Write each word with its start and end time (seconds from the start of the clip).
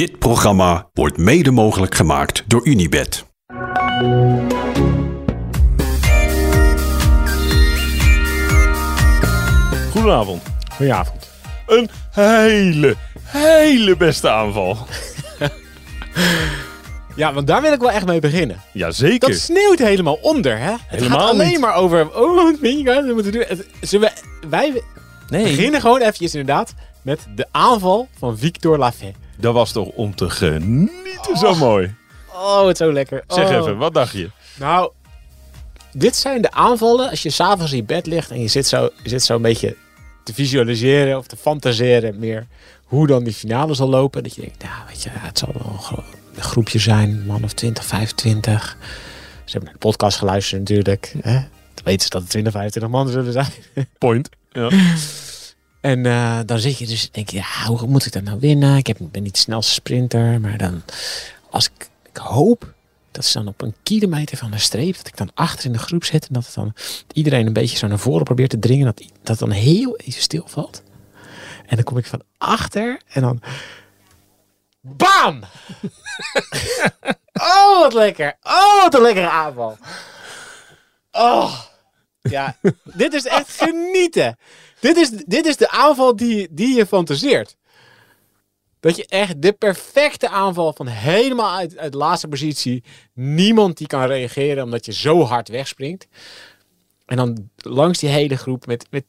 Dit 0.00 0.18
programma 0.18 0.88
wordt 0.92 1.16
mede 1.16 1.50
mogelijk 1.50 1.94
gemaakt 1.94 2.44
door 2.46 2.66
Unibed. 2.66 3.24
Goedenavond. 9.90 10.42
Goedenavond. 10.72 11.30
Een 11.66 11.90
hele, 12.10 12.96
hele 13.22 13.96
beste 13.96 14.30
aanval. 14.30 14.76
Ja, 17.16 17.32
want 17.32 17.46
daar 17.46 17.62
wil 17.62 17.72
ik 17.72 17.80
wel 17.80 17.90
echt 17.90 18.06
mee 18.06 18.20
beginnen. 18.20 18.60
Jazeker. 18.72 19.28
Dat 19.28 19.38
sneeuwt 19.38 19.78
helemaal 19.78 20.18
onder, 20.22 20.58
hè? 20.58 20.70
Het 20.70 20.80
Helemaal 20.86 21.18
gaat 21.18 21.30
alleen 21.30 21.48
niet. 21.48 21.60
maar 21.60 21.74
over... 21.74 22.16
Oh, 22.16 22.34
wat 22.34 22.54
vind 22.60 22.78
je 22.78 22.84
wat 22.84 23.04
we 23.04 23.12
moeten 23.12 23.32
doen? 23.32 23.44
Zullen 23.80 24.12
we, 24.40 24.48
wij 24.48 24.82
Nee, 25.28 25.42
beginnen 25.42 25.80
gewoon 25.80 26.00
eventjes 26.00 26.34
inderdaad 26.34 26.74
met 27.02 27.26
de 27.34 27.46
aanval 27.50 28.08
van 28.18 28.38
Victor 28.38 28.78
Lafay. 28.78 29.14
Dat 29.40 29.54
was 29.54 29.72
toch 29.72 29.88
om 29.88 30.14
te 30.14 30.30
genieten 30.30 31.36
zo 31.36 31.54
mooi. 31.54 31.94
Oh, 32.32 32.66
het 32.66 32.80
is 32.80 32.86
zo 32.86 32.92
lekker. 32.92 33.24
Zeg 33.28 33.48
Oh. 33.48 33.54
even, 33.56 33.76
wat 33.76 33.94
dacht 33.94 34.12
je? 34.12 34.30
Nou, 34.58 34.92
dit 35.92 36.16
zijn 36.16 36.42
de 36.42 36.50
aanvallen 36.50 37.10
als 37.10 37.22
je 37.22 37.30
s'avonds 37.30 37.72
in 37.72 37.84
bed 37.84 38.06
ligt 38.06 38.30
en 38.30 38.40
je 38.40 38.48
zit 38.48 38.66
zo, 38.66 38.90
je 39.02 39.08
zit 39.08 39.22
zo 39.22 39.34
een 39.36 39.42
beetje 39.42 39.76
te 40.24 40.34
visualiseren 40.34 41.18
of 41.18 41.26
te 41.26 41.36
fantaseren 41.36 42.18
meer 42.18 42.46
hoe 42.84 43.06
dan 43.06 43.24
die 43.24 43.32
finale 43.34 43.74
zal 43.74 43.88
lopen. 43.88 44.22
Dat 44.22 44.34
je 44.34 44.40
denkt, 44.40 44.62
nou 44.62 44.74
weet 44.88 45.02
je, 45.02 45.10
ja, 45.14 45.20
het 45.20 45.38
zal 45.38 45.48
wel 45.58 45.76
gewoon 45.78 46.04
een 46.34 46.42
groepje 46.42 46.78
zijn, 46.78 47.10
een 47.10 47.26
man 47.26 47.44
of 47.44 47.52
20, 47.52 47.84
25. 47.84 48.76
Ze 49.44 49.56
hebben 49.56 49.62
naar 49.64 49.72
de 49.72 49.86
podcast 49.86 50.18
geluisterd 50.18 50.60
natuurlijk. 50.60 51.14
Hè? 51.20 51.32
Dan 51.74 51.84
weten 51.84 52.02
ze 52.02 52.10
dat 52.10 52.20
het 52.20 52.30
20, 52.30 52.52
25 52.52 52.92
mannen 52.92 53.12
zullen 53.12 53.32
zijn. 53.32 53.86
Point. 53.98 54.28
Ja. 54.52 54.70
En 55.80 56.06
eh, 56.06 56.38
dan 56.46 56.58
zit 56.58 56.78
je 56.78 56.86
dus, 56.86 57.10
denk 57.10 57.28
je, 57.28 57.42
hoe 57.66 57.86
moet 57.86 58.06
ik 58.06 58.12
dat 58.12 58.22
nou 58.22 58.40
winnen? 58.40 58.76
Ik 58.76 58.86
heb, 58.86 58.96
ben 59.00 59.22
niet 59.22 59.34
de 59.34 59.38
snelste 59.38 59.72
sprinter, 59.72 60.40
maar 60.40 60.58
dan, 60.58 60.82
als 61.50 61.66
ik, 61.66 61.88
ik 62.12 62.16
hoop 62.16 62.72
dat 63.10 63.24
ze 63.24 63.38
dan 63.38 63.48
op 63.48 63.62
een 63.62 63.74
kilometer 63.82 64.36
van 64.36 64.50
de 64.50 64.58
streep, 64.58 64.96
dat 64.96 65.06
ik 65.06 65.16
dan 65.16 65.30
achter 65.34 65.64
in 65.64 65.72
de 65.72 65.78
groep 65.78 66.04
zit 66.04 66.26
en 66.26 66.34
dat 66.34 66.44
het 66.44 66.54
dan 66.54 66.74
iedereen 67.12 67.46
een 67.46 67.52
beetje 67.52 67.76
zo 67.76 67.86
naar 67.86 67.98
voren 67.98 68.24
probeert 68.24 68.50
te 68.50 68.58
dringen, 68.58 68.84
dat, 68.84 69.02
dat 69.22 69.38
dan 69.38 69.50
heel 69.50 69.96
even 69.96 70.22
stilvalt. 70.22 70.82
En 71.66 71.76
dan 71.76 71.84
kom 71.84 71.98
ik 71.98 72.06
van 72.06 72.22
achter 72.38 73.00
en 73.08 73.22
dan, 73.22 73.42
bam! 74.80 75.40
oh, 77.32 77.80
wat 77.80 77.92
lekker! 77.92 78.36
Oh, 78.42 78.82
wat 78.82 78.94
een 78.94 79.02
lekkere 79.02 79.28
aanval! 79.28 79.78
Oh, 81.12 81.60
ja, 82.22 82.56
dit 82.84 83.12
is 83.12 83.26
echt 83.26 83.62
genieten. 83.62 84.36
Dit 84.80 84.96
is, 84.96 85.10
dit 85.10 85.46
is 85.46 85.56
de 85.56 85.70
aanval 85.70 86.16
die, 86.16 86.48
die 86.50 86.76
je 86.76 86.86
fantaseert. 86.86 87.56
Dat 88.80 88.96
je 88.96 89.06
echt 89.06 89.42
de 89.42 89.52
perfecte 89.52 90.28
aanval 90.28 90.72
van 90.72 90.86
helemaal 90.86 91.56
uit, 91.56 91.78
uit 91.78 91.92
de 91.92 91.98
laatste 91.98 92.28
positie. 92.28 92.84
Niemand 93.14 93.78
die 93.78 93.86
kan 93.86 94.06
reageren 94.06 94.64
omdat 94.64 94.86
je 94.86 94.92
zo 94.92 95.22
hard 95.22 95.48
wegspringt. 95.48 96.06
En 97.06 97.16
dan 97.16 97.50
langs 97.56 97.98
die 97.98 98.08
hele 98.08 98.36
groep 98.36 98.66
met, 98.66 98.86
met 98.90 99.04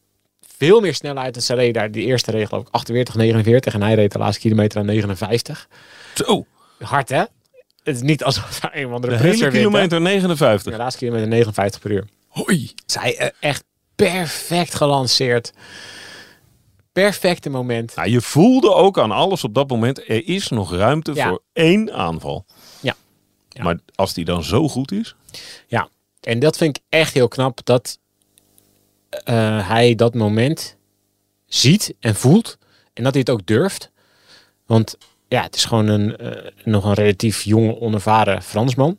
veel 0.58 0.80
meer 0.80 0.96
snelheid. 0.96 1.34
dan 1.34 1.44
ze 1.44 1.72
daar 1.72 1.92
die 1.92 2.06
eerste 2.06 2.32
regel 2.32 2.58
ook 2.58 2.68
48, 2.72 3.16
49. 3.16 3.74
En 3.74 3.82
hij 3.82 3.94
reed 3.94 4.12
de 4.12 4.20
laatste 4.20 4.42
kilometer 4.42 4.80
aan 4.80 4.86
59. 4.86 5.68
Zo, 6.14 6.46
Hard 6.80 7.10
hè? 7.10 7.24
Het 7.84 7.96
is 7.96 8.02
niet 8.02 8.24
alsof 8.24 8.62
hij 8.62 8.82
een 8.82 8.88
of 8.88 8.94
andere 8.94 9.18
de 9.18 9.24
hele 9.24 9.38
wint, 9.38 9.54
kilometer 9.54 10.02
59. 10.02 10.72
De 10.72 10.78
laatste 10.78 11.00
kilometer 11.00 11.28
59 11.28 11.82
per 11.82 11.92
uur. 11.92 12.06
Hoi. 12.32 12.72
Zij 12.86 13.18
eh, 13.18 13.30
echt 13.40 13.64
perfect 13.96 14.76
gelanceerd. 14.76 15.54
Perfecte 16.92 17.50
moment. 17.50 17.96
Nou, 17.96 18.10
je 18.10 18.22
voelde 18.22 18.74
ook 18.74 19.00
aan 19.00 19.12
alles 19.12 19.44
op 19.44 19.54
dat 19.54 19.70
moment, 19.70 19.98
er 20.10 20.28
is 20.28 20.48
nog 20.50 20.74
ruimte 20.76 21.14
Ja. 21.14 21.28
voor 21.28 21.42
één 21.54 21.94
aanval. 21.94 22.46
Ja. 22.82 22.96
Ja. 23.50 23.64
Maar 23.64 23.80
als 23.96 24.14
die 24.14 24.26
dan 24.26 24.44
zo 24.44 24.68
goed 24.70 24.92
is, 24.92 25.16
Ja, 25.68 25.90
en 26.22 26.40
dat 26.40 26.58
vind 26.58 26.78
ik 26.78 26.84
echt 26.90 27.14
heel 27.14 27.28
knap 27.28 27.60
dat 27.66 28.00
eh, 29.10 29.68
hij 29.68 29.96
dat 29.96 30.14
moment 30.14 30.78
ziet 31.46 31.94
en 32.00 32.16
voelt 32.16 32.58
en 32.94 33.04
dat 33.04 33.12
hij 33.14 33.22
het 33.22 33.30
ook 33.30 33.46
durft. 33.46 33.92
Want 34.66 34.98
ja, 35.28 35.42
het 35.42 35.56
is 35.56 35.66
gewoon 35.66 35.88
een, 35.88 36.18
eh, 36.18 36.52
nog 36.64 36.86
een 36.86 36.94
relatief 36.94 37.42
jonge, 37.44 37.80
onervaren 37.80 38.42
Fransman. 38.44 38.98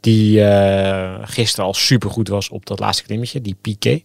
Die 0.00 0.44
eh, 0.44 1.18
gisteren 1.22 1.64
al 1.64 1.74
supergoed 1.74 2.28
was 2.28 2.48
op 2.48 2.66
dat 2.66 2.78
laatste 2.80 3.02
klimmetje, 3.04 3.40
die 3.40 3.56
Piqué. 3.60 4.02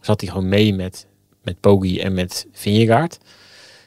Zat 0.00 0.20
hij 0.20 0.30
gewoon 0.30 0.48
mee 0.48 0.74
met, 0.74 1.06
met 1.42 1.60
Poggi 1.60 2.00
en 2.00 2.14
met 2.14 2.46
Vingegaard. 2.52 3.18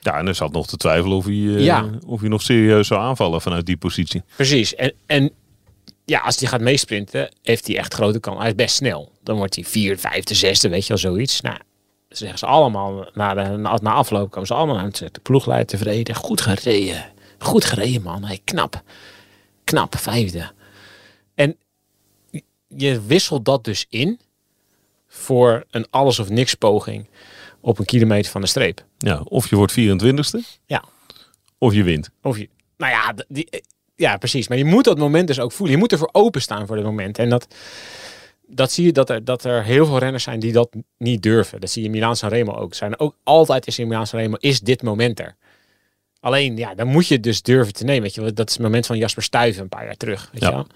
ja, 0.02 0.18
en 0.18 0.28
er 0.28 0.36
zat 0.36 0.52
nog 0.52 0.68
te 0.68 0.78
twijfelen 0.78 1.18
of 1.18 1.26
hij, 1.26 1.34
eh, 1.34 1.64
Ja. 1.64 1.90
of 2.08 2.20
hij 2.20 2.30
nog 2.30 2.42
serieus 2.42 2.88
zou 2.88 3.02
aanvallen 3.02 3.42
vanuit 3.42 3.66
die 3.66 3.78
positie. 3.78 4.24
Precies. 4.36 4.76
En, 4.76 4.94
en 5.06 5.32
ja, 6.06 6.20
als 6.20 6.40
hij 6.40 6.48
gaat 6.50 6.62
meesprinten, 6.62 7.30
heeft 7.42 7.68
hij 7.68 7.78
echt 7.78 7.94
grote 7.94 8.20
kans. 8.20 8.38
Hij 8.40 8.48
is 8.48 8.56
best 8.56 8.76
snel. 8.76 9.12
Dan 9.24 9.36
wordt 9.38 9.56
hij 9.56 9.64
vier, 9.64 9.98
vijfde, 9.98 10.34
zesde, 10.34 10.70
weet 10.70 10.82
je 10.82 10.88
wel, 10.88 10.98
zoiets. 10.98 11.42
Nou, 11.42 11.58
dat 12.10 12.18
zeggen 12.18 12.40
ze 12.40 12.46
allemaal, 12.46 13.10
na, 13.14 13.34
de, 13.34 13.58
na, 13.58 13.80
na 13.82 13.92
afloop 13.94 14.32
komen 14.32 14.48
ze 14.48 14.54
allemaal 14.54 14.78
aan 14.78 14.86
het 14.86 14.98
de 15.12 15.20
ploegleider 15.24 15.68
tevreden. 15.68 16.16
Goed 16.16 16.42
gereden. 16.42 17.06
Goed 17.40 17.66
gereden, 17.66 18.02
man. 18.02 18.24
Hey, 18.24 18.40
knap. 18.44 18.82
Knap, 19.64 19.98
vijfde. 19.98 20.52
En 21.40 21.58
je 22.68 23.02
wisselt 23.02 23.46
dat 23.46 23.64
dus 23.64 23.86
in 23.90 24.20
voor 25.08 25.64
een 25.72 25.88
alles 25.90 26.20
of 26.20 26.30
niks 26.30 26.54
poging 26.54 27.08
op 27.60 27.80
een 27.80 27.86
kilometer 27.86 28.32
van 28.32 28.42
de 28.42 28.48
streep. 28.48 28.86
Ja, 28.98 29.22
of 29.22 29.50
je 29.50 29.56
wordt 29.56 29.72
24ste, 29.72 30.40
Ja. 30.66 30.84
of 31.58 31.74
je 31.74 31.84
wint. 31.84 32.10
Of 32.22 32.38
je, 32.38 32.50
nou 32.78 32.92
ja, 32.92 33.14
die, 33.28 33.50
eh, 33.50 33.60
ja, 33.96 34.18
precies. 34.18 34.48
Maar 34.48 34.58
je 34.58 34.66
moet 34.66 34.84
dat 34.84 34.98
moment 34.98 35.28
dus 35.28 35.40
ook 35.40 35.52
voelen. 35.52 35.76
Je 35.76 35.82
moet 35.82 35.92
ervoor 35.92 36.10
openstaan 36.12 36.68
voor 36.68 36.76
dat 36.76 36.86
moment. 36.86 37.18
En 37.18 37.30
dat, 37.30 37.48
dat 38.48 38.72
zie 38.72 38.86
je 38.86 38.92
dat 38.92 39.10
er, 39.10 39.24
dat 39.26 39.44
er 39.44 39.64
heel 39.64 39.86
veel 39.86 39.98
renners 39.98 40.24
zijn 40.24 40.40
die 40.40 40.52
dat 40.52 40.70
niet 40.98 41.22
durven. 41.22 41.60
Dat 41.60 41.70
zie 41.70 41.82
je 41.82 41.88
in 41.88 41.94
Milaan 41.94 42.16
Sanremo 42.16 42.54
ook. 42.54 42.74
Zijn 42.74 43.00
ook 43.00 43.16
altijd 43.24 43.68
is 43.68 43.80
in 43.80 43.88
Milaan 43.88 44.08
Sanremo 44.08 44.36
is 44.40 44.60
dit 44.60 44.82
moment 44.84 45.20
er. 45.20 45.36
Alleen, 46.20 46.58
ja, 46.58 46.76
dan 46.76 46.88
moet 46.88 47.08
je 47.08 47.14
het 47.14 47.24
dus 47.24 47.42
durven 47.42 47.74
te 47.74 47.84
nemen. 47.84 48.02
Weet 48.02 48.14
je, 48.16 48.34
dat 48.34 48.48
is 48.48 48.54
het 48.54 48.64
moment 48.64 48.86
van 48.86 48.98
Jasper 48.98 49.24
Stuyven 49.24 49.62
een 49.62 49.70
paar 49.70 49.86
jaar 49.86 49.98
terug. 49.98 50.30
Weet 50.32 50.42
Ja. 50.42 50.48
je 50.50 50.54
wel? 50.56 50.68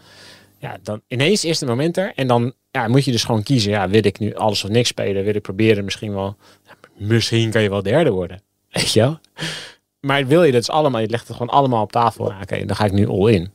Ja, 0.63 0.77
dan 0.83 1.01
ineens 1.07 1.45
is 1.45 1.59
het 1.59 1.69
moment 1.69 1.97
er. 1.97 2.11
En 2.15 2.27
dan 2.27 2.53
ja, 2.71 2.87
moet 2.87 3.05
je 3.05 3.11
dus 3.11 3.23
gewoon 3.23 3.43
kiezen. 3.43 3.71
Ja, 3.71 3.89
wil 3.89 4.05
ik 4.05 4.19
nu 4.19 4.35
alles 4.35 4.63
of 4.63 4.69
niks 4.69 4.89
spelen? 4.89 5.23
Wil 5.23 5.35
ik 5.35 5.41
proberen 5.41 5.83
misschien 5.83 6.13
wel... 6.13 6.35
ja, 6.65 6.73
misschien 6.97 7.51
kan 7.51 7.61
je 7.61 7.69
wel 7.69 7.83
derde 7.83 8.09
worden. 8.09 8.41
Weet 8.71 8.91
je 8.91 8.99
wel? 8.99 9.19
Maar 9.99 10.27
wil 10.27 10.43
je 10.43 10.51
dat 10.51 10.65
dus 10.65 10.75
allemaal, 10.75 11.01
je 11.01 11.09
legt 11.09 11.27
het 11.27 11.37
gewoon 11.37 11.55
allemaal 11.55 11.81
op 11.81 11.91
tafel. 11.91 12.29
Ja, 12.29 12.39
Oké, 12.41 12.65
dan 12.65 12.75
ga 12.75 12.85
ik 12.85 12.91
nu 12.91 13.07
all 13.07 13.31
in. 13.31 13.51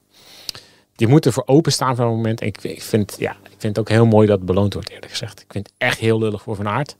Je 0.94 1.06
moet 1.06 1.26
ervoor 1.26 1.42
openstaan 1.46 1.96
voor 1.96 2.04
een 2.04 2.10
moment. 2.10 2.40
En 2.40 2.46
ik, 2.46 2.62
ik, 2.62 2.82
vind, 2.82 3.16
ja, 3.18 3.30
ik 3.30 3.56
vind 3.58 3.76
het 3.76 3.78
ook 3.78 3.88
heel 3.88 4.06
mooi 4.06 4.26
dat 4.26 4.36
het 4.36 4.46
beloond 4.46 4.74
wordt, 4.74 4.90
eerlijk 4.90 5.10
gezegd. 5.10 5.40
Ik 5.40 5.52
vind 5.52 5.66
het 5.66 5.74
echt 5.78 5.98
heel 5.98 6.18
lullig 6.18 6.42
voor 6.42 6.56
Van 6.56 6.68
Aert. 6.68 6.96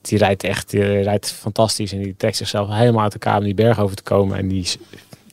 Die 0.00 0.18
rijdt 0.18 0.42
echt 0.42 0.70
die 0.70 1.00
rijdt 1.00 1.32
fantastisch. 1.32 1.92
En 1.92 2.02
die 2.02 2.16
trekt 2.16 2.36
zichzelf 2.36 2.68
helemaal 2.68 3.02
uit 3.02 3.12
elkaar 3.12 3.38
om 3.38 3.44
die 3.44 3.54
berg 3.54 3.80
over 3.80 3.96
te 3.96 4.02
komen. 4.02 4.38
En 4.38 4.48
die 4.48 4.60
is 4.60 4.76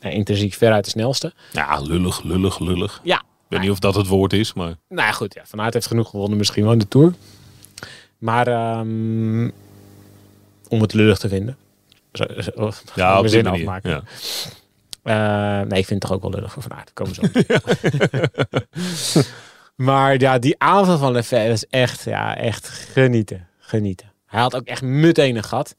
ja, 0.00 0.08
intrinsiek 0.08 0.54
veruit 0.54 0.84
de 0.84 0.90
snelste. 0.90 1.32
Ja, 1.52 1.80
lullig, 1.80 2.22
lullig, 2.22 2.58
lullig. 2.58 3.00
Ja, 3.04 3.22
Ik 3.46 3.52
weet 3.52 3.60
niet 3.60 3.70
of 3.70 3.78
dat 3.78 3.94
het 3.94 4.06
woord 4.06 4.32
is, 4.32 4.52
maar 4.52 4.74
nou 4.88 5.06
ja, 5.06 5.12
goed. 5.12 5.34
Ja, 5.34 5.42
Van 5.44 5.60
Aert 5.60 5.74
heeft 5.74 5.86
genoeg 5.86 6.10
gewonnen 6.10 6.38
misschien 6.38 6.62
wel 6.62 6.72
in 6.72 6.78
de 6.78 6.88
Tour. 6.88 7.14
Maar 8.18 8.46
ehm, 8.46 9.50
om 10.68 10.80
het 10.80 10.92
lullig 10.92 11.18
te 11.18 11.28
vinden. 11.28 11.56
Zo, 12.12 12.24
zo, 12.38 12.70
ja, 12.94 13.18
op 13.18 13.26
zin 13.26 13.46
afmaken. 13.46 13.90
Ja. 13.90 14.02
Eh, 15.02 15.66
nee, 15.66 15.78
ik 15.78 15.86
vind 15.86 15.88
het 15.88 16.00
toch 16.00 16.12
ook 16.12 16.22
wel 16.22 16.30
lullig 16.30 16.52
voor 16.52 16.62
Van 16.62 16.72
Aert. 16.72 16.92
Komen 16.92 17.14
zo. 17.14 17.22
maar 19.86 20.20
ja, 20.20 20.38
die 20.38 20.54
aanval 20.58 20.98
van 20.98 21.12
Lefebvre 21.12 21.52
is 21.52 21.66
echt, 21.66 22.02
ja, 22.02 22.36
echt 22.36 22.68
genieten. 22.68 23.48
Genieten. 23.58 24.12
Hij 24.26 24.40
had 24.40 24.56
ook 24.56 24.66
echt 24.66 24.82
meteen 24.82 25.36
een 25.36 25.44
gat. 25.44 25.76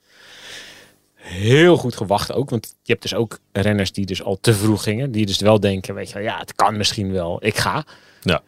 Heel 1.28 1.78
goed 1.78 1.96
gewacht 1.96 2.34
ook. 2.34 2.50
Want 2.50 2.76
je 2.82 2.92
hebt 2.92 3.02
dus 3.02 3.14
ook 3.16 3.40
renners 3.52 3.92
die 3.92 4.06
dus 4.06 4.24
al 4.24 4.38
te 4.42 4.54
vroeg 4.54 4.84
gingen. 4.84 5.12
Die 5.12 5.26
dus 5.26 5.40
wel 5.40 5.60
denken, 5.60 5.96
weet 5.96 6.08
je 6.08 6.14
wel, 6.14 6.24
ja, 6.24 6.38
het 6.38 6.56
kan 6.56 6.78
misschien 6.78 7.12
wel. 7.12 7.46
Ik 7.46 7.58
ga. 7.58 7.86
Ja. 8.22 8.42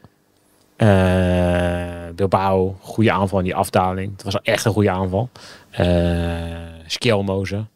Eh, 0.76 2.14
Bilbao, 2.16 2.78
goede 2.82 3.12
aanval 3.12 3.40
in 3.40 3.46
die 3.46 3.56
afdaling. 3.56 4.12
Het 4.12 4.24
was 4.24 4.42
echt 4.42 4.66
een 4.66 4.72
goede 4.72 4.90
aanval. 4.90 5.30
Skjelmozen, 6.88 7.70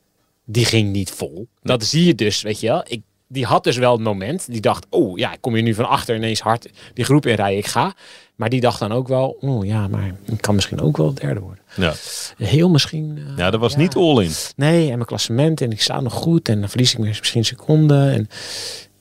die 0.45 0.66
ging 0.66 0.92
niet 0.92 1.12
vol. 1.12 1.48
Dat 1.62 1.83
zie 1.83 2.06
je 2.06 2.16
dus, 2.16 2.42
weet 2.42 2.60
je 2.60 2.68
wel. 2.68 2.83
Ik, 2.88 3.01
die 3.33 3.45
had 3.45 3.63
dus 3.63 3.77
wel 3.77 3.91
het 3.91 4.01
moment. 4.01 4.51
Die 4.51 4.62
dacht, 4.62 4.85
oh 4.89 5.18
ja, 5.18 5.33
ik 5.33 5.41
kom 5.41 5.53
hier 5.53 5.63
nu 5.63 5.74
van 5.74 5.88
achter 5.89 6.15
ineens 6.15 6.39
hard 6.39 6.69
die 6.94 7.06
groep 7.06 7.25
inrijden. 7.25 7.57
Ik 7.57 7.65
ga. 7.68 7.94
Maar 8.35 8.50
die 8.50 8.62
dacht 8.62 8.80
dan 8.80 8.91
ook 8.91 9.07
wel, 9.07 9.38
oh 9.39 9.65
ja, 9.65 9.88
maar 9.88 10.15
ik 10.25 10.41
kan 10.41 10.56
misschien 10.56 10.81
ook 10.81 10.97
wel 10.97 11.13
derde 11.13 11.39
worden. 11.39 11.63
Ja. 11.75 11.94
Heel 12.38 12.69
misschien. 12.69 13.18
eh, 13.18 13.38
ja, 13.38 13.50
dat 13.50 13.59
was 13.59 13.74
Ja. 13.74 13.80
niet 13.80 13.95
all 13.95 14.24
in. 14.24 14.31
Nee, 14.56 14.81
en 14.89 14.94
mijn 14.94 15.06
klassement 15.06 15.62
en 15.62 15.71
ik 15.71 15.81
sta 15.81 16.00
nog 16.01 16.13
goed 16.13 16.50
en 16.50 16.59
dan 16.59 16.69
verlies 16.69 16.94
ik 16.94 17.00
misschien 17.00 17.45
seconden. 17.45 18.12
En, 18.13 18.27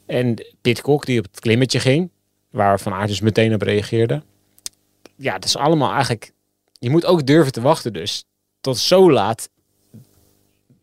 en 0.07 0.45
Pitcock 0.61 1.07
die 1.07 1.19
op 1.19 1.25
het 1.31 1.41
klimmetje 1.41 1.81
ging, 1.81 2.11
waar 2.51 2.81
Van 2.81 2.93
Aert 2.93 3.09
dus 3.09 3.21
meteen 3.21 3.55
op 3.55 3.63
reageerde. 3.63 4.23
Ja, 5.17 5.33
het 5.35 5.45
is 5.45 5.57
allemaal 5.57 5.93
eigenlijk... 5.93 6.33
Je 6.79 6.91
moet 6.91 7.05
ook 7.07 7.27
durven 7.27 7.53
te 7.53 7.61
wachten 7.61 7.93
dus. 7.93 8.25
Tot 8.61 8.79
zo 8.79 9.11
laat 9.13 9.49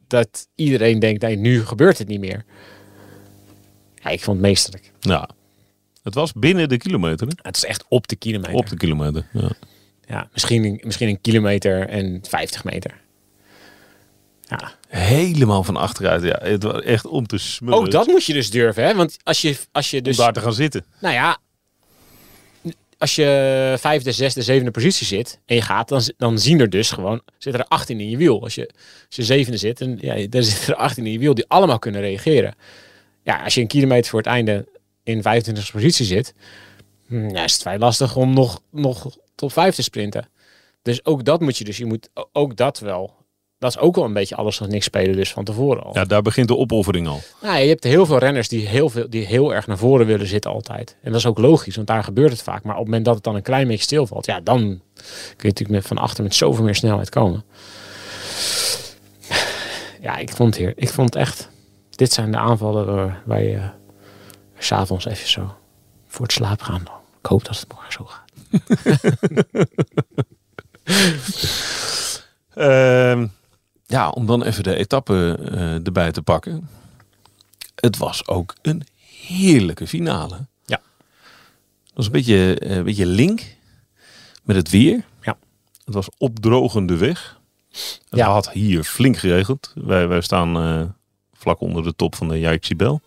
dat 0.07 0.47
iedereen 0.55 0.99
denkt, 0.99 1.21
nee, 1.21 1.35
nu 1.35 1.65
gebeurt 1.65 1.97
het 1.97 2.07
niet 2.07 2.19
meer. 2.19 2.45
Ja, 4.03 4.09
ik 4.09 4.21
vond 4.23 4.37
het 4.37 4.45
meesterlijk. 4.45 4.91
Ja. 4.99 5.29
Het 6.03 6.13
was 6.13 6.33
binnen 6.33 6.69
de 6.69 6.77
kilometer. 6.77 7.27
hè? 7.27 7.33
Het 7.41 7.55
is 7.55 7.65
echt 7.65 7.85
op 7.87 8.07
de 8.07 8.15
kilometer. 8.15 8.53
Op 8.53 8.69
de 8.69 8.77
kilometer. 8.77 9.27
Ja. 9.33 9.49
Ja, 10.07 10.29
misschien, 10.33 10.63
een- 10.63 10.79
misschien 10.83 11.07
een 11.07 11.21
kilometer 11.21 11.87
en 11.89 12.19
50 12.27 12.63
meter. 12.63 13.01
Ja, 14.47 14.71
Helemaal 14.87 15.63
van 15.63 15.75
achteruit. 15.77 16.23
Ja, 16.23 16.39
het 16.41 16.63
was 16.63 16.81
echt 16.81 17.05
om 17.07 17.27
te 17.27 17.37
smullen. 17.37 17.79
ook 17.79 17.91
dat 17.91 18.07
moet 18.07 18.25
je 18.25 18.33
dus 18.33 18.49
durven, 18.51 18.83
hè? 18.83 18.95
Want 18.95 19.17
als 19.23 19.41
je, 19.41 19.57
als 19.71 19.89
je 19.91 19.97
Om 19.97 20.03
dus, 20.03 20.17
daar 20.17 20.33
te 20.33 20.39
gaan 20.41 20.53
zitten. 20.53 20.85
nou 21.01 21.13
ja, 21.13 21.37
als 22.97 23.15
je 23.15 23.75
vijfde, 23.79 24.11
zesde, 24.11 24.41
zevende 24.41 24.71
positie 24.71 25.07
zit 25.07 25.39
en 25.45 25.55
je 25.55 25.61
gaat, 25.61 25.87
dan, 25.89 26.01
dan 26.17 26.39
zien 26.39 26.59
er 26.59 26.69
dus 26.69 26.91
gewoon, 26.91 27.21
zitten 27.37 27.61
er 27.61 27.67
18 27.67 27.99
in 27.99 28.09
je 28.09 28.17
wiel. 28.17 28.41
Als 28.43 28.55
je, 28.55 28.69
als 29.07 29.15
je 29.15 29.23
zevende 29.23 29.57
zit, 29.57 29.81
en 29.81 29.97
ja, 30.01 30.27
dan 30.27 30.43
zitten 30.43 30.67
er 30.73 30.75
18 30.79 31.05
in 31.05 31.11
je 31.11 31.19
wiel 31.19 31.33
die 31.33 31.45
allemaal 31.47 31.79
kunnen 31.79 32.01
reageren. 32.01 32.55
Ja, 33.23 33.43
als 33.43 33.53
je 33.53 33.61
een 33.61 33.67
kilometer 33.67 34.09
voor 34.09 34.19
het 34.19 34.27
einde 34.27 34.67
in 35.03 35.21
25e 35.21 35.71
positie 35.71 36.05
zit, 36.05 36.33
hm, 37.07 37.29
ja, 37.29 37.43
is 37.43 37.53
het 37.53 37.61
vrij 37.61 37.79
lastig 37.79 38.15
om 38.15 38.33
nog, 38.33 38.61
nog 38.71 39.17
top 39.35 39.51
5 39.51 39.75
te 39.75 39.83
sprinten. 39.83 40.29
Dus 40.81 41.05
ook 41.05 41.25
dat 41.25 41.41
moet 41.41 41.57
je 41.57 41.63
dus, 41.63 41.77
je 41.77 41.85
moet 41.85 42.09
ook 42.31 42.55
dat 42.55 42.79
wel. 42.79 43.17
Dat 43.57 43.69
is 43.69 43.77
ook 43.77 43.95
wel 43.95 44.05
een 44.05 44.13
beetje 44.13 44.35
alles 44.35 44.61
of 44.61 44.67
niks 44.67 44.85
spelen 44.85 45.15
dus 45.15 45.31
van 45.31 45.43
tevoren 45.43 45.83
al. 45.83 45.93
Ja, 45.93 46.05
daar 46.05 46.21
begint 46.21 46.47
de 46.47 46.55
opoffering 46.55 47.07
al. 47.07 47.21
Nou, 47.41 47.59
je 47.59 47.67
hebt 47.67 47.83
heel 47.83 48.05
veel 48.05 48.17
renners 48.17 48.47
die 48.47 48.67
heel, 48.67 48.89
veel, 48.89 49.09
die 49.09 49.25
heel 49.25 49.53
erg 49.53 49.67
naar 49.67 49.77
voren 49.77 50.05
willen 50.05 50.27
zitten 50.27 50.51
altijd. 50.51 50.95
En 51.01 51.11
dat 51.11 51.19
is 51.19 51.25
ook 51.25 51.37
logisch, 51.37 51.75
want 51.75 51.87
daar 51.87 52.03
gebeurt 52.03 52.31
het 52.31 52.41
vaak. 52.41 52.63
Maar 52.63 52.73
op 52.73 52.79
het 52.79 52.87
moment 52.87 53.05
dat 53.05 53.15
het 53.15 53.23
dan 53.23 53.35
een 53.35 53.41
klein 53.41 53.67
beetje 53.67 53.83
stilvalt, 53.83 54.25
ja, 54.25 54.39
dan 54.39 54.59
kun 54.59 55.05
je 55.37 55.47
natuurlijk 55.47 55.69
met, 55.69 55.87
van 55.87 55.97
achter 55.97 56.23
met 56.23 56.35
zoveel 56.35 56.63
meer 56.63 56.75
snelheid 56.75 57.09
komen. 57.09 57.43
Ja, 60.01 60.17
ik 60.17 60.29
vond 60.29 60.55
het 60.55 60.63
hier. 60.63 60.73
Ik 60.75 60.89
vond 60.89 61.13
het 61.13 61.23
echt. 61.23 61.49
Dit 61.99 62.13
zijn 62.13 62.31
de 62.31 62.37
aanvallen 62.37 63.15
waar, 63.25 63.41
je 63.43 63.69
s'avonds 64.57 65.05
even 65.05 65.27
zo 65.29 65.55
voor 66.07 66.21
het 66.25 66.31
slapen 66.31 66.65
gaan. 66.65 66.81
Ik 67.21 67.25
hoop 67.25 67.43
dat 67.45 67.59
het 67.59 67.71
morgen 67.73 67.91
zo 67.91 68.05
gaat. 68.05 68.27
Ehm, 72.53 73.27
ja, 73.85 74.09
om 74.09 74.25
dan 74.25 74.43
even 74.43 74.63
de 74.63 74.75
etappe 74.75 75.39
eh, 75.51 75.85
erbij 75.85 76.11
te 76.11 76.21
pakken. 76.21 76.69
Het 77.75 77.97
was 77.97 78.27
ook 78.27 78.55
een 78.61 78.83
heerlijke 79.27 79.87
finale. 79.87 80.35
Ja. 80.65 80.81
Het 81.83 81.93
was 81.93 82.05
een 82.05 82.11
beetje, 82.11 82.55
eh, 82.59 82.75
een 82.75 82.83
beetje 82.83 83.05
link 83.05 83.41
met 84.43 84.55
het 84.55 84.69
weer. 84.69 85.03
Ja. 85.21 85.37
Het 85.85 85.93
was 85.93 86.09
opdrogende 86.17 86.97
weg. 86.97 87.39
Het 88.09 88.19
Ja. 88.19 88.31
had 88.31 88.51
hier 88.51 88.83
flink 88.83 89.17
geregend. 89.17 89.71
Wij, 89.75 90.07
wij 90.07 90.21
staan 90.21 90.55
eh, 90.57 90.81
vlak 91.39 91.59
onder 91.61 91.83
de 91.83 91.93
top 91.95 92.15
van 92.15 92.27
de 92.27 92.39
Jaikcibel. 92.39 93.01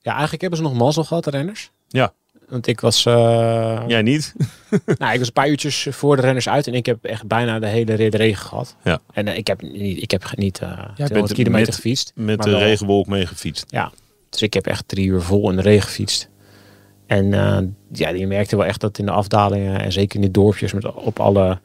Ja, 0.00 0.10
eigenlijk 0.12 0.40
hebben 0.40 0.58
ze 0.58 0.64
nog 0.64 0.74
mazzel 0.74 1.04
gehad, 1.04 1.24
de 1.24 1.30
renners. 1.30 1.70
Ja. 1.88 2.12
Want 2.48 2.66
ik 2.66 2.80
was, 2.80 3.06
eh, 3.06 3.82
Jij 3.86 4.02
niet? 4.02 4.34
nou, 4.98 5.12
ik 5.12 5.18
was 5.18 5.26
een 5.26 5.32
paar 5.32 5.48
uurtjes 5.48 5.86
voor 5.90 6.16
de 6.16 6.22
renners 6.22 6.48
uit 6.48 6.66
en 6.66 6.74
ik 6.74 6.86
heb 6.86 7.04
echt 7.04 7.26
bijna 7.26 7.58
de 7.58 7.66
hele 7.66 7.94
rit 7.94 8.14
regen 8.14 8.46
gehad. 8.46 8.76
Ja. 8.84 9.00
En 9.12 9.28
eh, 9.28 9.36
ik 9.36 9.46
heb 9.46 9.62
niet, 9.62 10.02
ik 10.02 10.10
heb 10.10 10.30
niet 10.36 10.58
eh 10.58 10.68
200 10.72 11.12
bent 11.12 11.32
kilometer 11.32 11.66
met- 11.66 11.74
gefietst. 11.74 12.12
Met 12.14 12.42
de 12.42 12.50
wel- 12.50 12.58
regenwolk 12.58 13.06
meegefietst. 13.06 13.64
Ja, 13.68 13.92
dus 14.30 14.42
ik 14.42 14.54
heb 14.54 14.66
echt 14.66 14.88
drie 14.88 15.06
uur 15.06 15.20
vol 15.22 15.50
in 15.50 15.56
de 15.56 15.62
regen 15.62 15.82
gefietst. 15.82 16.28
En 17.06 17.34
eh, 17.34 17.58
ja, 17.92 18.08
je 18.08 18.26
merkte 18.26 18.56
wel 18.56 18.66
echt 18.66 18.80
dat 18.80 18.98
in 18.98 19.04
de 19.06 19.12
afdalingen 19.12 19.80
en 19.80 19.92
zeker 19.92 20.16
in 20.16 20.22
de 20.22 20.30
dorpjes 20.30 20.72
met 20.72 20.94
op 20.94 21.20
alle 21.20 21.58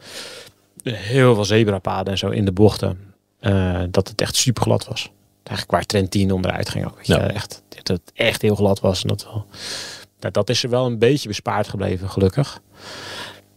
heel 0.84 1.36
veel 1.36 1.46
zebrapaden 1.46 2.12
en 2.12 2.18
zo 2.18 2.30
in 2.30 2.46
de 2.46 2.51
bochten, 2.51 3.00
eh, 3.40 3.81
dat 3.90 4.07
het 4.07 4.22
echt 4.22 4.36
super 4.36 4.63
glad 4.63 4.88
was. 4.88 5.12
Eigenlijk 5.50 5.72
waar 5.72 5.86
Trentin 5.86 6.31
onderuit 6.31 6.69
ging 6.69 6.86
ook. 6.86 6.96
Weet 6.98 7.06
je, 7.07 7.13
Ja. 7.13 7.31
echt, 7.31 7.63
dat 7.69 7.88
het 7.88 8.12
echt 8.13 8.42
heel 8.42 8.56
glad 8.56 8.80
was. 8.80 9.01
En 9.01 9.07
dat, 9.07 9.24
wel, 9.24 9.46
nou, 10.19 10.34
dat 10.34 10.50
is 10.50 10.63
er 10.63 10.69
wel 10.69 10.86
een 10.86 10.98
beetje 11.00 11.28
bespaard 11.28 11.68
gebleven, 11.68 12.10
gelukkig. 12.10 12.62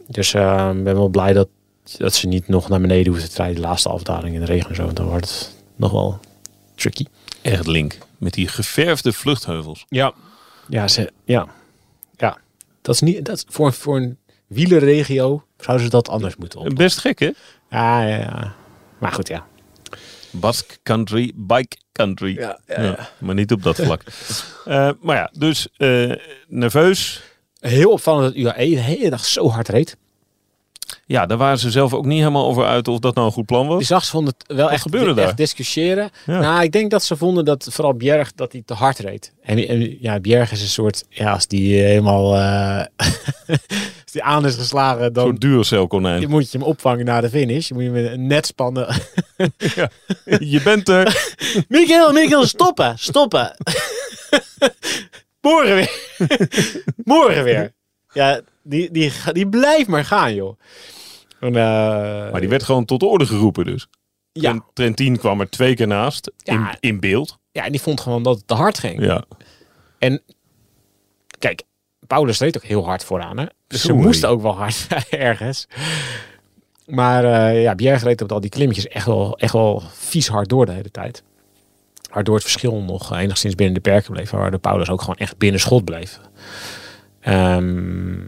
Dus 0.06 0.34
eh, 0.34 0.70
ik 0.76 0.84
ben 0.84 0.94
wel 0.94 1.08
blij 1.08 1.32
dat, 1.32 1.48
dat 1.96 2.14
ze 2.14 2.26
niet 2.26 2.48
nog 2.48 2.68
naar 2.68 2.80
beneden 2.80 3.12
hoeven 3.12 3.30
te 3.30 3.36
rijden. 3.36 3.54
De 3.56 3.60
laatste 3.68 3.88
afdaling 3.88 4.34
in 4.34 4.40
de 4.40 4.46
regen 4.46 4.68
en 4.68 4.74
zo. 4.76 4.92
Dan 4.92 5.06
wordt 5.06 5.28
het 5.28 5.54
nog 5.76 5.90
wel 5.92 6.18
tricky. 6.74 7.04
Echt 7.42 7.66
link. 7.66 7.98
Met 8.18 8.32
die 8.34 8.48
geverfde 8.48 9.12
vluchtheuvels. 9.12 9.84
Ja, 9.88 10.12
ja, 10.68 10.88
ze, 10.88 11.12
ja. 11.24 11.46
ja. 12.16 12.38
Dat 12.82 12.94
is 12.94 13.00
niet, 13.00 13.24
dat 13.24 13.44
voor, 13.48 13.72
voor 13.72 13.96
een 13.96 14.18
wielerregio 14.46 15.44
zouden 15.58 15.86
ze 15.86 15.90
dat 15.92 16.08
anders 16.08 16.36
moeten 16.36 16.60
op. 16.60 16.74
Best 16.74 16.98
gek 16.98 17.18
hè? 17.18 17.30
Ja, 17.70 18.02
ja, 18.02 18.16
ja. 18.18 18.54
Maar 18.98 19.12
goed, 19.12 19.28
ja. 19.28 19.46
Basque 20.32 20.78
country, 20.82 21.32
bike 21.34 21.76
country. 21.92 22.34
Ja, 22.38 22.58
Ja, 22.66 23.08
maar 23.18 23.34
niet 23.34 23.52
op 23.52 23.62
dat 23.62 23.76
vlak. 23.76 24.02
Eh, 24.64 24.90
maar 25.00 25.16
ja, 25.16 25.30
dus 25.32 25.68
eh, 25.76 26.12
nerveus. 26.48 27.22
Heel 27.58 27.90
opvallend 27.90 28.34
dat 28.34 28.44
UAE 28.44 28.68
de 28.70 28.80
hele 28.80 29.10
dag 29.10 29.24
zo 29.24 29.48
hard 29.48 29.68
reed. 29.68 29.96
Ja, 31.12 31.26
daar 31.26 31.38
waren 31.38 31.58
ze 31.58 31.70
zelf 31.70 31.94
ook 31.94 32.04
niet 32.04 32.18
helemaal 32.18 32.46
over 32.46 32.64
uit 32.66 32.88
of 32.88 32.98
dat 32.98 33.14
nou 33.14 33.26
een 33.26 33.32
goed 33.32 33.46
plan 33.46 33.66
Die 33.66 33.74
was. 33.76 33.86
zag 33.86 34.04
ze 34.04 34.10
vonden 34.10 34.34
het 34.38 34.56
wel 34.56 34.70
echt, 34.70 34.82
gebeurde 34.82 35.06
echt 35.08 35.16
daar? 35.16 35.36
discussiëren. 35.36 36.10
Ja. 36.26 36.40
Nou, 36.40 36.62
ik 36.62 36.72
denk 36.72 36.90
dat 36.90 37.04
ze 37.04 37.16
vonden 37.16 37.44
dat 37.44 37.66
vooral 37.70 37.94
Bjerg 37.94 38.32
dat 38.32 38.52
hij 38.52 38.62
te 38.64 38.74
hard 38.74 38.98
reed. 38.98 39.32
En, 39.42 39.68
en 39.68 39.96
ja, 40.00 40.20
Bjerg 40.20 40.52
is 40.52 40.62
een 40.62 40.68
soort, 40.68 41.04
ja, 41.08 41.32
als 41.32 41.46
die 41.46 41.78
eh, 41.78 41.84
helemaal 41.84 42.36
eh, 42.36 42.84
als 44.02 44.12
die 44.12 44.22
aan 44.22 44.46
is 44.46 44.54
geslagen, 44.54 45.12
dan 45.12 45.26
Zo'n 45.26 45.34
Duracell 45.34 45.86
konijn. 45.86 46.30
moet 46.30 46.50
je 46.52 46.58
hem 46.58 46.66
opvangen 46.66 47.04
naar 47.04 47.22
de 47.22 47.30
finish. 47.30 47.68
Je 47.68 47.74
moet 47.74 47.82
je 47.82 47.90
met 47.90 48.12
een 48.12 48.26
net 48.26 48.46
spannen. 48.46 48.86
Je 50.54 50.60
bent 50.64 50.88
er. 50.88 51.32
Michael, 51.68 52.12
Michael, 52.12 52.46
stoppen, 52.46 52.98
stoppen. 52.98 53.56
Morgen 55.40 55.74
weer. 55.74 55.90
Morgen 57.04 57.44
weer. 57.44 57.72
Ja, 58.12 58.40
die, 58.62 58.90
die, 58.90 59.12
die 59.32 59.48
blijft 59.48 59.88
maar 59.88 60.04
gaan, 60.04 60.34
joh. 60.34 60.58
En, 61.42 61.56
eh, 61.56 62.30
Maar 62.32 62.40
die 62.40 62.48
werd 62.48 62.62
gewoon 62.62 62.84
tot 62.84 63.00
de 63.00 63.06
orde 63.06 63.26
geroepen 63.26 63.64
dus. 63.64 63.88
ja, 64.32 64.50
En 64.50 64.64
Trentin 64.72 65.16
kwam 65.18 65.40
er 65.40 65.50
twee 65.50 65.74
keer 65.74 65.86
naast. 65.86 66.32
In, 66.42 66.54
Ja. 66.54 66.76
in 66.80 67.00
beeld. 67.00 67.38
ja, 67.52 67.64
en 67.64 67.72
die 67.72 67.80
vond 67.80 68.00
gewoon 68.00 68.22
dat 68.22 68.36
het 68.36 68.46
te 68.46 68.54
hard 68.54 68.78
ging. 68.78 69.04
Ja. 69.04 69.24
En 69.98 70.22
kijk, 71.38 71.62
Paulus 72.06 72.38
reed 72.38 72.56
ook 72.56 72.62
heel 72.64 72.84
hard 72.84 73.04
vooraan. 73.04 73.38
Hè? 73.38 73.44
Dus 73.66 73.80
ze 73.82 73.92
moesten 73.92 74.28
ook 74.28 74.42
wel 74.42 74.56
hard 74.56 74.86
ergens. 75.10 75.66
Maar 76.86 77.24
eh 77.24 77.62
ja, 77.62 77.74
Bjerg 77.74 78.02
reed 78.02 78.22
op 78.22 78.32
al 78.32 78.40
die 78.40 78.50
klimmetjes 78.50 78.88
echt 78.88 79.06
wel, 79.06 79.38
echt 79.38 79.52
wel 79.52 79.82
vies 79.92 80.28
hard 80.28 80.48
door 80.48 80.66
de 80.66 80.72
hele 80.72 80.90
tijd. 80.90 81.22
Waardoor 82.12 82.34
het 82.34 82.42
verschil 82.44 82.82
nog 82.82 83.16
enigszins 83.16 83.54
binnen 83.54 83.74
de 83.74 83.80
perken 83.80 84.12
bleef. 84.12 84.30
Waardoor 84.30 84.60
Paulus 84.60 84.88
ook 84.90 85.00
gewoon 85.00 85.16
echt 85.16 85.38
binnen 85.38 85.60
schot 85.60 85.84
bleef. 85.84 86.20
Ehm, 87.20 88.18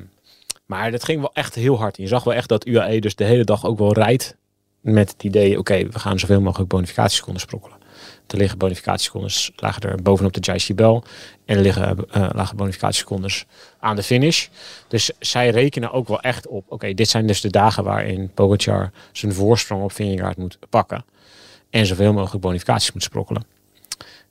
maar 0.67 0.91
dat 0.91 1.05
ging 1.05 1.21
wel 1.21 1.33
echt 1.33 1.55
heel 1.55 1.79
hard. 1.79 1.97
Je 1.97 2.07
zag 2.07 2.25
wel 2.25 2.35
echt 2.35 2.49
dat 2.49 2.67
UAE 2.67 3.01
dus 3.01 3.15
de 3.15 3.25
hele 3.25 3.45
dag 3.45 3.65
ook 3.67 3.79
wel 3.79 3.93
rijdt. 3.93 4.37
Met 4.81 5.11
het 5.13 5.23
idee, 5.23 5.59
oké, 5.59 5.87
we 5.89 5.99
gaan 5.99 6.19
zoveel 6.19 6.41
mogelijk 6.41 6.69
bonificatieseconden 6.69 7.41
sprokkelen. 7.41 7.79
Er 8.27 8.37
liggen 8.37 8.59
bonificatiesecondes 8.59 9.51
lagen 9.57 9.83
er 9.83 10.03
bovenop 10.03 10.33
de 10.33 10.41
Jai 10.41 10.75
Bel. 10.75 11.05
En 11.45 11.57
er 11.57 11.63
liggen 11.63 12.11
eh 12.11 12.29
lagen 12.33 12.57
bonificatiesecondes 12.57 13.45
aan 13.79 13.97
de 13.97 14.03
finish. 14.03 14.49
Dus 14.89 15.11
zij 15.19 15.51
rekenen 15.51 15.93
ook 15.93 16.09
wel 16.09 16.21
echt 16.21 16.47
op. 16.47 16.65
Oké, 16.69 16.95
dit 16.95 17.09
zijn 17.09 17.27
dus 17.27 17.41
de 17.41 17.51
dagen 17.51 17.85
waarin 17.85 18.31
Pogacar 18.35 18.91
zijn 19.13 19.33
voorsprong 19.33 19.83
op 19.83 19.93
Vingegaard 19.93 20.37
moet 20.37 20.59
pakken. 20.71 21.05
En 21.71 21.87
zoveel 21.87 22.13
mogelijk 22.13 22.43
bonificaties 22.43 22.93
moet 22.93 23.03
sprokkelen. 23.03 23.45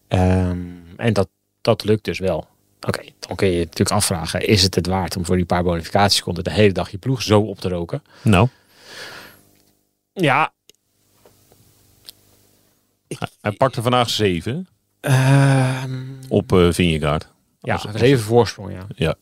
Ehm, 0.08 0.58
en 0.98 1.14
dat, 1.14 1.30
dat 1.62 1.84
lukt 1.84 2.04
dus 2.04 2.20
wel. 2.20 2.48
Oké, 2.88 3.04
dan 3.20 3.36
kun 3.36 3.48
je 3.48 3.54
je 3.54 3.60
natuurlijk 3.60 3.92
afvragen. 3.92 4.48
Is 4.48 4.64
het 4.64 4.76
het 4.76 4.88
waard 4.88 5.18
om 5.18 5.26
voor 5.26 5.36
die 5.36 5.46
paar 5.46 5.64
bonificatieseconden 5.64 6.44
de 6.44 6.52
hele 6.52 6.72
dag 6.74 6.90
je 6.90 6.98
ploeg 6.98 7.22
zo 7.22 7.40
op 7.42 7.60
te 7.60 7.70
roken? 7.70 8.04
Nou, 8.22 8.48
Ja. 10.14 10.52
hij 13.42 13.52
pakte 13.52 13.82
vandaag 13.82 14.10
zeven 14.10 14.68
ehm, 15.00 16.02
op 16.30 16.52
eh 16.54 16.68
Vingegaard. 16.72 17.28
ja, 17.60 17.74
Als- 17.74 17.84
dat 17.84 17.96
is 17.96 18.02
even 18.02 18.24
voorsprong, 18.24 18.72
ja. 18.72 18.88
Ja, 18.96 19.16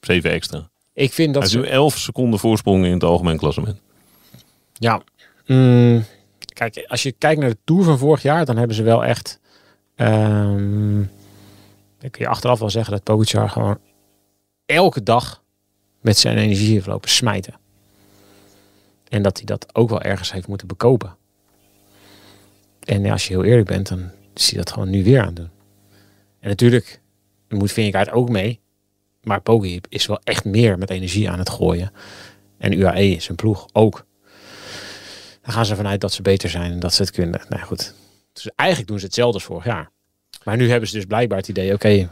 zeven 0.00 0.30
extra. 0.30 0.68
Ik 0.92 1.12
vind 1.12 1.34
dat 1.34 1.42
Hij 1.42 1.52
is 1.52 1.58
ze... 1.58 1.62
nu 1.62 1.66
11 1.76 1.98
seconden 1.98 2.38
voorsprong 2.38 2.84
in 2.84 2.92
het 2.92 3.04
algemeen 3.04 3.36
klassement. 3.36 3.80
Ja. 4.72 5.02
Mm, 5.46 6.04
kijk, 6.52 6.84
als 6.88 7.02
je 7.02 7.12
kijkt 7.12 7.40
naar 7.40 7.50
de 7.50 7.58
Tour 7.64 7.84
van 7.84 7.98
vorig 7.98 8.22
jaar, 8.22 8.44
dan 8.44 8.56
hebben 8.56 8.76
ze 8.76 8.82
wel 8.82 9.04
echt... 9.04 9.40
ehm, 9.94 11.02
dan 12.04 12.12
kun 12.12 12.22
je 12.22 12.30
achteraf 12.30 12.58
wel 12.58 12.70
zeggen 12.70 12.92
dat 12.92 13.02
Pogacar 13.02 13.50
gewoon 13.50 13.78
elke 14.66 15.02
dag 15.02 15.42
met 16.00 16.18
zijn 16.18 16.38
energie 16.38 16.72
heeft 16.72 16.86
lopen 16.86 17.10
smijten. 17.10 17.54
En 19.08 19.22
dat 19.22 19.36
hij 19.36 19.46
dat 19.46 19.74
ook 19.74 19.88
wel 19.88 20.00
ergens 20.00 20.32
heeft 20.32 20.48
moeten 20.48 20.66
bekopen. 20.66 21.16
En 22.80 23.06
als 23.06 23.26
je 23.26 23.34
heel 23.34 23.44
eerlijk 23.44 23.66
bent, 23.66 23.88
dan 23.88 24.10
is 24.34 24.50
hij 24.50 24.58
dat 24.58 24.70
gewoon 24.72 24.90
nu 24.90 25.04
weer 25.04 25.22
aan 25.22 25.34
doen. 25.34 25.50
En 26.40 26.48
natuurlijk 26.48 27.00
moet 27.48 27.72
Vingegaard 27.72 28.10
ook 28.10 28.28
mee. 28.28 28.60
Maar 29.22 29.40
Poggi 29.40 29.80
is 29.88 30.06
wel 30.06 30.20
echt 30.24 30.44
meer 30.44 30.78
met 30.78 30.90
energie 30.90 31.30
aan 31.30 31.38
het 31.38 31.50
gooien. 31.50 31.92
En 32.58 32.72
UAE, 32.72 33.20
zijn 33.20 33.36
ploeg, 33.36 33.66
ook. 33.72 34.06
Dan 35.42 35.52
gaan 35.52 35.66
ze 35.66 35.76
vanuit 35.76 36.00
dat 36.00 36.12
ze 36.12 36.22
beter 36.22 36.50
zijn 36.50 36.72
en 36.72 36.80
dat 36.80 36.94
ze 36.94 37.02
het 37.02 37.10
kunnen. 37.10 37.40
Nou 37.48 37.62
goed, 37.62 37.94
Dus 38.32 38.50
eigenlijk 38.54 38.90
doen 38.90 38.98
ze 38.98 39.04
hetzelfde 39.04 39.34
als 39.34 39.44
vorig 39.44 39.64
jaar. 39.64 39.92
Maar 40.44 40.56
nu 40.56 40.70
hebben 40.70 40.88
ze 40.88 40.94
dus 40.94 41.04
blijkbaar 41.04 41.38
het 41.38 41.48
idee, 41.48 41.72
oké, 41.72 42.10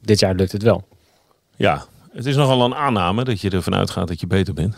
dit 0.00 0.18
jaar 0.20 0.34
lukt 0.34 0.52
het 0.52 0.62
wel. 0.62 0.88
Ja, 1.56 1.86
het 2.12 2.26
is 2.26 2.36
nogal 2.36 2.64
een 2.64 2.74
aanname 2.74 3.24
dat 3.24 3.40
je 3.40 3.50
ervan 3.50 3.74
uitgaat 3.74 4.08
dat 4.08 4.20
je 4.20 4.26
beter 4.26 4.54
bent. 4.54 4.76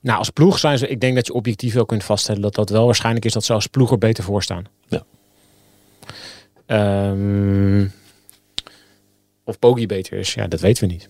Nou, 0.00 0.18
als 0.18 0.30
ploeg 0.30 0.58
zijn 0.58 0.78
ze, 0.78 0.88
ik 0.88 1.00
denk 1.00 1.14
dat 1.14 1.26
je 1.26 1.32
objectief 1.32 1.74
wel 1.74 1.86
kunt 1.86 2.04
vaststellen 2.04 2.42
dat 2.42 2.54
dat 2.54 2.70
wel 2.70 2.84
waarschijnlijk 2.84 3.24
is 3.24 3.32
dat 3.32 3.44
ze 3.44 3.52
als 3.52 3.66
ploeg 3.66 3.90
er 3.90 3.98
beter 3.98 4.24
voor 4.24 4.42
staan. 4.42 4.64
Ja. 4.88 5.02
Ehm, 6.66 7.86
of 9.44 9.58
Poggi 9.58 9.86
beter 9.86 10.18
is, 10.18 10.34
ja, 10.34 10.46
dat 10.46 10.60
weten 10.60 10.86
we 10.88 10.92
niet. 10.92 11.08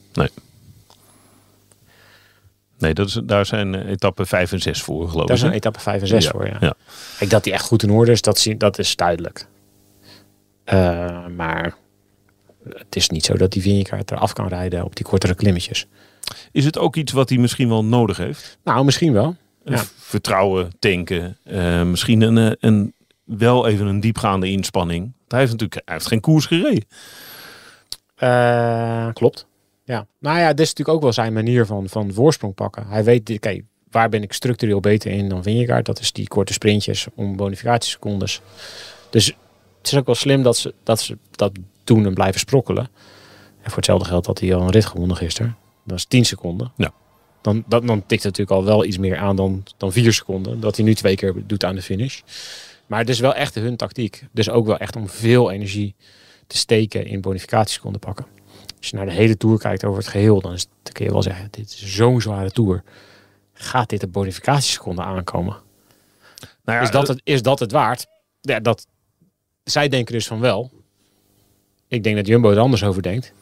Nee, 2.78 2.94
dat 2.94 3.06
is, 3.08 3.20
daar 3.24 3.46
zijn 3.46 3.74
etappe 3.88 4.26
5 4.26 4.52
en 4.52 4.60
6 4.60 4.82
voor, 4.82 5.08
geloof 5.08 5.26
Daar 5.26 5.34
ik. 5.34 5.38
zijn 5.40 5.50
hè? 5.50 5.56
etappe 5.56 5.80
5 5.80 6.00
en 6.00 6.06
6 6.06 6.24
Ja, 6.24 6.30
voor, 6.30 6.46
ja. 6.46 6.56
ja. 6.60 6.74
Kijk, 7.18 7.30
dat 7.30 7.44
die 7.44 7.52
echt 7.52 7.64
goed 7.64 7.82
in 7.82 7.90
orde 7.90 8.12
is, 8.12 8.22
dat, 8.22 8.38
zie- 8.38 8.56
dat 8.56 8.78
is 8.78 8.96
duidelijk. 8.96 9.46
Eh, 10.64 11.26
maar 11.26 11.74
het 12.68 12.96
is 12.96 13.08
niet 13.08 13.24
zo 13.24 13.36
dat 13.36 13.52
die 13.52 13.62
Vingegaard 13.62 14.10
eraf 14.10 14.32
kan 14.32 14.48
rijden 14.48 14.84
op 14.84 14.96
die 14.96 15.04
kortere 15.06 15.34
klimmetjes. 15.34 15.86
Is 16.52 16.64
het 16.64 16.78
ook 16.78 16.96
iets 16.96 17.12
wat 17.12 17.28
hij 17.28 17.38
misschien 17.38 17.68
wel 17.68 17.84
nodig 17.84 18.16
heeft? 18.16 18.58
Nou, 18.64 18.84
misschien 18.84 19.12
wel. 19.12 19.36
Ja. 19.64 19.82
Vertrouwen, 19.98 20.70
tanken. 20.78 21.38
eh, 21.44 21.82
misschien 21.82 22.20
een, 22.20 22.38
eh, 22.38 22.52
een, 22.60 22.94
wel 23.24 23.66
even 23.66 23.86
een 23.86 24.00
diepgaande 24.00 24.50
inspanning. 24.50 25.12
Hij 25.28 25.38
heeft 25.38 25.52
natuurlijk 25.52 25.82
hij 25.84 25.94
heeft 25.94 26.06
geen 26.06 26.20
koers 26.20 26.46
gereden. 26.46 26.84
Klopt. 29.12 29.46
Ja. 29.84 30.06
Nou 30.18 30.38
ja, 30.38 30.48
dit 30.48 30.60
is 30.60 30.68
natuurlijk 30.68 30.96
ook 30.96 31.02
wel 31.02 31.12
zijn 31.12 31.32
manier 31.32 31.66
van, 31.66 31.88
van 31.88 32.12
voorsprong 32.12 32.54
pakken. 32.54 32.86
Hij 32.86 33.04
weet, 33.04 33.30
oké, 33.30 33.60
waar 33.90 34.08
ben 34.08 34.22
ik 34.22 34.32
structureel 34.32 34.80
beter 34.80 35.10
in 35.10 35.28
dan 35.28 35.42
Vingegaard? 35.42 35.86
Dat 35.86 36.00
is 36.00 36.12
die 36.12 36.28
korte 36.28 36.52
sprintjes 36.52 37.06
om 37.14 37.36
bonificatiesecondes. 37.36 38.40
Dus 39.10 39.32
het 39.80 39.92
is 39.92 39.98
ook 39.98 40.06
wel 40.06 40.14
slim 40.14 40.42
dat 40.42 40.56
ze 40.56 40.74
dat, 40.82 41.00
ze 41.00 41.18
dat 41.30 41.52
doen 41.84 42.06
en 42.06 42.14
blijven 42.14 42.40
sprokkelen. 42.40 42.88
En 43.60 43.66
voor 43.66 43.76
hetzelfde 43.76 44.08
geld 44.08 44.26
had 44.26 44.40
hij 44.40 44.54
al 44.54 44.62
een 44.62 44.70
rit 44.70 44.86
gewonnen 44.86 45.16
gisteren. 45.16 45.56
Dat 45.84 45.96
is 45.96 46.04
10 46.04 46.24
seconden. 46.24 46.72
Ja. 46.76 46.92
Dan, 47.40 47.64
dat, 47.66 47.86
dan 47.86 48.06
tikt 48.06 48.22
het 48.22 48.36
natuurlijk 48.38 48.50
al 48.50 48.64
wel 48.64 48.84
iets 48.84 48.98
meer 48.98 49.18
aan 49.18 49.36
dan, 49.36 49.64
dan 49.76 49.92
4 49.92 50.12
seconden. 50.12 50.60
Dat 50.60 50.76
hij 50.76 50.84
nu 50.84 50.94
twee 50.94 51.16
keer 51.16 51.34
doet 51.46 51.64
aan 51.64 51.74
de 51.74 51.82
finish. 51.82 52.20
Maar 52.86 52.98
het 52.98 53.08
is 53.08 53.20
wel 53.20 53.34
echt 53.34 53.54
hun 53.54 53.76
tactiek. 53.76 54.24
Dus 54.32 54.50
ook 54.50 54.66
wel 54.66 54.78
echt 54.78 54.96
om 54.96 55.08
veel 55.08 55.50
energie 55.50 55.94
te 56.46 56.56
steken 56.56 57.06
in 57.06 57.20
bonificatieseconden 57.20 58.00
pakken. 58.00 58.26
Als 58.78 58.88
je 58.88 58.96
naar 58.96 59.06
de 59.06 59.12
hele 59.12 59.36
Tour 59.36 59.58
kijkt 59.58 59.84
over 59.84 59.98
het 59.98 60.08
geheel, 60.08 60.40
dan, 60.40 60.52
is, 60.52 60.66
dan 60.82 60.92
kun 60.92 61.04
je 61.04 61.10
wel 61.10 61.22
zeggen, 61.22 61.48
dit 61.50 61.66
is 61.66 61.94
zo'n 61.94 62.20
zware 62.20 62.50
Tour. 62.50 62.82
Gaat 63.52 63.88
dit 63.88 64.00
de 64.00 64.06
bonificatieseconden 64.06 65.04
aankomen? 65.04 65.56
Nou 66.64 66.78
ja, 66.78 66.80
is, 66.80 66.90
dat 66.90 67.08
het, 67.08 67.20
is 67.24 67.42
dat 67.42 67.58
het 67.58 67.72
waard? 67.72 68.06
Ja, 68.40 68.60
dat, 68.60 68.86
zij 69.70 69.88
denken 69.88 70.14
dus 70.14 70.26
van 70.26 70.40
wel. 70.40 70.70
Ik 71.88 72.02
denk 72.02 72.16
dat 72.16 72.26
Jumbo 72.26 72.50
er 72.50 72.58
anders 72.58 72.84
over 72.84 73.02
denkt. 73.02 73.32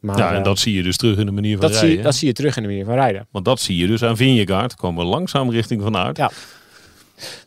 Maar 0.00 0.18
ja, 0.18 0.30
en 0.30 0.36
eh, 0.36 0.44
dat 0.44 0.58
zie 0.58 0.74
je 0.74 0.82
dus 0.82 0.96
terug 0.96 1.18
in 1.18 1.26
de 1.26 1.32
manier 1.32 1.58
van 1.58 1.60
dat, 1.60 1.70
rijden. 1.70 1.90
zie, 1.90 2.02
dat 2.02 2.14
zie 2.14 2.28
je 2.28 2.34
terug 2.34 2.56
in 2.56 2.62
de 2.62 2.68
manier 2.68 2.84
van 2.84 2.94
rijden. 2.94 3.26
Want 3.30 3.44
dat 3.44 3.60
zie 3.60 3.76
je 3.76 3.86
dus 3.86 4.02
aan 4.02 4.16
Vingegaard. 4.16 4.74
Komen 4.74 5.04
we 5.04 5.10
langzaam 5.10 5.50
richting 5.50 5.82
Van 5.82 5.96
Aert. 5.96 6.16
Ja. 6.16 6.30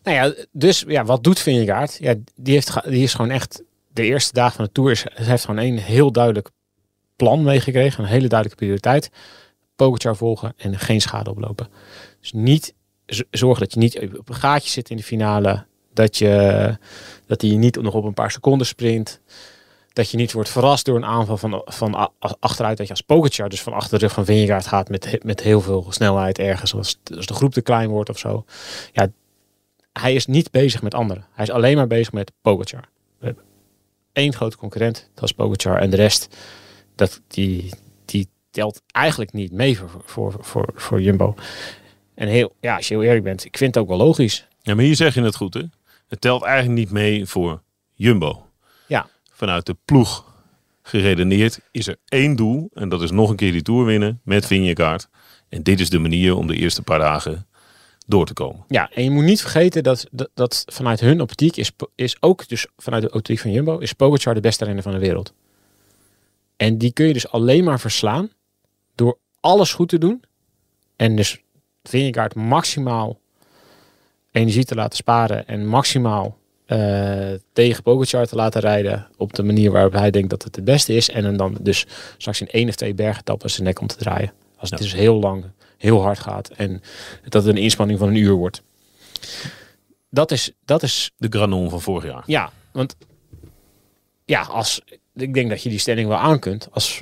Nou 0.04 0.18
ja, 0.18 0.46
dus 0.52 0.84
ja, 0.88 1.06
wat 1.06 1.24
doet 1.24 1.40
Vingegaard? 1.40 1.98
Ja, 2.00 2.16
die, 2.36 2.54
heeft, 2.54 2.90
die 2.90 3.04
is 3.04 3.14
gewoon 3.14 3.32
echt 3.32 3.64
de 3.94 4.04
eerste 4.04 4.34
dagen 4.34 4.56
van 4.56 4.66
de 4.66 4.72
Tour. 4.72 4.92
Is, 4.92 5.06
heeft 5.14 5.46
gewoon 5.46 5.66
een 5.66 5.78
heel 5.78 6.12
duidelijk 6.12 6.50
plan 7.16 7.44
meegekregen. 7.44 8.04
Een 8.04 8.10
hele 8.10 8.28
duidelijke 8.28 8.64
prioriteit. 8.64 9.10
Pogacar 9.76 10.16
volgen 10.16 10.54
en 10.58 10.80
geen 10.80 11.02
schade 11.02 11.30
oplopen. 11.30 11.68
Dus 12.20 12.32
niet 12.32 12.74
zorgen 13.32 13.60
dat 13.60 13.74
je 13.74 13.80
niet 13.80 14.18
op 14.18 14.30
een 14.30 14.36
gaatje 14.36 14.70
zit 14.70 14.90
in 14.90 14.98
de 14.98 15.04
finale. 15.04 15.66
Dat 15.94 16.18
je 16.18 16.78
dat 17.30 17.42
hij 17.42 17.56
niet 17.56 17.82
nog 17.82 17.94
op 17.94 18.04
een 18.04 18.14
paar 18.14 18.32
seconden 18.32 18.68
sprint. 18.68 19.22
Dat 19.94 20.12
je 20.12 20.18
niet 20.18 20.32
wordt 20.32 20.50
verrast 20.50 20.86
door 20.86 20.96
een 20.96 21.06
aanval 21.06 21.38
van, 21.38 21.62
van 21.66 22.12
achteruit. 22.40 22.78
Dat 22.78 22.88
je 22.88 22.94
als 22.94 23.02
Pogacar 23.02 23.50
dus 23.50 23.62
van 23.62 23.74
achter 23.74 24.00
de 24.00 24.06
rug 24.06 24.14
van 24.14 24.26
Vingegaard 24.26 24.68
gaat 24.68 24.90
met, 24.90 25.24
met 25.24 25.42
heel 25.42 25.62
veel 25.62 25.86
snelheid 25.90 26.40
ergens. 26.40 26.74
Als, 26.74 27.00
als 27.16 27.26
de 27.26 27.34
groep 27.34 27.54
te 27.54 27.62
klein 27.62 27.90
wordt 27.90 28.10
of 28.10 28.18
zo. 28.18 28.46
Ja, 28.92 29.08
hij 29.94 30.14
is 30.14 30.26
niet 30.26 30.52
bezig 30.52 30.82
met 30.82 30.94
anderen. 30.94 31.26
Hij 31.32 31.46
is 31.46 31.52
alleen 31.52 31.76
maar 31.76 31.88
bezig 31.88 32.12
met 32.12 32.32
Pogacar. 32.42 32.90
We 33.20 33.26
hebben 33.26 33.44
één 34.14 34.34
grote 34.34 34.58
concurrent, 34.58 35.10
dat 35.14 35.24
is 35.24 35.32
Pogacar. 35.32 35.78
En 35.78 35.90
de 35.90 35.96
rest, 35.96 36.36
dat, 36.96 37.22
die, 37.28 37.74
die 38.06 38.28
telt 38.52 38.82
eigenlijk 38.92 39.34
niet 39.34 39.52
mee 39.52 39.78
voor, 39.78 39.90
voor, 40.06 40.36
voor, 40.40 40.70
voor 40.76 41.02
Jumbo. 41.02 41.36
En 42.16 42.28
heel, 42.28 42.54
ja, 42.60 42.76
als 42.76 42.88
je 42.88 42.94
heel 42.94 43.04
eerlijk 43.04 43.24
bent, 43.24 43.46
ik 43.46 43.58
vind 43.58 43.76
het 43.76 43.84
ook 43.84 43.90
wel 43.90 43.98
logisch. 43.98 44.48
Ja, 44.62 44.76
maar 44.76 44.84
hier 44.84 44.96
zeg 44.96 45.14
je 45.14 45.22
het 45.22 45.36
goed, 45.36 45.54
hè? 45.54 45.64
Het 46.10 46.22
telt 46.22 46.44
eigenlijk 46.44 46.80
niet 46.80 46.92
mee 46.92 47.26
voor 47.26 47.62
Jumbo. 47.94 48.48
Ja. 48.88 49.10
Vanuit 49.32 49.66
de 49.66 49.76
ploeg 49.86 50.26
geredeneerd 50.82 51.60
is 51.72 51.88
er 51.88 51.98
één 52.06 52.36
doel. 52.36 52.70
En 52.74 52.90
dat 52.90 53.02
is 53.02 53.12
nog 53.12 53.30
een 53.30 53.36
keer 53.36 53.52
die 53.52 53.62
Tour 53.62 53.86
winnen 53.86 54.22
met 54.24 54.46
Vingegaard. 54.46 55.10
En 55.50 55.64
dit 55.64 55.80
is 55.80 55.90
de 55.90 56.00
manier 56.00 56.36
om 56.36 56.48
de 56.48 56.56
eerste 56.56 56.82
paar 56.82 57.00
dagen 57.00 57.48
door 58.08 58.26
te 58.26 58.34
komen. 58.34 58.66
Ja, 58.68 58.90
en 58.94 59.04
je 59.04 59.10
moet 59.10 59.24
niet 59.24 59.42
vergeten 59.42 59.84
dat, 59.84 60.08
dat, 60.12 60.30
dat 60.34 60.64
vanuit 60.68 61.00
hun 61.00 61.22
optiek 61.22 61.56
is, 61.56 61.72
is 61.96 62.18
ook, 62.20 62.48
dus 62.48 62.68
vanuit 62.78 63.04
de 63.04 63.12
optiek 63.12 63.40
van 63.40 63.52
Jumbo, 63.52 63.78
is 63.78 63.94
Pogacar 63.94 64.34
de 64.34 64.40
beste 64.40 64.66
renner 64.66 64.84
van 64.84 64.92
de 64.92 65.00
wereld. 65.00 65.34
En 66.56 66.78
die 66.78 66.94
kun 66.94 67.06
je 67.06 67.14
dus 67.14 67.32
alleen 67.32 67.64
maar 67.64 67.80
verslaan 67.80 68.32
door 68.96 69.18
alles 69.40 69.74
goed 69.74 69.90
te 69.90 69.98
doen. 69.98 70.24
En 70.96 71.16
dus 71.16 71.42
Vingegaard 71.84 72.36
maximaal 72.36 73.20
energie 74.32 74.66
te 74.66 74.76
laten 74.76 74.98
sparen 74.98 75.48
en 75.48 75.68
maximaal 75.68 76.38
eh, 76.66 77.30
tegen 77.54 77.84
Pogacar 77.84 78.26
te 78.28 78.36
laten 78.36 78.62
rijden 78.62 79.08
op 79.18 79.34
de 79.34 79.44
manier 79.44 79.72
waarop 79.72 79.94
hij 79.94 80.12
denkt 80.12 80.30
dat 80.30 80.44
het 80.44 80.56
het 80.56 80.66
beste 80.66 80.94
is. 80.94 81.10
En 81.10 81.38
dan 81.38 81.58
dus 81.62 81.86
straks 82.18 82.42
in 82.42 82.48
één 82.50 82.68
of 82.70 82.76
twee 82.76 82.94
bergetappen 82.94 83.50
zijn 83.50 83.64
nek 83.68 83.82
om 83.82 83.88
te 83.88 83.96
draaien. 83.98 84.32
Als 84.58 84.70
het 84.70 84.80
Ja. 84.80 84.86
dus 84.86 84.94
heel 84.96 85.20
lang, 85.20 85.44
heel 85.78 86.02
hard 86.02 86.20
gaat 86.20 86.50
en 86.50 86.82
dat 87.24 87.44
het 87.44 87.56
een 87.56 87.62
inspanning 87.62 88.00
van 88.00 88.08
een 88.08 88.16
uur 88.16 88.34
wordt. 88.34 88.62
Dat 90.10 90.32
is, 90.32 90.52
dat 90.66 90.84
is 90.84 91.12
De 91.18 91.28
Granon 91.30 91.70
van 91.70 91.82
vorig 91.82 92.04
jaar. 92.04 92.24
ja, 92.26 92.52
want 92.72 92.96
ja, 94.26 94.42
als 94.42 94.82
ik 95.16 95.34
denk 95.34 95.50
dat 95.50 95.64
je 95.64 95.70
die 95.70 95.80
stelling 95.80 96.08
wel 96.08 96.18
aan 96.18 96.40
kunt. 96.40 96.68
Als 96.72 97.02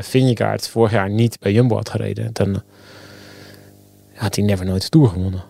Vingegaard 0.00 0.68
vorig 0.68 0.92
jaar 0.92 1.10
niet 1.10 1.38
bij 1.40 1.52
Jumbo 1.52 1.76
had 1.76 1.88
gereden, 1.88 2.32
dan 2.32 2.62
had 4.14 4.34
hij 4.36 4.44
never 4.44 4.66
nooit 4.66 4.82
de 4.82 4.88
Tour 4.88 5.08
gewonnen. 5.08 5.42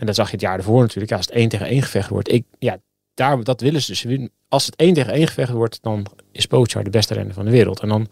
En 0.00 0.06
dat 0.06 0.14
zag 0.14 0.26
je 0.26 0.32
het 0.32 0.40
jaar 0.40 0.56
ervoor 0.56 0.80
natuurlijk. 0.80 1.10
Ja, 1.10 1.16
als 1.16 1.26
het 1.26 1.34
één 1.34 1.48
tegen 1.48 1.66
één 1.66 1.82
gevecht 1.82 2.08
wordt, 2.08 2.32
ik, 2.32 2.44
ja, 2.58 2.78
daar, 3.14 3.44
dat 3.44 3.60
willen 3.60 3.82
ze 3.82 4.08
dus. 4.08 4.28
Als 4.48 4.66
het 4.66 4.76
één 4.76 4.94
tegen 4.94 5.12
één 5.12 5.26
gevecht 5.26 5.52
wordt, 5.52 5.78
dan 5.82 6.06
is 6.32 6.46
Pogacar 6.46 6.84
de 6.84 6.90
beste 6.90 7.14
renner 7.14 7.34
van 7.34 7.44
de 7.44 7.50
wereld. 7.50 7.80
En 7.80 7.88
dan 7.88 8.08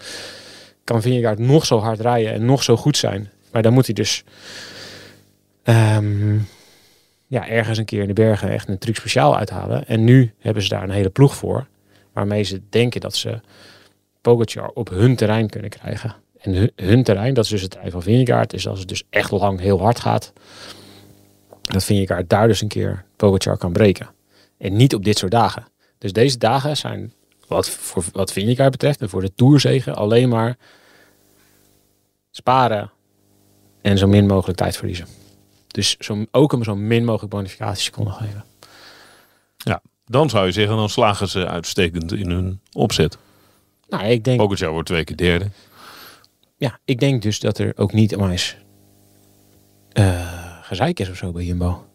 kan 0.84 1.02
Vingegaard 1.02 1.38
nog 1.38 1.66
zo 1.66 1.78
hard 1.78 2.00
rijden 2.00 2.32
en 2.32 2.44
nog 2.44 2.62
zo 2.62 2.76
goed 2.76 2.96
zijn. 2.96 3.30
Maar 3.52 3.62
dan 3.62 3.72
moet 3.72 3.86
hij 3.86 3.94
dus 3.94 4.24
ehm, 5.62 6.34
ja, 7.26 7.48
ergens 7.48 7.78
een 7.78 7.84
keer 7.84 8.02
in 8.02 8.08
de 8.08 8.12
bergen 8.12 8.50
echt 8.50 8.68
een 8.68 8.78
truc 8.78 8.96
speciaal 8.96 9.36
uithalen. 9.36 9.86
En 9.86 10.04
nu 10.04 10.32
hebben 10.38 10.62
ze 10.62 10.68
daar 10.68 10.82
een 10.82 10.90
hele 10.90 11.10
ploeg 11.10 11.36
voor. 11.36 11.66
Waarmee 12.12 12.42
ze 12.42 12.60
denken 12.68 13.00
dat 13.00 13.16
ze 13.16 13.40
Pogacar 14.20 14.68
op 14.68 14.88
hun 14.88 15.16
terrein 15.16 15.48
kunnen 15.48 15.70
krijgen. 15.70 16.14
En 16.38 16.52
hun, 16.54 16.72
hun 16.76 17.02
terrein, 17.02 17.34
dat 17.34 17.44
is 17.44 17.50
dus 17.50 17.62
het 17.62 17.70
terrein 17.70 17.92
van 17.92 18.02
Vingegaard, 18.02 18.52
is 18.52 18.68
als 18.68 18.78
het 18.78 18.88
dus 18.88 19.02
echt 19.10 19.30
lang 19.30 19.60
heel 19.60 19.80
hard 19.80 20.00
gaat. 20.00 20.32
Dat 21.68 21.84
Vingegaard 21.84 22.28
daar 22.28 22.48
dus 22.48 22.60
een 22.60 22.68
keer 22.68 23.04
Pogacar 23.16 23.56
kan 23.56 23.72
breken. 23.72 24.08
En 24.58 24.76
niet 24.76 24.94
op 24.94 25.04
dit 25.04 25.18
soort 25.18 25.32
dagen. 25.32 25.66
Dus 25.98 26.12
deze 26.12 26.38
dagen 26.38 26.76
zijn, 26.76 27.12
wat, 27.46 27.68
voor, 27.68 28.04
wat 28.12 28.32
Vingegaard 28.32 28.70
betreft 28.70 29.00
en 29.00 29.08
voor 29.08 29.20
de 29.20 29.34
Tourzegen, 29.34 29.96
alleen 29.96 30.28
maar 30.28 30.56
sparen 32.30 32.90
en 33.80 33.98
zo 33.98 34.06
min 34.06 34.26
mogelijk 34.26 34.58
tijd 34.58 34.76
verliezen. 34.76 35.06
Dus 35.66 35.96
zo, 35.96 36.24
ook 36.30 36.52
hem 36.52 36.64
zo 36.64 36.76
min 36.76 37.04
mogelijk 37.04 37.32
bonificatieseconden 37.32 38.12
geven. 38.12 38.44
Dan 40.08 40.30
zou 40.30 40.46
je 40.46 40.52
zeggen, 40.52 40.76
dan 40.76 40.88
slagen 40.88 41.28
ze 41.28 41.46
uitstekend 41.46 42.12
in 42.12 42.30
hun 42.30 42.60
opzet. 42.72 43.18
Nou, 43.88 44.04
ik 44.04 44.24
denk, 44.24 44.38
Pogacar 44.38 44.70
wordt 44.70 44.88
twee 44.88 45.04
keer 45.04 45.16
derde. 45.16 45.50
ja, 46.56 46.78
ik 46.84 47.00
denk 47.00 47.22
dus 47.22 47.40
dat 47.40 47.58
er 47.58 47.72
ook 47.76 47.92
niet 47.92 48.12
eens 48.12 48.56
eh, 49.92 50.37
gezeik 50.68 51.00
is 51.00 51.10
of 51.10 51.16
zo 51.16 51.32
bij 51.32 51.44
Jumbo. 51.44 51.86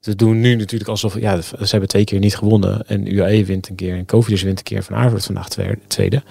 Ze 0.00 0.14
doen 0.16 0.40
nu 0.40 0.54
natuurlijk 0.54 0.90
alsof, 0.90 1.18
ja, 1.20 1.40
ze 1.40 1.54
hebben 1.70 1.88
twee 1.88 2.04
keer 2.04 2.18
niet 2.18 2.36
gewonnen. 2.36 2.86
En 2.86 3.14
UAE 3.14 3.44
wint 3.44 3.68
een 3.68 3.74
keer 3.74 3.96
en 3.96 4.06
Cofidis 4.06 4.42
wint 4.42 4.58
een 4.58 4.64
keer. 4.64 4.82
Van 4.82 4.94
Aert 4.96 5.24
vandaag 5.24 5.48
twe- 5.48 5.78
tweede. 5.86 6.22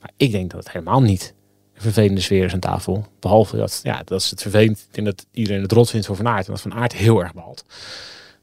Maar 0.00 0.10
ik 0.16 0.30
denk 0.30 0.50
dat 0.50 0.64
het 0.64 0.72
helemaal 0.72 1.00
niet 1.02 1.34
een 1.74 1.82
vervelende 1.82 2.20
sfeer 2.20 2.44
is 2.44 2.52
aan 2.52 2.58
tafel. 2.60 3.06
Behalve 3.20 3.56
dat, 3.56 3.80
ja, 3.82 4.02
dat 4.04 4.20
is 4.20 4.30
het 4.30 4.42
vervelend. 4.42 4.78
Ik 4.78 4.94
denk 4.94 5.06
dat 5.06 5.26
iedereen 5.32 5.62
het 5.62 5.72
rot 5.72 5.90
vindt 5.90 6.06
voor 6.06 6.16
Van 6.16 6.28
Aert. 6.28 6.46
En 6.46 6.52
dat 6.52 6.60
Van 6.60 6.74
Aert 6.74 6.92
heel 6.94 7.20
erg 7.22 7.34
behaalt. 7.34 7.64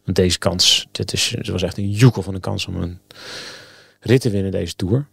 Want 0.04 0.18
deze 0.18 0.38
kans, 0.38 0.88
dit 0.92 1.14
is, 1.14 1.34
het 1.38 1.48
was 1.48 1.64
echt 1.64 1.78
een 1.78 1.92
joekel 1.92 2.22
van 2.22 2.34
een 2.34 2.40
kans 2.40 2.68
om 2.68 2.76
een 2.76 3.00
rit 4.00 4.22
te 4.22 4.30
winnen 4.30 4.52
deze 4.52 4.76
Tour. 4.76 5.08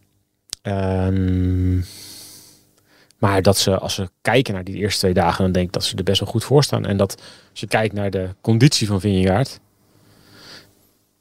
Ehm, 0.62 1.80
maar 3.22 3.42
dat 3.42 3.58
ze, 3.58 3.78
als 3.78 3.94
ze 3.94 4.08
kijken 4.22 4.54
naar 4.54 4.64
die 4.64 4.76
eerste 4.76 4.98
twee 4.98 5.14
dagen, 5.14 5.44
dan 5.44 5.52
denk 5.52 5.66
ik 5.66 5.72
dat 5.72 5.84
ze 5.84 5.96
er 5.96 6.04
best 6.04 6.20
wel 6.20 6.28
goed 6.28 6.44
voor 6.44 6.62
staan. 6.64 6.86
En 6.86 6.96
dat 6.96 7.22
als 7.50 7.60
je 7.60 7.66
kijkt 7.66 7.94
naar 7.94 8.10
de 8.10 8.28
conditie 8.40 8.86
van 8.86 9.00
Vingegaard, 9.00 9.60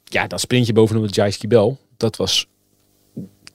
ja, 0.04 0.26
dat 0.26 0.40
sprintje 0.40 0.72
bovenop 0.72 1.06
de 1.06 1.12
Jaiski 1.12 1.46
Bel, 1.46 1.78
dat 1.96 2.16
was... 2.16 2.48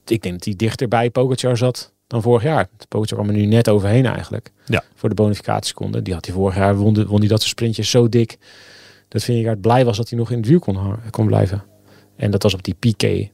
Ik 0.05 0.21
denk 0.21 0.33
dat 0.33 0.45
hij 0.45 0.53
dichter 0.55 0.87
bij 0.87 1.09
Pogacar 1.09 1.57
zat 1.57 1.93
dan 2.07 2.21
vorig 2.21 2.43
jaar. 2.43 2.69
Pogacar 2.87 3.17
kwam 3.17 3.29
er 3.29 3.35
nu 3.35 3.45
net 3.45 3.69
overheen 3.69 4.05
eigenlijk. 4.05 4.51
Ja. 4.65 4.83
Voor 4.95 5.09
de 5.09 5.15
bonificatieseconde. 5.15 6.01
Die 6.01 6.13
had 6.13 6.25
hij 6.25 6.35
vorig 6.35 6.55
jaar, 6.55 6.75
won, 6.75 7.05
won 7.05 7.19
hij 7.19 7.27
dat 7.27 7.39
soort 7.39 7.51
sprintjes 7.51 7.89
zo 7.89 8.09
dik... 8.09 8.37
dat 9.07 9.23
Vingegaard 9.23 9.61
blij 9.61 9.85
was 9.85 9.97
dat 9.97 10.09
hij 10.09 10.17
nog 10.17 10.31
in 10.31 10.37
het 10.37 10.47
wiel 10.47 10.59
kon, 10.59 10.95
kon 11.09 11.25
blijven. 11.27 11.63
En 12.15 12.31
dat 12.31 12.43
was 12.43 12.53
op 12.53 12.63
die 12.63 12.75
piqué. 12.79 13.31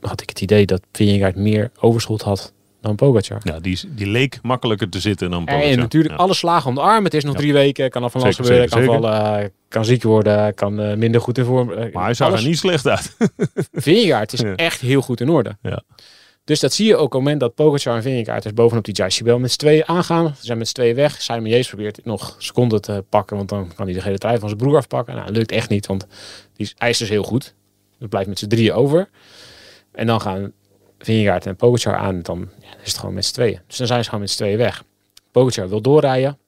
Had 0.00 0.22
ik 0.22 0.28
het 0.28 0.40
idee 0.40 0.66
dat 0.66 0.82
Vingegaard 0.92 1.36
meer 1.36 1.70
overschot 1.78 2.22
had 2.22 2.52
dan 2.80 2.96
Pogacar. 2.96 3.40
Ja, 3.44 3.60
die, 3.60 3.72
is- 3.72 3.84
die 3.88 4.06
leek 4.06 4.38
makkelijker 4.42 4.88
te 4.88 5.00
zitten 5.00 5.30
dan 5.30 5.44
Pogacar. 5.44 5.68
En 5.68 5.78
natuurlijk 5.78 6.14
Ja. 6.14 6.20
alle 6.20 6.34
slagen 6.34 6.68
om 6.68 6.74
de 6.74 6.80
arm. 6.80 7.04
Het 7.04 7.14
is 7.14 7.24
nog 7.24 7.32
Ja. 7.34 7.38
drie 7.40 7.52
weken. 7.52 7.90
Kan 7.90 8.02
af 8.02 8.12
van 8.12 8.20
alles 8.22 8.36
Zeker, 8.36 8.50
gebeuren. 8.50 8.70
Kan 8.70 8.82
zeker, 8.94 9.10
vallen. 9.10 9.52
Kan 9.68 9.84
ziek 9.84 10.02
worden. 10.02 10.54
Kan 10.54 10.80
eh, 10.80 10.96
minder 10.96 11.20
goed 11.20 11.38
in 11.38 11.44
vorm. 11.44 11.72
eh, 11.72 11.92
Maar 11.92 12.04
hij 12.04 12.14
zag 12.14 12.28
alles. 12.28 12.40
er 12.42 12.46
niet 12.48 12.58
slecht 12.58 12.86
uit. 12.86 13.16
Vingegaard 13.72 14.32
is 14.32 14.40
Ja. 14.40 14.54
echt 14.56 14.80
heel 14.80 15.00
goed 15.02 15.20
in 15.20 15.28
orde. 15.28 15.56
Ja. 15.62 15.82
Dus 16.44 16.60
dat 16.60 16.72
zie 16.72 16.86
je 16.86 16.94
ook 16.96 17.04
op 17.04 17.10
het 17.12 17.20
moment 17.20 17.40
dat 17.40 17.54
Pogacar 17.54 17.96
en 17.96 18.02
Vingegaard 18.02 18.42
dus 18.42 18.52
bovenop 18.54 18.84
die 18.84 18.94
Jaisibel 18.94 19.38
met 19.38 19.50
z'n 19.50 19.58
tweeën 19.58 19.88
aangaan. 19.88 20.34
Ze 20.38 20.44
zijn 20.46 20.58
met 20.58 20.68
z'n 20.68 20.74
tweeën 20.74 20.94
weg. 20.94 21.22
Simon 21.22 21.46
Yates 21.46 21.68
probeert 21.68 22.04
nog 22.04 22.34
seconden 22.38 22.80
te 22.80 23.04
pakken, 23.08 23.36
want 23.36 23.48
dan 23.48 23.72
kan 23.74 23.84
hij 23.86 23.94
de 23.94 24.02
hele 24.02 24.18
trui 24.18 24.38
van 24.38 24.48
zijn 24.48 24.60
broer 24.60 24.76
afpakken. 24.76 25.14
Nou, 25.14 25.26
dat 25.26 25.36
lukt 25.36 25.52
echt 25.52 25.68
niet, 25.68 25.86
want 25.86 26.06
die 26.56 26.66
is, 26.66 26.74
hij 26.78 26.90
is 26.90 26.98
dus 26.98 27.08
heel 27.08 27.22
goed. 27.22 27.54
Dat 27.98 28.08
blijft 28.08 28.28
met 28.28 28.38
z'n 28.38 28.46
drieën 28.48 28.72
over. 28.72 29.08
En 29.92 30.06
dan 30.06 30.20
gaan 30.20 30.52
Vingegaard 31.04 31.46
en 31.46 31.56
Pogacar 31.56 31.96
aan. 31.96 32.22
Dan 32.22 32.48
ja, 32.60 32.68
is 32.82 32.88
het 32.90 32.98
gewoon 32.98 33.14
met 33.14 33.24
z'n 33.24 33.32
tweeën. 33.34 33.60
Dus 33.66 33.76
dan 33.76 33.86
zijn 33.86 33.98
ze 34.00 34.04
gewoon 34.04 34.20
met 34.20 34.30
z'n 34.30 34.36
tweeën 34.36 34.58
weg. 34.58 34.84
Pogacar 35.30 35.68
wil 35.68 35.80
doorrijden. 35.80 36.38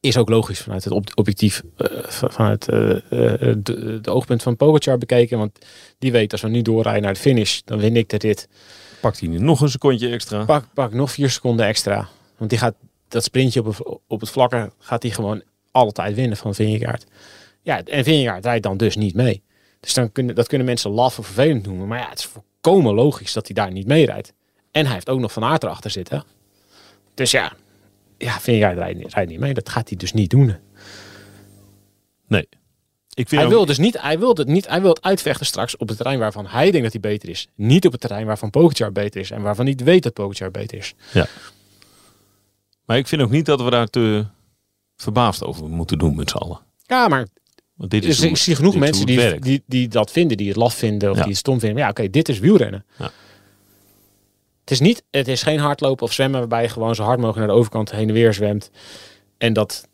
Is 0.00 0.16
ook 0.16 0.28
logisch 0.28 0.60
vanuit 0.60 0.84
het 0.84 1.14
objectief, 1.16 1.62
eh, 1.76 1.86
van- 2.02 2.32
vanuit 2.32 2.68
eh, 2.68 2.90
eh, 2.90 3.56
de, 3.62 3.98
de 4.00 4.10
oogpunt 4.10 4.42
van 4.42 4.56
Pogacar 4.56 4.98
bekeken. 4.98 5.38
Want 5.38 5.58
die 5.98 6.12
weet 6.12 6.32
als 6.32 6.40
we 6.40 6.48
nu 6.48 6.62
doorrijden 6.62 7.02
naar 7.02 7.14
de 7.14 7.20
finish, 7.20 7.60
dan 7.64 7.78
win 7.78 7.96
ik 7.96 8.08
de 8.08 8.18
rit. 8.18 8.48
Pakt 9.00 9.20
hij 9.20 9.28
nu 9.28 9.38
nog 9.38 9.60
een 9.60 9.68
secondje 9.70 10.08
extra. 10.10 10.44
Pak, 10.44 10.64
pak 10.74 10.92
nog 10.92 11.10
vier 11.10 11.30
seconden 11.30 11.66
extra. 11.66 12.08
Want 12.36 12.50
die 12.50 12.58
gaat 12.58 12.74
dat 13.08 13.24
sprintje 13.24 13.60
op, 13.60 13.66
het- 13.66 13.98
op 14.06 14.20
het 14.20 14.30
vlakke 14.30 14.72
gaat 14.78 15.02
hij 15.02 15.12
gewoon 15.12 15.42
altijd 15.70 16.14
winnen 16.14 16.36
van 16.36 16.54
Vingegaard. 16.54 17.04
Ja, 17.62 17.84
en 17.84 18.04
Vingegaard 18.04 18.44
rijdt 18.44 18.62
dan 18.62 18.76
dus 18.76 18.96
niet 18.96 19.14
mee. 19.14 19.42
Dus 19.80 19.94
dan 19.94 20.12
kunnen, 20.12 20.34
dat 20.34 20.46
kunnen 20.46 20.66
mensen 20.66 20.90
laf 20.90 21.18
of 21.18 21.24
vervelend 21.26 21.66
noemen. 21.66 21.86
Maar 21.88 21.98
ja, 21.98 22.08
het 22.08 22.18
is 22.18 22.28
volkomen 22.60 22.94
logisch 22.94 23.32
dat 23.32 23.46
hij 23.46 23.54
daar 23.54 23.72
niet 23.72 23.86
mee 23.86 24.06
rijdt. 24.06 24.32
En 24.70 24.84
hij 24.84 24.94
heeft 24.94 25.08
ook 25.08 25.20
nog 25.20 25.32
Van 25.32 25.44
Aert 25.44 25.62
erachter 25.62 25.90
zitten. 25.90 26.24
Dus 27.14 27.30
ja, 27.30 27.52
ja 28.18 28.38
rijdt, 28.44 28.98
niet- 28.98 29.14
rijdt 29.14 29.30
niet 29.30 29.40
mee. 29.40 29.54
Dat 29.54 29.68
gaat 29.68 29.88
hij 29.88 29.98
dus 29.98 30.12
niet 30.12 30.30
doen. 30.30 30.56
Nee. 32.26 32.48
Ik 33.14 33.28
vind 33.28 33.30
Hij 33.30 33.44
ook- 33.44 33.50
wil 33.56 33.66
dus 33.66 33.78
niet, 33.78 34.00
hij 34.00 34.18
wil 34.18 34.34
het 34.36 34.46
niet, 34.48 34.68
hij 34.68 34.80
wil 34.80 34.90
het 34.90 35.02
uitvechten 35.02 35.46
straks 35.46 35.76
op 35.76 35.88
het 35.88 35.96
terrein 35.96 36.18
waarvan 36.18 36.46
hij 36.46 36.70
denkt 36.70 36.82
dat 36.92 37.02
hij 37.02 37.12
beter 37.12 37.28
is. 37.28 37.48
Niet 37.54 37.86
op 37.86 37.92
het 37.92 38.00
terrein 38.00 38.26
waarvan 38.26 38.50
Pogacar 38.50 38.92
beter 38.92 39.20
is 39.20 39.30
en 39.30 39.42
waarvan 39.42 39.64
hij 39.66 39.74
weet 39.84 40.02
dat 40.02 40.12
Pogacar 40.12 40.50
beter 40.50 40.78
is. 40.78 40.94
Maar 42.84 42.96
ik 42.98 43.06
vind 43.08 43.22
ook 43.22 43.30
niet 43.30 43.46
dat 43.46 43.62
we 43.62 43.70
daar 43.70 43.86
te 43.86 44.26
verbaasd 44.96 45.44
over 45.44 45.68
moeten 45.68 45.98
doen 45.98 46.14
met 46.16 46.30
z'n 46.30 46.36
allen. 46.36 46.58
Ja, 46.86 47.08
maar 47.08 47.26
Want 47.80 47.92
dit 47.92 48.04
is 48.04 48.08
Dus 48.08 48.18
hoe 48.18 48.28
ik 48.28 48.36
zie 48.36 48.54
genoeg 48.54 48.76
mensen 48.76 49.06
die, 49.06 49.38
die, 49.38 49.62
die 49.66 49.88
dat 49.88 50.10
vinden, 50.10 50.36
die 50.36 50.48
het 50.48 50.56
laf 50.56 50.74
vinden 50.74 51.10
of 51.10 51.16
Ja. 51.16 51.22
die 51.22 51.30
het 51.30 51.40
stom 51.40 51.58
vinden. 51.58 51.78
Maar 51.78 51.84
ja, 51.84 51.90
oké, 51.90 52.10
dit 52.10 52.28
is 52.28 52.38
wielrennen. 52.38 52.84
Ja. 52.98 53.10
Het 54.60 54.70
is 54.70 54.80
niet, 54.80 55.02
het 55.10 55.28
is 55.28 55.42
geen 55.42 55.58
hardlopen 55.58 56.06
of 56.06 56.12
zwemmen 56.12 56.38
waarbij 56.38 56.62
je 56.62 56.68
gewoon 56.68 56.94
zo 56.94 57.02
hard 57.02 57.18
mogelijk 57.18 57.38
naar 57.38 57.46
de 57.48 57.60
overkant 57.60 57.90
heen 57.90 58.08
en 58.08 58.14
weer 58.14 58.34
zwemt. 58.34 58.70
En 59.38 59.52
dat, 59.52 59.88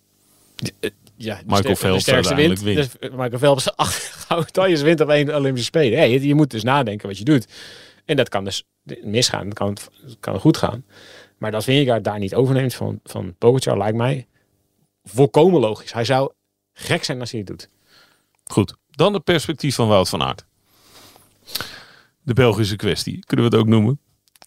eh, 0.81 0.91
ja, 1.17 1.35
de 1.37 1.43
Michael 1.47 1.63
de 1.63 1.77
Phelps 1.77 2.03
sterkste 2.03 2.35
uiteindelijk 2.35 2.61
wint. 2.61 3.01
Dus 3.01 3.11
Michael 3.11 3.39
Phelps 3.39 3.77
acht 3.77 4.05
gouden 4.05 4.47
medailles 4.55 4.83
wint 4.83 5.01
op 5.01 5.09
één 5.09 5.35
Olympische 5.35 5.67
Spelen. 5.67 5.99
Hey, 5.99 6.11
je, 6.11 6.27
je 6.27 6.35
moet 6.35 6.51
dus 6.51 6.63
nadenken 6.63 7.09
wat 7.09 7.19
je 7.19 7.25
doet. 7.25 7.47
En 8.05 8.17
dat 8.17 8.29
kan 8.29 8.45
dus 8.45 8.65
misgaan, 9.03 9.45
dat 9.45 9.55
kan, 9.55 9.77
kan 10.21 10.41
goed 10.41 10.57
gaan. 10.57 10.85
Maar 11.39 11.51
dat 11.51 11.65
Vingegaard 11.65 12.05
daar 12.05 12.19
niet 12.19 12.35
overneemt 12.35 12.75
van, 12.75 13.01
van 13.05 13.35
Pogacar 13.39 13.79
lijkt 13.79 13.97
mij 13.97 14.27
volkomen 15.05 15.61
logisch. 15.61 15.93
Hij 15.93 16.05
zou 16.05 16.33
gek 16.73 17.05
zijn 17.05 17.21
als 17.21 17.31
hij 17.31 17.41
het 17.41 17.49
doet. 17.49 17.69
Goed. 18.51 18.75
Dan 18.91 19.15
het 19.15 19.25
perspectief 19.25 19.75
van 19.75 19.89
Wout 19.89 20.09
van 20.09 20.23
Aert. 20.23 20.45
De 22.23 22.33
Belgische 22.35 22.77
kwestie. 22.77 23.25
Kunnen 23.27 23.51
we 23.51 23.57
het 23.57 23.61
ook 23.65 23.69
noemen? 23.71 24.01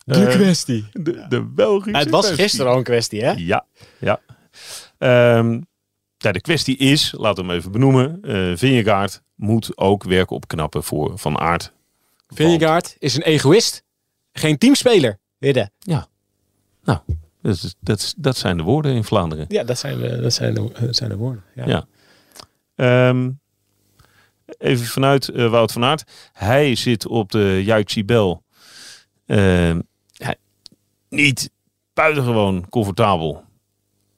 Eh, 0.05 0.27
kwestie. 0.29 0.85
De, 0.93 1.25
de 1.29 1.41
Belgische 1.43 1.97
Het 1.99 2.09
was 2.09 2.21
kwestie. 2.25 2.43
gisteren 2.43 2.71
al 2.71 2.77
een 2.77 2.83
kwestie, 2.83 3.23
hè? 3.23 3.31
Ja, 3.31 3.65
ja. 3.99 4.21
Ehm, 4.97 5.61
ja, 6.17 6.31
de 6.31 6.41
kwestie 6.41 6.77
is, 6.77 7.13
laten 7.17 7.43
we 7.43 7.49
hem 7.49 7.59
even 7.59 7.71
benoemen. 7.71 8.19
eh 8.21 8.57
Vingegaard 8.57 9.21
moet 9.35 9.77
ook 9.77 10.03
werk 10.03 10.29
opknappen 10.31 10.83
voor 10.83 11.17
Van 11.19 11.37
Aert. 11.39 11.71
Vingegaard 12.27 12.95
is 12.99 13.15
een 13.15 13.21
egoïst. 13.21 13.83
Geen 14.31 14.57
teamspeler. 14.57 15.19
Widden. 15.37 15.71
Dat, 17.41 17.55
is, 17.55 17.75
dat, 17.79 17.99
is- 17.99 18.13
dat 18.17 18.37
zijn 18.37 18.57
de 18.57 18.63
woorden 18.63 18.93
in 18.95 19.03
Vlaanderen. 19.03 19.45
Ja, 19.47 19.63
dat 19.63 19.77
zijn 19.79 19.99
de, 19.99 20.21
dat 20.21 20.33
zijn 20.33 20.53
de, 20.53 20.71
dat 20.81 20.95
zijn 20.95 21.09
de 21.09 21.15
woorden. 21.15 21.43
Ja. 21.55 21.67
Ja. 21.67 21.85
Ehm, 22.75 23.29
even 24.57 24.85
vanuit 24.85 25.29
eh, 25.29 25.49
Wout 25.49 25.71
van 25.71 25.83
Aert. 25.83 26.03
Hij 26.33 26.75
zit 26.75 27.07
op 27.07 27.31
de 27.31 27.61
Juiksibel. 27.63 28.43
Ehm 29.25 29.79
hij, 30.13 30.35
niet 31.09 31.51
buitengewoon 31.93 32.69
comfortabel. 32.69 33.43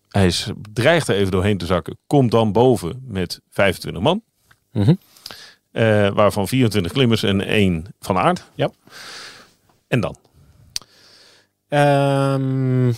Hij 0.09 0.25
is, 0.25 0.49
dreigt 0.73 1.07
er 1.07 1.15
even 1.15 1.31
doorheen 1.31 1.57
te 1.57 1.65
zakken. 1.65 1.97
Komt 2.07 2.31
dan 2.31 2.51
boven 2.51 3.03
met 3.07 3.41
25 3.49 4.01
man. 4.01 4.21
Mhm. 4.71 4.93
Eh, 5.71 6.09
waarvan 6.09 6.47
24 6.47 6.91
klimmers 6.91 7.23
en 7.23 7.41
één 7.41 7.85
van 7.99 8.17
Aert. 8.17 8.43
Ja. 8.55 8.69
En 9.87 9.99
dan? 9.99 10.15
Ehm, 11.67 12.93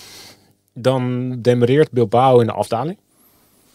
dan 0.74 1.32
demereert 1.42 1.92
Bilbao 1.92 2.40
in 2.40 2.46
de 2.46 2.54
afdaling. 2.54 2.98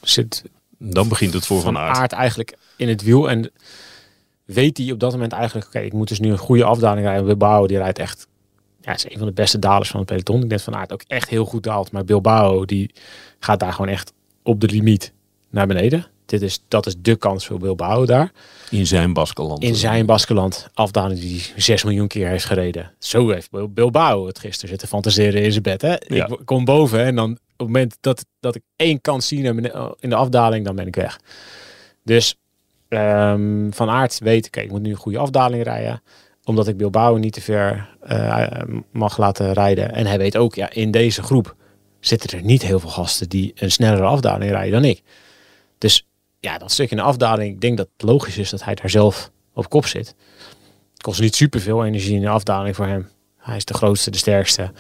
Zit 0.01 0.45
Dan 0.79 1.09
begint 1.09 1.33
het 1.33 1.47
voor 1.47 1.61
Van, 1.61 1.73
Van 1.73 1.83
Aert. 1.83 1.97
Aert 1.97 2.13
eigenlijk 2.13 2.57
in 2.77 2.89
het 2.89 3.03
wiel. 3.03 3.31
En 3.31 3.53
weet 4.45 4.79
hij 4.79 4.93
op 4.93 5.01
dat 5.01 5.13
moment 5.13 5.33
eigenlijk... 5.33 5.67
Oké, 5.67 5.79
ik 5.79 5.93
moet 5.93 6.09
dus 6.09 6.21
nu 6.21 6.31
een 6.31 6.39
goede 6.39 6.65
afdaling 6.65 7.07
rijden. 7.07 7.25
Bilbao 7.25 7.67
die 7.67 7.79
rijdt 7.79 7.99
echt... 7.99 8.27
Ja, 8.81 8.95
is 8.95 9.11
een 9.11 9.19
van 9.19 9.27
de 9.27 9.33
beste 9.33 9.59
dalers 9.59 9.91
van 9.91 10.01
het 10.01 10.09
peloton. 10.09 10.43
Ik 10.43 10.49
denk 10.49 10.61
Van 10.61 10.77
Aert 10.77 10.93
ook 10.93 11.03
echt 11.07 11.29
heel 11.29 11.45
goed 11.45 11.63
daalt. 11.63 11.93
Maar 11.93 12.05
Bilbao 12.05 12.65
die 12.65 12.95
gaat 13.39 13.61
daar 13.61 13.73
gewoon 13.73 13.91
echt 13.91 14.13
op 14.43 14.61
de 14.61 14.67
limiet 14.67 15.13
naar 15.51 15.67
beneden. 15.67 16.07
Dit 16.29 16.43
is, 16.43 16.65
dat 16.69 16.87
is 16.87 16.95
de 16.99 17.17
kans 17.17 17.47
voor 17.47 17.59
Bilbao 17.59 18.07
daar. 18.07 18.33
In 18.71 18.87
zijn 18.87 19.13
Baskeland. 19.13 19.63
In 19.63 19.75
zijn 19.75 20.07
Baskeland 20.07 20.69
afdaling 20.75 21.21
die 21.21 21.41
hij 21.53 21.63
6 21.63 21.85
miljoen 21.85 22.07
keer 22.09 22.29
heeft 22.29 22.45
gereden. 22.45 22.93
Zo 22.99 23.31
heeft 23.31 23.51
Bil- 23.51 23.69
Bilbao 23.69 24.27
het 24.27 24.39
gisteren 24.39 24.69
zitten 24.69 24.89
fantaseren 24.89 25.43
in 25.43 25.51
zijn 25.51 25.63
bed. 25.63 25.83
Hè? 25.83 25.97
Ja. 26.07 26.27
Ik 26.27 26.39
kom 26.45 26.65
boven 26.65 27.05
en 27.05 27.15
dan 27.15 27.31
op 27.33 27.39
het 27.57 27.67
moment 27.67 27.97
dat, 28.01 28.25
dat 28.41 28.55
ik 28.55 28.63
één 28.77 29.01
kans 29.01 29.29
zie 29.29 29.43
in 29.99 30.11
de 30.11 30.15
afdaling, 30.15 30.65
dan 30.65 30.77
ben 30.77 30.87
ik 30.87 30.97
weg. 30.97 31.21
Dus 32.05 32.37
ehm, 32.89 33.71
Van 33.71 33.91
Aert 33.91 34.19
weet, 34.19 34.47
oké, 34.47 34.61
ik 34.61 34.71
moet 34.71 34.83
nu 34.83 34.91
een 34.91 34.97
goede 34.97 35.19
afdaling 35.19 35.63
rijden. 35.63 36.03
Omdat 36.45 36.69
ik 36.69 36.77
Bilbao 36.77 37.17
niet 37.17 37.33
te 37.33 37.41
ver 37.41 37.89
eh, 38.01 38.47
mag 38.93 39.19
laten 39.19 39.53
rijden. 39.53 39.93
En 39.93 40.07
hij 40.07 40.19
weet 40.19 40.37
ook, 40.37 40.55
ja, 40.55 40.71
in 40.71 40.91
deze 40.91 41.23
groep 41.23 41.57
zitten 42.01 42.39
er 42.39 42.45
niet 42.45 42.63
heel 42.63 42.81
veel 42.81 42.91
gasten 42.91 43.29
die 43.29 43.53
een 43.55 43.71
snellere 43.71 44.03
afdaling 44.07 44.51
rijden 44.51 44.73
dan 44.73 44.91
ik. 44.91 45.03
Dus 45.79 46.08
ja, 46.41 46.59
dat 46.59 46.73
stuk 46.73 46.91
in 46.91 46.97
de 46.97 47.03
afdaling, 47.03 47.55
ik 47.55 47.61
denk 47.61 47.77
dat 47.77 47.89
het 47.97 48.09
logisch 48.09 48.39
is 48.39 48.51
dat 48.51 48.65
hij 48.65 48.75
daar 48.75 48.91
zelf 48.91 49.31
op 49.53 49.69
kop 49.69 49.87
zit. 49.87 50.15
Het 50.93 51.03
kost 51.03 51.21
niet 51.21 51.37
superveel 51.37 51.85
energie 51.85 52.15
in 52.15 52.21
de 52.21 52.29
afdaling 52.29 52.77
voor 52.77 52.87
hem. 52.87 53.09
Hij 53.37 53.57
is 53.57 53.65
de 53.65 53.75
grootste, 53.75 54.11
de 54.11 54.19
sterkste. 54.19 54.73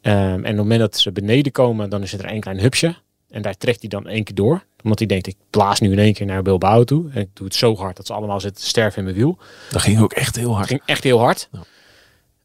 Ehm, 0.00 0.16
en 0.16 0.38
op 0.38 0.44
het 0.44 0.56
moment 0.56 0.80
dat 0.80 0.98
ze 0.98 1.12
beneden 1.12 1.52
komen, 1.52 1.90
dan 1.90 2.02
is 2.02 2.12
het 2.12 2.20
er 2.22 2.28
één 2.28 2.40
klein 2.40 2.60
hupsje. 2.60 2.96
En 3.28 3.42
daar 3.42 3.56
trekt 3.56 3.80
hij 3.80 3.88
dan 3.88 4.06
één 4.06 4.24
keer 4.24 4.34
door. 4.34 4.64
Omdat 4.82 4.98
hij 4.98 5.08
denkt, 5.08 5.26
ik 5.26 5.36
blaas 5.50 5.80
nu 5.80 5.92
in 5.92 5.98
één 5.98 6.12
keer 6.12 6.26
naar 6.26 6.42
Bilbao 6.42 6.84
toe. 6.84 7.10
En 7.12 7.20
ik 7.20 7.28
doe 7.32 7.46
het 7.46 7.54
zo 7.54 7.76
hard 7.76 7.96
dat 7.96 8.06
ze 8.06 8.12
allemaal 8.12 8.40
zitten 8.40 8.62
te 8.62 8.68
sterven 8.68 8.98
in 8.98 9.04
mijn 9.04 9.16
wiel. 9.16 9.38
Dat 9.70 9.82
ging 9.82 10.00
ook 10.00 10.12
echt 10.12 10.36
heel 10.36 10.48
Het 10.48 10.56
hard. 10.56 10.68
ging 10.68 10.82
echt 10.84 11.04
heel 11.04 11.18
hard. 11.18 11.48
Ja. 11.52 11.60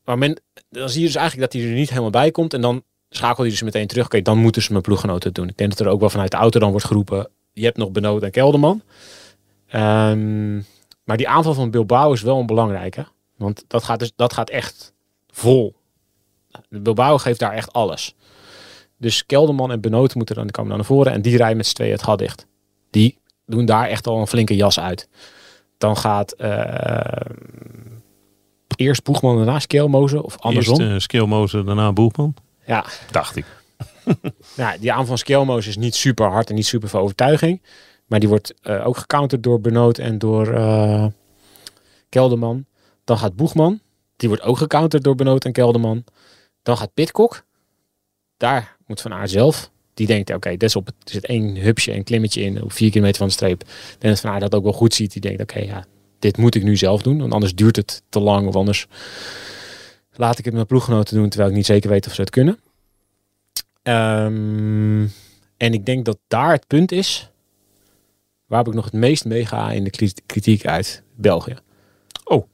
Maar 0.05 0.17
men, 0.17 0.41
dan 0.69 0.89
zie 0.89 1.01
je 1.01 1.07
dus 1.07 1.15
eigenlijk 1.15 1.51
dat 1.51 1.61
hij 1.61 1.71
er 1.71 1.77
niet 1.77 1.89
helemaal 1.89 2.09
bij 2.09 2.31
komt. 2.31 2.53
En 2.53 2.61
dan 2.61 2.83
schakelt 3.09 3.37
hij 3.37 3.49
dus 3.49 3.61
meteen 3.61 3.87
terug. 3.87 4.05
Oké, 4.05 4.21
dan 4.21 4.37
moeten 4.37 4.61
ze 4.61 4.71
mijn 4.71 4.83
ploeggenoten 4.83 5.33
doen. 5.33 5.47
Ik 5.47 5.57
denk 5.57 5.69
dat 5.69 5.79
er 5.79 5.87
ook 5.87 5.99
wel 5.99 6.09
vanuit 6.09 6.31
de 6.31 6.37
auto 6.37 6.59
dan 6.59 6.71
wordt 6.71 6.85
geroepen. 6.85 7.29
Je 7.53 7.63
hebt 7.63 7.77
nog 7.77 7.91
Benoot 7.91 8.23
en 8.23 8.31
Kelderman. 8.31 8.81
Ehm, 9.67 10.55
maar 11.03 11.17
die 11.17 11.27
aanval 11.27 11.53
van 11.53 11.71
Bilbao 11.71 12.13
is 12.13 12.21
wel 12.21 12.39
een 12.39 12.45
belangrijke. 12.45 13.05
Want 13.37 13.65
dat 13.67 13.83
gaat, 13.83 13.99
dus, 13.99 14.11
dat 14.15 14.33
gaat 14.33 14.49
echt 14.49 14.93
vol. 15.29 15.75
Bilbao 16.69 17.17
geeft 17.17 17.39
daar 17.39 17.53
echt 17.53 17.73
alles. 17.73 18.15
Dus 18.97 19.25
Kelderman 19.25 19.71
en 19.71 19.81
Benoot 19.81 20.15
moeten 20.15 20.35
dan 20.35 20.49
komen 20.49 20.75
naar 20.75 20.85
voren. 20.85 21.11
En 21.11 21.21
die 21.21 21.37
rijden 21.37 21.57
met 21.57 21.67
z'n 21.67 21.73
tweeën 21.73 21.91
het 21.91 22.03
gat 22.03 22.19
dicht. 22.19 22.47
Die 22.89 23.17
doen 23.45 23.65
daar 23.65 23.87
echt 23.87 24.07
al 24.07 24.19
een 24.19 24.27
flinke 24.27 24.55
jas 24.55 24.79
uit. 24.79 25.09
Dan 25.77 25.97
gaat 25.97 26.31
eh, 26.31 27.31
eerst 28.75 29.03
Boegman 29.03 29.35
daarna 29.35 29.59
Skelmozen 29.59 30.23
of 30.23 30.39
andersom. 30.39 30.81
Eerst 30.81 31.13
uh, 31.13 31.65
daarna 31.65 31.93
Boelman. 31.93 32.33
Ja, 32.65 32.85
Dacht 33.11 33.35
ik. 33.35 33.45
Ja, 34.55 34.77
die 34.79 34.91
aanval 34.91 35.05
van 35.05 35.17
Skelmozen 35.17 35.69
is 35.69 35.77
niet 35.77 35.95
super 35.95 36.29
hard 36.29 36.49
en 36.49 36.55
niet 36.55 36.65
super 36.65 36.89
veel 36.89 36.99
overtuiging. 36.99 37.61
Maar 38.05 38.19
die 38.19 38.29
wordt 38.29 38.53
eh, 38.61 38.87
ook 38.87 38.97
gecounterd 38.97 39.43
door 39.43 39.61
Benoot 39.61 39.97
en 39.97 40.17
door, 40.17 40.53
eh 40.53 41.05
Kelderman. 42.13 42.65
Dan 43.03 43.17
gaat 43.17 43.35
Boegman. 43.35 43.79
Die 44.15 44.29
wordt 44.29 44.43
ook 44.43 44.57
gecounterd 44.57 45.03
door 45.03 45.15
Benoot 45.15 45.45
en 45.45 45.51
Kelderman. 45.51 46.03
Dan 46.61 46.77
gaat 46.77 46.93
Pitcock. 46.93 47.45
Daar 48.37 48.77
moet 48.85 49.01
Van 49.01 49.13
Aert 49.13 49.29
zelf. 49.29 49.71
Die 49.93 50.07
denkt, 50.07 50.29
oké, 50.33 50.51
okay, 50.53 50.69
op 50.73 50.87
er 50.87 50.93
zit 51.03 51.25
één 51.25 51.55
hupsje 51.55 51.91
en 51.91 52.03
klimmetje 52.03 52.41
in 52.41 52.63
op 52.63 52.71
vier 52.71 52.89
kilometer 52.89 53.17
van 53.17 53.27
de 53.27 53.33
streep. 53.33 53.63
Denk 53.99 54.13
dat 54.13 54.19
Van 54.19 54.29
Aert 54.29 54.41
dat 54.41 54.55
ook 54.55 54.63
wel 54.63 54.73
goed 54.73 54.93
ziet. 54.93 55.11
Die 55.11 55.21
denkt, 55.21 55.41
oké, 55.41 55.59
ja, 55.59 55.85
dit 56.19 56.37
moet 56.37 56.55
ik 56.55 56.63
nu 56.63 56.77
zelf 56.77 57.01
doen. 57.01 57.19
Want 57.19 57.33
anders 57.33 57.55
duurt 57.55 57.75
het 57.75 58.03
te 58.09 58.19
lang 58.19 58.47
of 58.47 58.55
anders 58.55 58.87
laat 60.15 60.39
ik 60.39 60.45
het 60.45 60.53
met 60.53 60.67
ploeggenoten 60.67 61.15
doen 61.15 61.29
terwijl 61.29 61.49
ik 61.49 61.55
niet 61.55 61.65
zeker 61.65 61.89
weet 61.89 62.07
of 62.07 62.13
ze 62.13 62.21
het 62.21 62.29
kunnen. 62.29 62.59
Um, 63.83 65.11
en 65.57 65.73
ik 65.73 65.85
denk 65.85 66.05
dat 66.05 66.19
daar 66.27 66.51
het 66.51 66.67
punt 66.67 66.91
is 66.91 67.31
waar 68.45 68.67
ik 68.67 68.73
nog 68.73 68.85
het 68.85 68.93
meest 68.93 69.25
mee 69.25 69.45
ga 69.45 69.71
in 69.71 69.83
de 69.83 70.13
kritiek 70.25 70.65
uit 70.65 71.03
België. 71.15 71.55
Oh. 72.23 72.47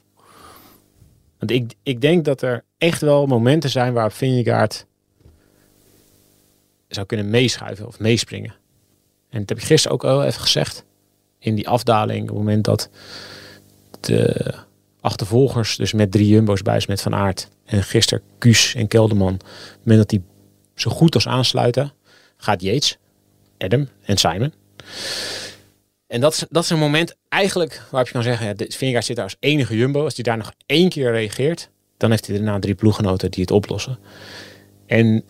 Want 1.38 1.50
ik, 1.50 1.74
ik 1.82 2.00
denk 2.00 2.24
dat 2.24 2.42
er 2.42 2.64
echt 2.78 3.00
wel 3.00 3.26
momenten 3.26 3.70
zijn 3.70 3.92
waarop 3.92 4.12
Vingegaard 4.12 4.86
zou 6.88 7.06
kunnen 7.06 7.30
meeschuiven 7.30 7.86
of 7.86 7.98
meespringen. 7.98 8.54
En 9.28 9.38
dat 9.38 9.48
heb 9.48 9.58
ik 9.58 9.64
gisteren 9.64 9.96
ook 9.96 10.04
al 10.04 10.24
even 10.24 10.40
gezegd. 10.40 10.84
In 11.38 11.54
die 11.54 11.68
afdaling, 11.68 12.22
op 12.22 12.28
het 12.28 12.36
moment 12.36 12.64
dat 12.64 12.90
de 14.00 14.54
achtervolgers, 15.00 15.76
dus 15.76 15.92
met 15.92 16.12
drie 16.12 16.28
jumbo's 16.28 16.62
bij 16.62 16.82
met 16.86 17.02
Van 17.02 17.14
Aert 17.14 17.48
en 17.64 17.82
gisteren 17.82 18.24
Kuus 18.38 18.74
en 18.74 18.88
Kelderman, 18.88 19.34
op 19.34 19.40
het 19.40 19.78
moment 19.84 19.98
dat 19.98 20.08
die 20.08 20.22
zo 20.80 20.90
goed 20.90 21.14
als 21.14 21.28
aansluiten, 21.28 21.92
gaat 22.36 22.62
Yates, 22.62 22.98
Adam 23.58 23.88
en 24.02 24.16
Simon. 24.16 24.52
En 26.06 26.20
dat 26.20 26.32
is, 26.32 26.44
dat 26.50 26.64
is 26.64 26.70
een 26.70 26.78
moment 26.78 27.16
eigenlijk 27.28 27.82
waarop 27.90 28.06
je 28.06 28.14
kan 28.14 28.22
zeggen, 28.22 28.46
ja, 28.46 28.54
Vingegaard 28.56 29.04
zit 29.04 29.16
daar 29.16 29.24
als 29.24 29.36
enige 29.40 29.76
jumbo. 29.76 30.04
Als 30.04 30.14
hij 30.14 30.24
daar 30.24 30.36
nog 30.36 30.52
één 30.66 30.88
keer 30.88 31.12
reageert, 31.12 31.70
dan 31.96 32.10
heeft 32.10 32.26
hij 32.26 32.36
daarna 32.36 32.58
drie 32.58 32.74
ploeggenoten 32.74 33.30
die 33.30 33.40
het 33.40 33.50
oplossen. 33.50 33.98
En 34.86 35.24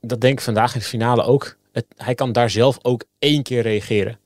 dat 0.00 0.20
denk 0.20 0.38
ik 0.38 0.44
vandaag 0.44 0.74
in 0.74 0.80
de 0.80 0.86
finale 0.86 1.22
ook. 1.22 1.56
Hij 1.96 2.14
kan 2.14 2.32
daar 2.32 2.50
zelf 2.50 2.78
ook 2.82 3.04
één 3.18 3.42
keer 3.42 3.62
reageren. 3.62 4.18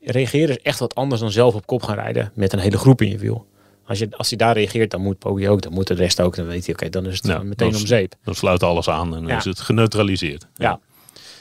Reageren 0.00 0.56
is 0.56 0.62
echt 0.62 0.78
wat 0.78 0.94
anders 0.94 1.20
dan 1.20 1.30
zelf 1.30 1.54
op 1.54 1.66
kop 1.66 1.82
gaan 1.82 1.94
rijden 1.94 2.32
met 2.34 2.52
een 2.52 2.58
hele 2.58 2.78
groep 2.78 3.02
in 3.02 3.08
je 3.10 3.18
wiel. 3.18 3.46
Als, 3.90 3.98
je, 3.98 4.08
als 4.16 4.28
hij 4.28 4.38
daar 4.38 4.54
reageert, 4.54 4.90
dan 4.90 5.00
moet 5.00 5.18
Poggi 5.18 5.48
ook, 5.48 5.62
dan 5.62 5.72
moet 5.72 5.86
de 5.86 5.94
rest 5.94 6.20
ook. 6.20 6.36
Dan 6.36 6.46
weet 6.46 6.66
hij, 6.66 6.74
oké, 6.74 6.88
dan 6.88 7.06
is 7.06 7.22
het 7.22 7.42
meteen 7.42 7.74
om 7.74 7.86
zeep. 7.86 8.14
Dan 8.24 8.34
sluit 8.34 8.62
alles 8.62 8.88
aan 8.88 9.16
en 9.16 9.22
dan 9.26 9.36
is 9.36 9.44
het 9.44 9.60
geneutraliseerd. 9.60 10.46
Ja. 10.54 10.80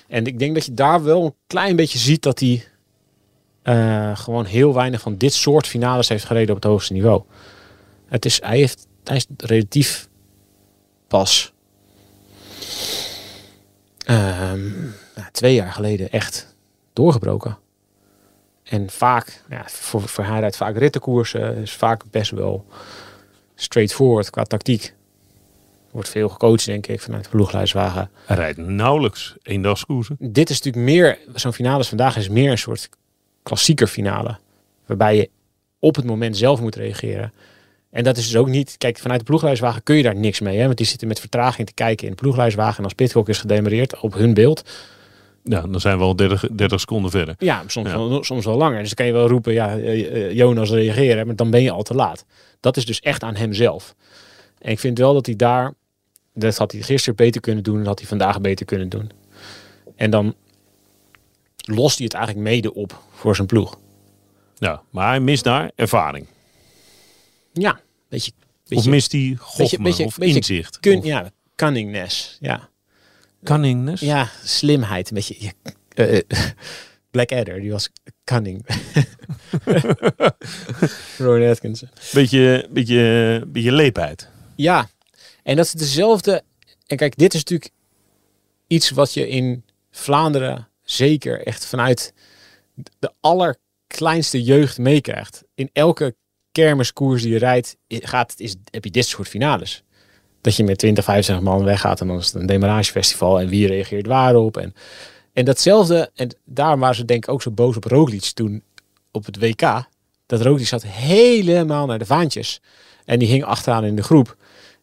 En 0.07 0.25
ik 0.25 0.39
denk 0.39 0.53
dat 0.53 0.65
je 0.65 0.73
daar 0.73 1.03
wel 1.03 1.25
een 1.25 1.33
klein 1.47 1.75
beetje 1.75 1.97
ziet 1.97 2.23
dat 2.23 2.39
hij 2.39 2.67
uh, 3.63 4.17
gewoon 4.17 4.45
heel 4.45 4.73
weinig 4.73 5.01
van 5.01 5.17
dit 5.17 5.33
soort 5.33 5.67
finales 5.67 6.09
heeft 6.09 6.25
gereden 6.25 6.55
op 6.55 6.62
het 6.62 6.71
hoogste 6.71 6.93
niveau. 6.93 7.23
Het 8.05 8.25
is, 8.25 8.41
hij, 8.41 8.57
heeft, 8.57 8.88
hij 9.03 9.15
is 9.15 9.25
relatief 9.38 10.07
pas 11.07 11.53
um, 14.09 14.93
twee 15.31 15.53
jaar 15.53 15.71
geleden 15.71 16.12
echt 16.12 16.55
doorgebroken. 16.93 17.57
En 18.69 18.89
vaak, 18.89 19.41
ja, 19.49 19.63
voor, 19.67 20.01
voor 20.01 20.23
hij 20.23 20.39
rijdt 20.39 20.58
vaak 20.58 20.77
rittenkoersen, 20.77 21.55
is 21.55 21.71
vaak 21.71 22.03
best 22.12 22.32
wel 22.32 22.65
straightforward 23.55 24.29
qua 24.29 24.43
tactiek. 24.43 24.93
Wordt 25.91 26.10
veel 26.10 26.29
gecoacht, 26.29 26.65
denk 26.65 26.88
ik, 26.88 27.01
vanuit 27.01 27.23
de 27.23 27.29
ploegleidswagen. 27.29 28.10
Hij 28.25 28.36
rijdt 28.36 28.58
nauwelijks 28.58 29.36
eendagskoersen. 29.41 30.15
Dit 30.19 30.49
is 30.49 30.62
natuurlijk 30.62 30.86
meer, 30.86 31.17
zo'n 31.36 31.53
finale 31.53 31.84
vandaag 31.84 32.17
is 32.17 32.29
meer 32.29 32.51
een 32.51 32.58
soort 32.58 32.89
klassieker 33.43 33.88
finale. 33.88 34.38
Waarbij 34.86 35.15
je 35.15 35.29
op 35.79 35.95
het 35.95 36.05
moment 36.05 36.38
zelf 36.38 36.62
moet 36.62 36.75
reageren. 36.75 37.34
En 37.91 38.03
dat 38.03 38.17
is 38.17 38.25
dus 38.25 38.36
ook 38.36 38.47
niet, 38.47 38.75
kijk, 38.77 38.97
vanuit 38.97 39.19
de 39.19 39.25
ploegleidswagen 39.25 39.84
kun 39.84 39.95
je 39.95 40.03
daar 40.03 40.15
niks 40.15 40.39
mee. 40.39 40.58
Hè? 40.58 40.65
Want 40.65 40.77
die 40.77 40.86
zitten 40.86 41.08
met 41.08 41.19
vertraging 41.19 41.67
te 41.67 41.73
kijken 41.73 42.08
in 42.08 42.13
de 42.13 42.21
ploegleidswagen. 42.21 42.77
En 42.77 42.84
als 42.84 42.93
Pitcock 42.93 43.29
is 43.29 43.38
gedemereerd 43.38 43.99
op 43.99 44.13
hun 44.13 44.34
beeld, 44.34 44.63
ja, 45.43 45.62
dan 45.62 45.80
zijn 45.80 45.97
we 45.97 46.04
al 46.04 46.15
30, 46.15 46.45
30 46.52 46.80
seconden 46.80 47.12
verder. 47.12 47.36
Ja, 47.38 47.63
soms, 47.67 47.91
Wel, 47.91 48.23
soms 48.23 48.45
wel 48.45 48.58
langer. 48.58 48.80
Dus 48.80 48.88
dan 48.88 48.95
kan 48.95 49.06
je 49.06 49.12
wel 49.12 49.28
roepen, 49.28 49.54
ja, 49.54 49.78
eh, 49.78 50.25
eh, 50.25 50.36
Jonas 50.36 50.69
reageren, 50.69 51.25
maar 51.25 51.36
dan 51.36 51.49
ben 51.49 51.62
je 51.62 51.71
al 51.71 51.84
te 51.84 51.93
laat. 51.93 52.25
Dat 52.60 52.78
is 52.78 52.86
dus 52.86 52.99
echt 52.99 53.23
aan 53.23 53.36
hemzelf. 53.36 53.95
En 54.60 54.71
ik 54.71 54.80
vind 54.80 54.97
wel 54.97 55.13
dat 55.13 55.25
hij 55.25 55.36
daar, 55.36 55.73
dat 56.34 56.58
had 56.58 56.71
hij 56.71 56.82
gisteren 56.82 57.15
beter 57.15 57.41
kunnen 57.41 57.63
doen, 57.63 57.78
dat 57.78 57.86
had 57.86 57.99
hij 57.99 58.08
vandaag 58.08 58.41
beter 58.41 58.65
kunnen 58.65 58.89
doen. 58.89 59.12
En 59.95 60.12
dan 60.12 60.36
lost 61.62 61.97
hij 61.97 62.06
het 62.06 62.13
eigenlijk 62.13 62.47
mede 62.47 62.73
op 62.73 63.02
voor 63.12 63.36
zijn 63.36 63.47
ploeg. 63.47 63.80
Ja, 64.56 64.82
maar 64.89 65.08
hij 65.08 65.19
mist 65.19 65.43
daar 65.43 65.71
ervaring. 65.75 66.28
Ja, 67.54 67.80
beetje, 68.10 68.32
beetje 68.67 68.84
of 68.84 68.91
mist 68.91 69.12
hij 69.12 69.36
gochme 69.39 69.84
beetje, 69.84 70.06
of 70.06 70.19
inzicht? 70.19 70.80
Kun, 70.80 71.02
Ja, 71.04 71.32
cunningness, 71.56 72.38
ja. 72.39 72.69
Cunningness? 73.43 74.02
Ja, 74.02 74.30
slimheid. 74.43 75.10
Een 75.10 75.15
beetje. 75.15 75.36
Ja, 75.39 75.52
uh, 76.06 76.19
Blackadder, 77.12 77.62
die 77.62 77.71
was 77.71 77.89
cunning. 78.23 78.65
Rowan 81.17 81.49
Atkinson. 81.49 81.89
Beetje, 82.13 82.67
beetje, 82.69 83.43
beetje 83.47 83.71
leepheid. 83.71 84.28
Ja, 84.56 84.89
en 85.43 85.56
dat 85.56 85.65
is 85.65 85.71
dezelfde. 85.71 86.43
En 86.88 86.97
kijk, 86.97 87.17
dit 87.17 87.34
is 87.34 87.39
natuurlijk 87.39 87.71
iets 88.67 88.89
wat 88.89 89.13
je 89.13 89.28
in 89.28 89.63
Vlaanderen 89.91 90.67
zeker 90.84 91.45
echt 91.45 91.65
vanuit 91.65 92.13
de 92.99 93.13
allerkleinste 93.19 94.43
jeugd 94.43 94.78
meekrijgt. 94.78 95.43
In 95.56 95.69
elke 95.73 96.15
kermiskoers 96.52 97.21
die 97.21 97.32
je 97.32 97.38
rijdt, 97.38 97.78
gaat, 97.88 98.34
is, 98.38 98.56
heb 98.71 98.84
je 98.84 98.91
dit 98.91 99.06
soort 99.06 99.28
finales 99.28 99.84
dat 100.41 100.56
je 100.56 100.63
met 100.63 100.78
20, 100.78 101.04
25 101.04 101.45
man 101.45 101.63
weggaat 101.63 102.02
en 102.02 102.08
dan 102.08 102.17
is 102.17 102.25
het 102.25 102.36
een 102.36 102.45
demaragefestival 102.45 103.39
en 103.39 103.47
wie 103.47 103.67
reageert 103.67 104.08
waarop. 104.08 104.58
En, 104.58 104.73
en 105.34 105.45
datzelfde, 105.45 106.12
en 106.15 106.36
daarom 106.45 106.80
waren 106.80 106.95
ze 106.95 107.06
denk 107.06 107.23
ik 107.23 107.34
ook 107.34 107.41
zo 107.41 107.52
boos 107.52 107.75
op 107.75 107.84
Roglic 107.84 108.23
toen 108.23 108.63
op 109.12 109.25
het 109.25 109.39
WK. 109.39 109.88
Dat 110.25 110.41
Roglic 110.41 110.67
zat 110.67 110.84
helemaal 110.84 111.86
naar 111.86 111.99
de 111.99 112.06
vaantjes. 112.06 112.62
En 113.06 113.19
die 113.19 113.28
hing 113.28 113.43
achteraan 113.43 113.84
in 113.84 113.95
de 113.95 114.04
groep. 114.04 114.36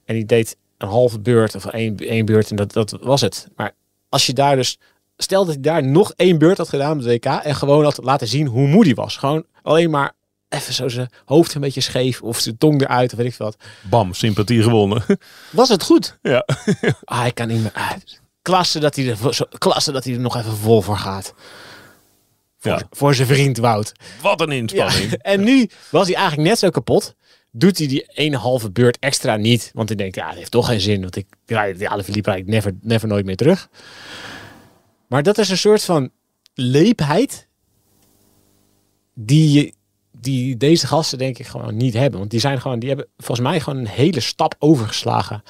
En 0.05 0.14
die 0.14 0.27
deed 0.27 0.57
een 0.79 0.88
halve 0.88 1.21
beurt 1.21 1.55
of 1.55 1.66
één, 1.66 1.97
één 1.97 2.25
beurt 2.25 2.51
en 2.51 2.57
dat, 2.57 2.73
dat 2.73 2.99
was 3.01 3.21
het. 3.21 3.49
Maar 3.57 3.75
als 4.09 4.27
je 4.27 4.33
daar 4.33 4.57
dus, 4.57 4.79
stel 5.16 5.45
dat 5.45 5.55
hij 5.55 5.62
daar 5.62 5.85
nog 5.85 6.12
één 6.16 6.38
beurt 6.38 6.59
had 6.59 6.69
gedaan 6.69 6.92
op 6.92 7.05
het 7.05 7.07
WK 7.07 7.25
en 7.25 7.55
gewoon 7.55 7.85
had 7.85 7.99
laten 8.03 8.27
zien 8.27 8.47
hoe 8.47 8.69
moe 8.69 8.85
die 8.85 8.95
was. 8.95 9.16
Gewoon 9.16 9.45
alleen 9.62 9.90
maar 9.90 10.12
even 10.48 10.74
zo 10.74 10.88
zijn 10.88 11.11
hoofd 11.24 11.54
een 11.54 11.61
beetje 11.61 11.80
scheef 11.80 12.22
of 12.22 12.38
zijn 12.38 12.59
tong 12.59 12.80
eruit 12.80 13.12
of 13.12 13.18
weet 13.18 13.32
ik 13.32 13.37
wat. 13.37 13.56
Bam, 13.90 14.14
sympathie 14.14 14.62
gewonnen. 14.62 15.04
Was 15.50 15.68
het 15.68 15.82
goed? 15.82 16.18
Ja. 16.22 16.46
ah, 17.04 17.20
hij 17.20 17.32
kan 17.32 17.48
niet 17.48 17.62
meer 17.62 17.72
uit. 17.72 18.20
Klasse 18.42 18.78
dat 18.78 18.96
hij 18.96 19.09
er, 19.09 19.35
zo, 19.35 19.44
klasse 19.59 19.92
dat 19.92 20.04
hij 20.04 20.14
er 20.14 20.20
nog 20.20 20.37
even 20.37 20.56
vol 20.56 20.82
voor 20.82 20.96
gaat. 20.98 21.35
Voor, 22.59 22.72
ja. 22.72 22.87
voor 22.90 23.14
zijn 23.14 23.28
vriend 23.28 23.56
Wout. 23.56 23.92
Wat 24.22 24.40
een 24.40 24.52
inspanning. 24.52 25.12
En 25.22 25.44
nu 25.44 25.68
was 25.90 26.06
hij 26.06 26.16
eigenlijk 26.16 26.48
net 26.48 26.59
zo 26.59 26.70
kapot. 26.70 27.14
Doet 27.50 27.78
hij 27.78 27.87
die 27.87 28.02
ene 28.02 28.37
halve 28.37 28.70
beurt 28.70 28.98
extra 28.98 29.37
niet. 29.37 29.70
Want 29.74 29.88
hij 29.88 29.96
denkt, 29.96 30.16
ja, 30.16 30.26
het 30.28 30.37
heeft 30.37 30.50
toch 30.50 30.66
geen 30.66 30.80
zin. 30.80 31.00
Want 31.00 31.16
ik 31.16 31.26
rijd 31.46 31.78
de 31.78 32.02
Philippe 32.04 32.30
rijd 32.30 32.42
ik 32.42 32.48
never, 32.48 32.74
never 32.80 33.09
nooit 33.09 33.24
meer 33.24 33.37
terug. 33.37 33.68
Maar 35.06 35.22
dat 35.22 35.38
is 35.38 35.48
een 35.48 35.59
soort 35.59 35.85
van 35.85 36.11
leepheid. 36.54 37.48
Die 39.14 39.52
je 39.52 39.74
die 40.27 40.57
deze 40.57 40.87
gasten 40.87 41.19
denk 41.19 41.39
ik 41.39 41.47
gewoon 41.47 41.77
niet 41.77 41.95
hebben. 41.95 42.19
Want 42.19 42.31
die 42.31 42.41
zijn 42.41 42.61
gewoon, 42.61 42.79
die 42.79 42.89
hebben 42.89 43.07
volgens 43.17 43.49
mij 43.49 43.61
gewoon 43.61 43.79
een 43.79 43.87
hele 43.87 44.21
stap 44.21 44.55
overgeslagen. 44.59 45.43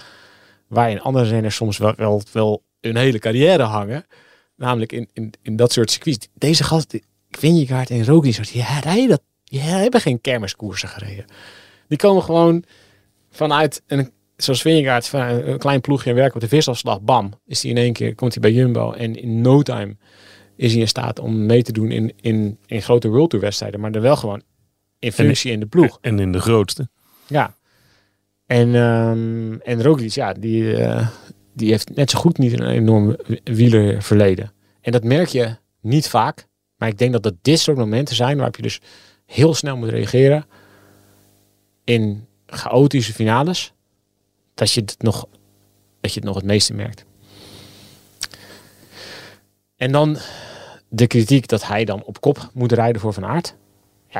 Waarin 0.69 1.01
andere 1.01 1.29
renners 1.29 1.57
soms 1.57 1.79
wel, 1.79 1.93
wel, 1.97 2.23
wel 2.33 2.62
een 2.81 2.97
hele 2.97 3.19
carrière 3.19 3.62
hangen. 3.62 4.07
Namelijk 4.57 4.93
in, 4.93 5.09
in, 5.12 5.33
in 5.43 5.57
dat 5.57 5.73
soort 5.73 5.91
circuits. 5.91 6.29
Deze 6.35 6.65
gasten, 6.65 7.03
Vingegaard 7.31 7.91
en 7.91 8.05
Roglic, 8.05 8.53
die 8.53 8.65
rijden 8.83 9.09
dat. 9.09 9.23
Die 9.45 9.61
hebben 9.61 10.01
geen 10.01 10.21
kermiskoersen 10.21 10.89
gereden. 10.89 11.25
Die 11.89 11.99
komen 11.99 12.23
gewoon 12.23 12.65
vanuit 13.31 13.83
een, 13.87 14.11
zoals 14.37 14.62
Vingegaard, 14.62 15.07
van 15.07 15.21
een 15.21 15.59
klein 15.59 15.81
ploegje 15.81 16.11
en 16.11 16.17
werken 16.17 16.35
op 16.35 16.41
de 16.41 16.49
visafslag. 16.49 17.01
Bam, 17.01 17.33
is 17.47 17.62
hij 17.62 17.71
in 17.71 17.77
één 17.77 17.93
keer, 17.93 18.15
komt 18.15 18.33
hij 18.33 18.43
bij 18.43 18.53
Jumbo. 18.53 18.93
En 18.93 19.15
in 19.15 19.41
no 19.41 19.62
time 19.62 19.97
is 20.57 20.73
hij 20.73 20.81
in 20.81 20.89
staat 20.89 21.19
om 21.19 21.47
mee 21.47 21.62
te 21.62 21.73
doen 21.73 21.91
in, 21.91 22.12
in, 22.21 22.59
in 22.67 22.83
grote 22.83 23.09
World 23.09 23.31
Tour 23.31 23.45
wedstrijden. 23.45 23.81
Maar 23.81 23.93
er 23.93 24.01
wel 24.01 24.17
gewoon 24.17 24.43
in 24.98 25.12
functie 25.12 25.52
in 25.52 25.61
de 25.61 25.66
ploeg. 25.66 25.98
En 26.00 26.18
in 26.18 26.32
de 26.32 26.40
grootste. 26.40 26.88
Ja. 27.26 27.54
En, 28.46 28.74
um, 28.74 29.61
en 29.61 29.82
Roglic, 29.82 30.12
ja, 30.12 30.32
die, 30.32 30.62
uh, 30.62 31.09
die 31.54 31.70
heeft 31.70 31.94
net 31.94 32.11
zo 32.11 32.18
goed 32.18 32.38
niet 32.38 32.52
een 32.52 32.68
enorm 32.68 33.16
wielerverleden. 33.44 34.52
En 34.80 34.92
dat 34.92 35.04
merk 35.04 35.28
je 35.28 35.56
niet 35.80 36.09
vaak. 36.09 36.46
Maar 36.76 36.88
ik 36.88 36.98
denk 36.98 37.12
dat 37.12 37.22
dat 37.22 37.35
dit 37.42 37.59
soort 37.59 37.76
momenten 37.76 38.16
zijn 38.16 38.37
waarop 38.37 38.56
je 38.56 38.62
dus 38.62 38.80
heel 39.26 39.54
snel 39.54 39.76
moet 39.76 39.88
reageren. 39.88 40.46
In 41.85 42.26
chaotische 42.46 43.12
finales. 43.12 43.72
Dat 44.54 44.72
je 44.72 44.80
het 44.80 44.96
nog, 44.98 45.26
dat 46.00 46.12
je 46.12 46.20
het 46.20 46.28
nog 46.28 46.37
het 46.37 46.44
meeste 46.44 46.74
merkt. 46.74 47.04
En 49.76 49.92
dan 49.92 50.18
de 50.88 51.06
kritiek 51.06 51.48
dat 51.48 51.66
hij 51.66 51.85
dan 51.85 52.04
op 52.04 52.20
kop 52.20 52.50
moet 52.52 52.72
rijden 52.72 53.00
voor 53.00 53.12
Van 53.12 53.24
Aert 53.24 53.56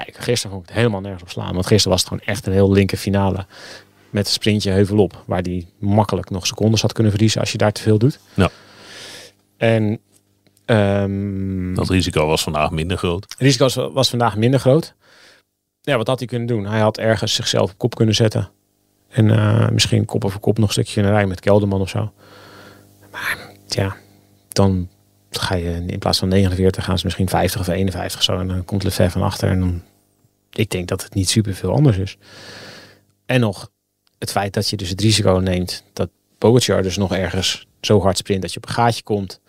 Gisteren 0.05 0.51
vond 0.51 0.63
ik 0.63 0.69
het 0.69 0.79
helemaal 0.79 1.01
nergens 1.01 1.23
op 1.23 1.31
slaan. 1.31 1.55
Want 1.55 1.67
gisteren 1.67 1.91
was 1.91 2.01
het 2.01 2.09
gewoon 2.09 2.27
echt 2.27 2.47
een 2.47 2.53
heel 2.53 2.73
linker 2.73 2.99
finale. 2.99 3.47
Met 4.11 4.27
een 4.27 4.33
sprintje 4.33 4.71
heuvel 4.71 4.99
op. 4.99 5.23
Waar 5.27 5.43
die 5.43 5.67
makkelijk 5.79 6.31
nog 6.31 6.47
secondes 6.47 6.83
had 6.83 6.93
kunnen 6.93 7.13
verliezen 7.13 7.41
als 7.41 7.53
je 7.53 7.59
daar 7.59 7.73
te 7.73 7.83
veel 7.83 7.99
doet. 7.99 8.19
Ja. 8.35 8.51
En 9.57 9.99
ehm, 10.65 11.75
Dat 11.75 11.89
risico 11.89 12.27
was 12.27 12.43
vandaag 12.43 12.71
minder 12.71 12.97
groot. 12.99 13.23
het 13.29 13.39
risico 13.39 13.65
was, 13.65 13.75
was 13.75 14.09
vandaag 14.11 14.37
minder 14.37 14.61
groot. 14.61 14.95
Ja, 15.81 15.97
wat 15.97 16.07
had 16.07 16.19
hij 16.19 16.29
kunnen 16.29 16.47
doen? 16.49 16.67
Hij 16.67 16.81
had 16.81 16.99
ergens 16.99 17.35
zichzelf 17.35 17.71
op 17.71 17.79
kop 17.79 17.95
kunnen 17.95 18.15
zetten. 18.15 18.51
En 19.09 19.31
eh, 19.31 19.69
misschien 19.69 20.05
kop 20.05 20.25
over 20.25 20.41
kop 20.41 20.59
nog 20.59 20.67
een 20.67 20.73
stukje 20.73 21.01
in 21.01 21.07
een 21.07 21.13
rij 21.13 21.27
met 21.27 21.41
Kelderman 21.41 21.81
of 21.81 21.89
zo. 21.89 22.13
Maar 23.13 23.39
ja, 23.67 23.97
dan 24.49 24.89
ga 25.39 25.55
je 25.55 25.85
in 25.87 25.99
plaats 25.99 26.19
van 26.19 26.29
49 26.29 26.85
gaan 26.85 26.99
ze 26.99 27.05
misschien 27.05 27.29
50 27.29 27.61
of 27.61 27.69
51 27.69 28.23
zo. 28.23 28.39
En 28.39 28.49
dan 28.49 28.65
komt 28.65 28.83
Lefebvre 28.83 29.11
van 29.11 29.23
achter. 29.23 29.51
En 29.51 29.61
dan, 29.61 29.83
ik 30.53 30.71
denk 30.71 30.89
dat 30.89 31.03
het 31.03 31.15
niet 31.15 31.29
super 31.29 31.55
veel 31.55 31.73
anders 31.73 31.97
is. 31.97 32.17
En 33.27 33.41
nog 33.41 33.71
het 34.19 34.31
feit 34.31 34.55
dat 34.55 34.69
je 34.69 34.77
dus 34.77 34.89
het 34.89 35.01
risico 35.01 35.33
neemt 35.33 35.85
dat 35.93 36.09
Pogacar 36.39 36.83
dus 36.83 36.97
nog 36.97 37.15
ergens 37.15 37.67
zo 37.81 38.01
hard 38.01 38.19
sprint 38.19 38.43
dat 38.43 38.53
je 38.53 38.57
op 38.57 38.67
een 38.67 38.75
gaatje 38.75 39.03
komt. 39.03 39.41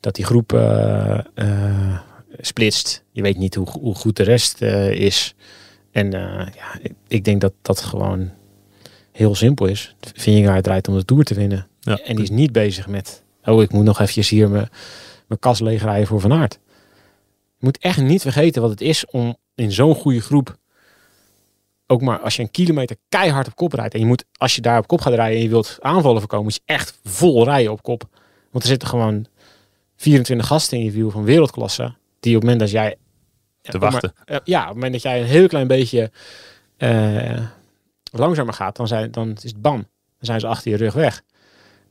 Dat 0.00 0.14
die 0.14 0.24
groep 0.24 0.52
eh, 0.52 1.98
splitst. 2.40 3.04
Je 3.10 3.22
weet 3.22 3.38
niet 3.38 3.54
hoe, 3.54 3.68
hoe 3.70 3.94
goed 3.94 4.16
de 4.16 4.22
rest 4.22 4.62
eh, 4.62 4.90
is. 4.90 5.34
En 5.90 6.10
ja, 6.54 6.78
ik, 6.82 6.92
ik 7.08 7.24
denk 7.24 7.40
dat 7.40 7.52
dat 7.62 7.80
gewoon 7.80 8.30
heel 9.14 9.34
simpel 9.34 9.66
is. 9.66 9.94
Vingegaard 10.00 10.66
rijdt 10.66 10.88
om 10.88 10.96
de 10.96 11.04
Tour 11.04 11.24
te 11.24 11.34
winnen. 11.34 11.66
Ja. 11.80 11.98
En 11.98 12.14
die 12.14 12.24
is 12.24 12.30
niet 12.30 12.52
bezig 12.52 12.86
met... 12.86 13.22
Oh, 13.44 13.62
ik 13.62 13.72
moet 13.72 13.84
nog 13.84 14.00
eventjes 14.00 14.28
hier 14.28 14.48
mijn, 14.50 14.68
mijn 15.26 15.40
kas 15.40 15.60
leegrijden 15.60 16.06
voor 16.06 16.20
Van 16.20 16.32
Aert. 16.32 16.58
Je 17.56 17.70
moet 17.70 17.78
echt 17.78 18.00
niet 18.00 18.22
vergeten 18.22 18.62
wat 18.62 18.70
het 18.70 18.80
is 18.80 19.06
om 19.06 19.36
in 19.54 19.72
zo'n 19.72 19.94
goede 19.94 20.20
groep... 20.20 20.56
Ook 21.86 22.00
maar 22.00 22.18
als 22.18 22.36
je 22.36 22.42
een 22.42 22.50
kilometer 22.50 22.96
keihard 23.08 23.46
op 23.46 23.54
kop 23.54 23.72
rijdt. 23.72 23.94
En 23.94 24.00
je 24.00 24.06
moet, 24.06 24.24
als 24.36 24.54
je 24.54 24.60
daar 24.60 24.78
op 24.78 24.86
kop 24.86 25.00
gaat 25.00 25.14
rijden 25.14 25.36
en 25.36 25.42
je 25.42 25.48
wilt 25.48 25.78
aanvallen 25.80 26.20
voorkomen... 26.20 26.44
moet 26.44 26.54
je 26.54 26.60
echt 26.64 26.98
vol 27.02 27.44
rijden 27.44 27.72
op 27.72 27.82
kop. 27.82 28.08
Want 28.50 28.64
er 28.64 28.70
zitten 28.70 28.88
gewoon 28.88 29.26
24 29.96 30.46
gasten 30.46 30.78
in 30.78 30.84
je 30.84 30.90
wiel 30.90 31.10
van 31.10 31.24
wereldklasse. 31.24 31.94
Die 32.20 32.36
op 32.36 32.42
het 32.42 32.50
moment 32.50 32.60
dat 32.60 32.70
jij... 32.70 32.96
Te 33.60 33.78
maar- 33.78 33.90
wachten. 33.90 34.12
ja, 34.44 34.60
op 34.60 34.66
het 34.66 34.74
moment 34.74 34.92
dat 34.92 35.02
jij 35.02 35.20
een 35.20 35.26
heel 35.26 35.46
klein 35.46 35.66
beetje 35.66 36.10
eh, 36.76 37.42
langzamer 38.12 38.54
gaat, 38.54 38.76
dan, 38.76 38.88
zijn, 38.88 39.10
dan 39.10 39.36
is 39.42 39.50
het 39.50 39.62
bam. 39.62 39.76
Dan 39.76 39.86
zijn 40.18 40.40
ze 40.40 40.46
achter 40.46 40.70
je 40.70 40.76
rug 40.76 40.94
weg. 40.94 41.22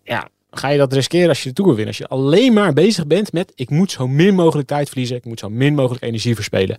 Ja, 0.03 0.27
ga 0.53 0.67
je 0.69 0.77
dat 0.77 0.93
riskeren 0.93 1.29
als 1.29 1.43
je 1.43 1.49
de 1.49 1.55
Tour 1.55 1.75
wint? 1.75 1.87
Als 1.87 1.97
je 1.97 2.07
alleen 2.07 2.53
maar 2.53 2.73
bezig 2.73 3.07
bent 3.07 3.33
met, 3.33 3.51
ik 3.55 3.69
moet 3.69 3.91
zo 3.91 4.07
min 4.07 4.35
mogelijk 4.35 4.67
tijd 4.67 4.87
verliezen. 4.89 5.15
Ik 5.17 5.25
moet 5.25 5.39
zo 5.39 5.49
min 5.49 5.73
mogelijk 5.75 6.03
energie 6.03 6.35
verspelen. 6.35 6.77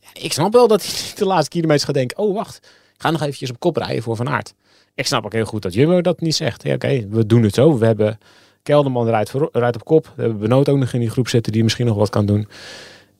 Ja, 0.00 0.08
ik 0.22 0.32
snap 0.32 0.52
wel 0.52 0.68
dat 0.68 0.82
hij 0.86 0.92
de 1.14 1.24
laatste 1.26 1.50
kilometers 1.50 1.84
gaat 1.84 1.94
denken, 1.94 2.18
oh 2.18 2.34
wacht, 2.34 2.56
ik 2.94 3.02
ga 3.02 3.10
nog 3.10 3.20
eventjes 3.22 3.50
op 3.50 3.60
kop 3.60 3.76
rijden 3.76 4.02
voor 4.02 4.16
Van 4.16 4.28
Aert. 4.28 4.54
Ik 4.94 5.06
snap 5.06 5.24
ook 5.24 5.32
heel 5.32 5.44
goed 5.44 5.62
dat 5.62 5.74
Jumbo 5.74 6.00
dat 6.00 6.20
niet 6.20 6.34
zegt. 6.34 6.64
Oké, 6.64 7.06
we 7.10 7.26
doen 7.26 7.42
het 7.42 7.54
zo. 7.54 7.78
We 7.78 7.86
hebben 7.86 8.18
Kelderman 8.62 9.08
rijdt, 9.08 9.30
voor, 9.30 9.48
rijdt 9.52 9.76
op 9.76 9.84
kop. 9.84 10.12
We 10.16 10.22
hebben 10.22 10.38
Benoot 10.40 10.68
ook 10.68 10.78
nog 10.78 10.92
in 10.92 11.00
die 11.00 11.10
groep 11.10 11.28
zitten 11.28 11.52
die 11.52 11.62
misschien 11.62 11.86
nog 11.86 11.96
wat 11.96 12.10
kan 12.10 12.26
doen. 12.26 12.48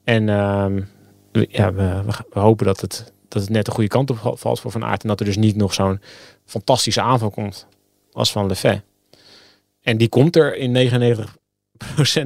En 0.04 0.28
ehm, 0.28 0.80
we- 1.32 1.46
ja, 1.50 1.72
we, 1.72 2.02
we, 2.06 2.12
we 2.32 2.40
hopen 2.40 2.66
dat 2.66 2.80
het, 2.80 3.12
dat 3.28 3.42
het 3.42 3.50
net 3.50 3.64
de 3.64 3.70
goede 3.70 3.88
kant 3.88 4.10
op 4.10 4.38
valt 4.38 4.60
voor 4.60 4.70
Van 4.70 4.84
Aert. 4.84 5.02
En 5.02 5.08
dat 5.08 5.20
er 5.20 5.26
dus 5.26 5.36
niet 5.36 5.56
nog 5.56 5.74
zo'n 5.74 6.00
fantastische 6.44 7.00
aanval 7.02 7.30
komt 7.30 7.66
als 8.12 8.32
van 8.32 8.46
Lefebvre. 8.46 8.82
En 9.88 9.96
die 9.96 10.08
komt 10.08 10.36
er 10.36 10.56
in 10.56 10.90
99% 10.90 11.24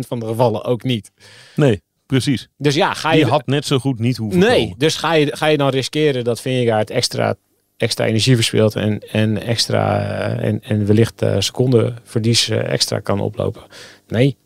van 0.08 0.20
de 0.20 0.26
gevallen 0.26 0.64
ook 0.64 0.82
niet. 0.82 1.10
Nee, 1.56 1.82
precies. 2.06 2.48
Dus 2.56 2.74
ja, 2.74 2.94
ga 2.94 3.12
je... 3.12 3.16
Die 3.16 3.30
had 3.30 3.46
net 3.46 3.66
zo 3.66 3.78
goed 3.78 3.98
niet 3.98 4.16
hoeven 4.16 4.40
nee, 4.40 4.60
komen. 4.60 4.78
dus 4.78 4.96
ga 4.96 5.12
je, 5.12 5.36
ga 5.36 5.46
je 5.46 5.56
dan 5.56 5.68
riskeren 5.68 6.24
dat 6.24 6.40
Vingegaard 6.40 6.90
extra, 6.90 7.34
extra 7.76 8.06
energie 8.06 8.34
verspeelt 8.34 8.74
en, 8.76 9.00
en, 9.12 9.42
extra, 9.42 10.00
eh, 10.00 10.48
en, 10.48 10.62
en 10.62 10.86
wellicht 10.86 11.22
eh 11.22 11.36
secondenverlies 11.38 12.48
eh, 12.48 12.72
extra 12.72 12.98
kan 13.00 13.20
oplopen? 13.20 13.62
Nee. 14.08 14.36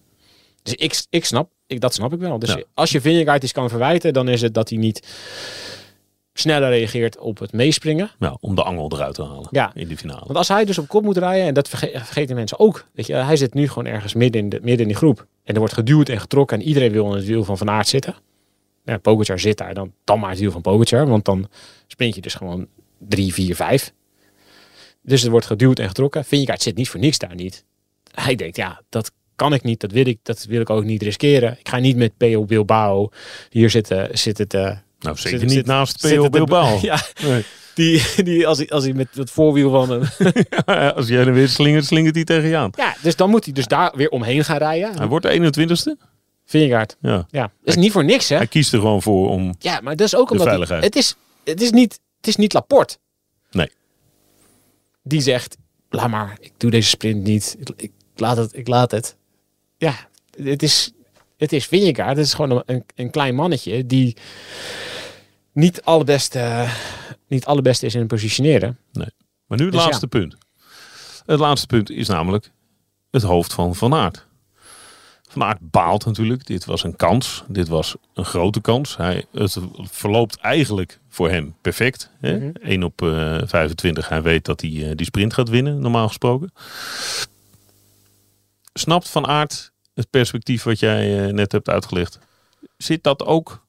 Dus 0.62 0.74
ik, 0.74 1.02
ik 1.10 1.24
snap, 1.24 1.50
ik, 1.66 1.80
dat 1.80 1.94
snap 1.94 2.12
ik 2.12 2.18
wel. 2.18 2.38
Dus 2.38 2.52
Ja. 2.52 2.62
als 2.74 2.90
je 2.90 3.00
Vingegaard 3.00 3.42
iets 3.42 3.52
kan 3.52 3.68
verwijten, 3.68 4.12
dan 4.12 4.28
is 4.28 4.40
het 4.42 4.54
dat 4.54 4.68
hij 4.68 4.78
niet 4.78 5.06
sneller 6.38 6.68
reageert 6.68 7.18
op 7.18 7.38
het 7.38 7.52
meespringen. 7.52 8.10
Ja, 8.18 8.36
om 8.40 8.54
de 8.54 8.62
angel 8.62 8.90
eruit 8.92 9.14
te 9.14 9.22
halen 9.22 9.48
Ja. 9.50 9.70
in 9.74 9.88
die 9.88 9.96
finale. 9.96 10.22
Want 10.24 10.36
als 10.36 10.48
hij 10.48 10.64
dus 10.64 10.78
op 10.78 10.88
kop 10.88 11.02
moet 11.02 11.16
rijden, 11.16 11.46
en 11.46 11.54
dat 11.54 11.68
verge- 11.68 11.90
vergeten 12.04 12.34
mensen 12.36 12.58
ook. 12.58 12.86
Weet 12.92 13.06
je, 13.06 13.14
hij 13.14 13.36
zit 13.36 13.54
nu 13.54 13.68
gewoon 13.68 13.86
ergens 13.86 14.14
midden 14.14 14.40
in, 14.42 14.48
de, 14.48 14.58
midden 14.62 14.80
in 14.80 14.86
die 14.88 14.96
groep. 14.96 15.26
En 15.44 15.52
er 15.54 15.58
wordt 15.58 15.74
geduwd 15.74 16.08
en 16.08 16.20
getrokken 16.20 16.60
en 16.60 16.66
iedereen 16.66 16.92
wil 16.92 17.10
in 17.10 17.16
het 17.16 17.26
wiel 17.26 17.44
van 17.44 17.58
Van 17.58 17.70
Aert 17.70 17.88
zitten. 17.88 18.14
Ja, 18.84 18.98
Pogacar 18.98 19.38
zit 19.38 19.58
daar, 19.58 19.74
dan, 19.74 19.92
dan 20.04 20.20
maar 20.20 20.30
het 20.30 20.38
wiel 20.38 20.50
van 20.50 20.60
Pogacar. 20.60 21.06
Want 21.06 21.24
dan 21.24 21.48
sprint 21.86 22.14
je 22.14 22.20
dus 22.20 22.34
gewoon 22.34 22.66
3, 22.98 23.32
4, 23.34 23.56
5. 23.56 23.92
Dus 25.02 25.24
er 25.24 25.30
wordt 25.30 25.46
geduwd 25.46 25.78
en 25.78 25.88
getrokken. 25.88 26.24
Vingegaard 26.24 26.62
zit 26.62 26.76
niet 26.76 26.88
voor 26.88 27.00
niks 27.00 27.18
daar 27.18 27.34
niet. 27.34 27.64
Hij 28.14 28.34
denkt, 28.34 28.56
ja, 28.56 28.80
dat 28.88 29.10
kan 29.36 29.52
ik 29.54 29.62
niet, 29.62 29.80
dat 29.80 29.92
wil 29.92 30.06
ik, 30.06 30.18
dat 30.22 30.44
wil 30.44 30.60
ik 30.60 30.70
ook 30.70 30.84
niet 30.84 31.02
riskeren. 31.02 31.56
Ik 31.58 31.68
ga 31.68 31.78
niet 31.78 31.96
met 31.96 32.16
PO 32.16 32.44
Bilbao 32.44 33.08
hier 33.50 33.70
zitten, 33.70 34.18
zitten 34.18 34.48
te... 34.48 34.76
nou, 35.06 35.16
zeker 35.18 35.38
zit- 35.38 35.48
niet 35.48 35.56
zit- 35.56 35.66
naast 35.66 36.00
PO 36.00 36.28
Bilbao. 36.28 36.78
Ja, 36.82 37.00
Nee. 37.22 37.44
die, 37.74 38.02
die 38.24 38.46
als, 38.46 38.58
hij, 38.58 38.68
als 38.68 38.84
hij 38.84 38.92
met 38.92 39.08
het 39.14 39.30
voorwiel 39.30 39.70
van 39.70 40.08
Als 40.96 41.08
jij 41.08 41.24
er 41.26 41.32
weer 41.32 41.48
slingert, 41.48 41.84
slingert 41.84 42.14
hij 42.14 42.24
tegen 42.24 42.48
je 42.48 42.56
aan. 42.56 42.70
Ja, 42.76 42.94
dus 43.02 43.16
dan 43.16 43.30
moet 43.30 43.44
hij 43.44 43.52
dus 43.54 43.66
daar 43.66 43.92
weer 43.96 44.08
omheen 44.08 44.44
gaan 44.44 44.58
rijden. 44.58 44.96
Hij 44.96 45.06
wordt 45.06 45.26
de 45.26 45.52
21ste. 45.98 46.04
Vingegaard. 46.48 46.96
Ja. 47.00 47.26
Ja, 47.30 47.52
is 47.64 47.76
niet 47.76 47.92
voor 47.92 48.04
niks, 48.04 48.28
hè? 48.28 48.36
Hij 48.36 48.46
kiest 48.46 48.72
er 48.72 48.78
gewoon 48.80 49.02
voor 49.02 49.28
om... 49.30 49.54
Ja, 49.58 49.80
maar 49.80 49.96
dat 49.96 50.06
is 50.06 50.14
ook 50.16 50.30
omdat 50.30 50.46
hij- 50.46 50.56
veiligheid. 50.56 50.84
het 50.84 50.96
is, 50.96 51.14
het 51.44 51.62
is 51.62 51.70
niet, 51.70 52.00
het 52.16 52.26
is 52.26 52.36
niet 52.36 52.52
Laporte. 52.52 52.96
Nee. 53.50 53.70
Die 55.02 55.20
zegt, 55.20 55.56
laat 55.90 56.08
maar, 56.10 56.36
ik 56.40 56.52
doe 56.56 56.70
deze 56.70 56.88
sprint 56.88 57.22
niet. 57.22 57.56
Ik, 57.58 57.68
ik 57.76 57.90
laat 58.16 58.36
het, 58.36 58.56
ik 58.56 58.68
laat 58.68 58.90
het. 58.90 59.16
Ja, 59.76 59.94
het 60.42 60.62
is, 60.62 60.92
het 61.36 61.52
is 61.52 61.66
Vingegaard. 61.66 62.16
Het 62.16 62.26
is 62.26 62.34
gewoon 62.34 62.62
een, 62.66 62.84
een 62.94 63.10
klein 63.10 63.34
mannetje 63.34 63.86
die 63.86 64.16
niet 65.56 65.82
allerbeste, 65.82 66.38
eh, 66.38 66.74
niet 67.28 67.44
allerbeste 67.44 67.86
is 67.86 67.94
in 67.94 68.00
het 68.00 68.08
positioneren. 68.08 68.78
Maar 69.46 69.58
nu 69.58 69.64
het 69.64 69.72
Dus 69.72 69.82
ja. 69.82 69.86
laatste 69.86 70.06
punt. 70.06 70.36
Het 71.26 71.38
laatste 71.38 71.66
punt 71.66 71.90
is 71.90 72.08
namelijk 72.08 72.50
het 73.10 73.22
hoofd 73.22 73.52
van 73.52 73.74
Van 73.74 73.94
Aert. 73.94 74.26
Van 75.28 75.42
Aert 75.42 75.58
baalt 75.60 76.04
natuurlijk. 76.04 76.46
Dit 76.46 76.64
was 76.64 76.84
een 76.84 76.96
kans. 76.96 77.44
Dit 77.48 77.68
was 77.68 77.96
een 78.14 78.24
grote 78.24 78.60
kans. 78.60 78.96
Hij, 78.96 79.24
het 79.32 79.58
verloopt 79.76 80.36
eigenlijk 80.36 81.00
voor 81.08 81.30
hem 81.30 81.56
perfect. 81.60 82.10
Hè? 82.20 82.36
Mhm. 82.36 82.50
1 82.60 82.82
op 82.82 83.02
eh 83.02 83.38
25. 83.44 84.08
Hij 84.08 84.22
weet 84.22 84.44
dat 84.44 84.60
hij 84.60 84.70
eh, 84.70 84.96
die 84.96 85.06
sprint 85.06 85.34
gaat 85.34 85.48
winnen, 85.48 85.78
normaal 85.78 86.08
gesproken. 86.08 86.52
Snapt 88.72 89.08
Van 89.08 89.26
Aert 89.26 89.72
het 89.94 90.10
perspectief 90.10 90.62
wat 90.62 90.78
jij 90.78 91.26
eh, 91.26 91.32
net 91.32 91.52
hebt 91.52 91.68
uitgelegd? 91.68 92.18
Zit 92.76 93.02
dat 93.02 93.24
ook 93.24 93.65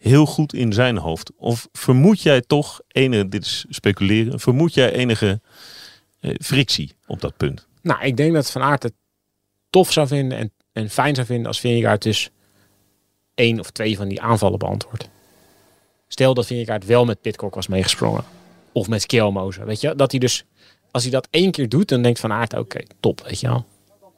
heel 0.00 0.26
goed 0.26 0.54
in 0.54 0.72
zijn 0.72 0.96
hoofd? 0.96 1.30
Of 1.36 1.68
vermoed 1.72 2.22
jij 2.22 2.40
toch 2.40 2.80
enige, 2.88 3.28
dit 3.28 3.44
is 3.44 3.64
speculeren, 3.68 4.40
vermoed 4.40 4.74
jij 4.74 4.92
enige 4.92 5.40
eh, 6.20 6.34
frictie 6.40 6.92
op 7.06 7.20
dat 7.20 7.36
punt? 7.36 7.66
Nou, 7.82 8.04
ik 8.04 8.16
denk 8.16 8.34
dat 8.34 8.50
Van 8.50 8.62
Aert 8.62 8.82
het 8.82 8.94
tof 9.70 9.92
zou 9.92 10.06
vinden 10.06 10.38
en, 10.38 10.52
en 10.72 10.90
fijn 10.90 11.14
zou 11.14 11.26
vinden 11.26 11.46
als 11.46 11.60
Vingegaard 11.60 12.02
dus 12.02 12.30
één 13.34 13.60
of 13.60 13.70
twee 13.70 13.96
van 13.96 14.08
die 14.08 14.20
aanvallen 14.20 14.58
beantwoordt. 14.58 15.08
Stel 16.08 16.34
dat 16.34 16.46
Vingegaard 16.46 16.86
wel 16.86 17.04
met 17.04 17.20
Pitcock 17.20 17.54
was 17.54 17.66
meegesprongen. 17.66 18.24
Of 18.72 18.88
met 18.88 19.06
Kjelmozen, 19.06 19.66
weet 19.66 19.80
je. 19.80 19.94
Dat 19.94 20.10
hij 20.10 20.20
dus, 20.20 20.44
als 20.90 21.02
hij 21.02 21.12
dat 21.12 21.28
één 21.30 21.50
keer 21.50 21.68
doet, 21.68 21.88
dan 21.88 22.02
denkt 22.02 22.20
Van 22.20 22.32
Aert, 22.32 22.54
oké, 22.54 22.80
top, 23.00 23.22
weet 23.24 23.40
je 23.40 23.46
wel. 23.46 23.64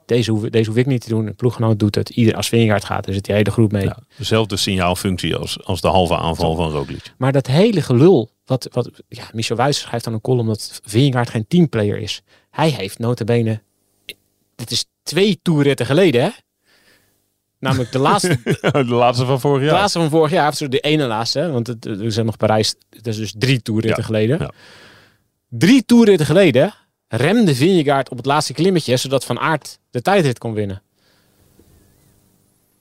Deze 0.07 0.31
hoef, 0.31 0.43
deze 0.43 0.69
hoef 0.69 0.79
ik 0.79 0.87
niet 0.87 1.01
te 1.03 1.09
doen. 1.09 1.25
De 1.25 1.33
ploeggenoot 1.33 1.79
doet 1.79 1.95
het. 1.95 2.09
Ieder, 2.09 2.35
als 2.37 2.49
Vingegaard 2.49 2.85
gaat, 2.85 3.05
dan 3.05 3.15
zit 3.15 3.25
die 3.25 3.35
hele 3.35 3.51
groep 3.51 3.73
mee. 3.73 3.85
Ja, 3.85 3.99
dezelfde 4.17 4.57
signaalfunctie 4.57 5.37
als, 5.37 5.65
als 5.65 5.81
de 5.81 5.89
halve 5.89 6.17
aanval 6.17 6.55
van 6.55 6.71
Roglic. 6.71 7.13
Maar 7.19 7.33
dat 7.33 7.47
hele 7.47 7.83
gelul, 7.83 8.31
wat, 8.45 8.69
wat 8.73 8.91
ja, 9.09 9.25
Michel 9.33 9.57
Wijs 9.57 9.79
schrijft 9.79 10.05
dan 10.05 10.13
een 10.13 10.21
column 10.21 10.47
dat 10.49 10.81
Vingegaard 10.85 11.31
geen 11.31 11.47
teamplayer 11.49 11.99
is. 11.99 12.23
Hij 12.51 12.69
heeft 12.71 12.99
notabene, 12.99 13.63
dit 14.55 14.71
is 14.71 14.85
twee 15.03 15.39
toerritten 15.43 15.87
geleden 15.87 16.23
hè. 16.23 16.29
Namelijk 17.59 17.93
de 17.93 17.99
laatste, 17.99 18.39
de 18.73 18.85
laatste 18.85 19.25
van 19.27 19.41
vorig 19.41 19.59
de 19.61 19.65
jaar. 19.65 19.75
laatste 19.75 19.99
van 19.99 20.11
vorig 20.11 20.31
jaar, 20.31 20.49
of 20.49 20.57
de 20.57 20.81
ene 20.81 21.07
laatste, 21.07 21.39
hè, 21.39 21.51
want 21.51 21.67
het, 21.67 21.85
er 21.85 22.13
zijn 22.13 22.27
nog 22.27 22.37
Parijs, 22.37 22.75
dat 22.89 23.07
is 23.07 23.17
dus 23.17 23.35
drie 23.39 23.63
toerritten 23.63 24.01
Ja, 24.01 24.07
geleden. 24.07 24.39
ja. 24.39 24.51
Drie 25.49 25.85
toerritten 25.85 26.27
geleden 26.27 26.75
remde 27.17 27.55
Vingegaard 27.55 28.09
op 28.11 28.17
het 28.17 28.27
laatste 28.27 28.53
klimmetje, 28.53 28.97
zodat 28.97 29.25
Van 29.25 29.39
Aert 29.39 29.79
de 29.91 30.03
tijdrit 30.03 30.39
kon 30.39 30.53
winnen. 30.53 30.83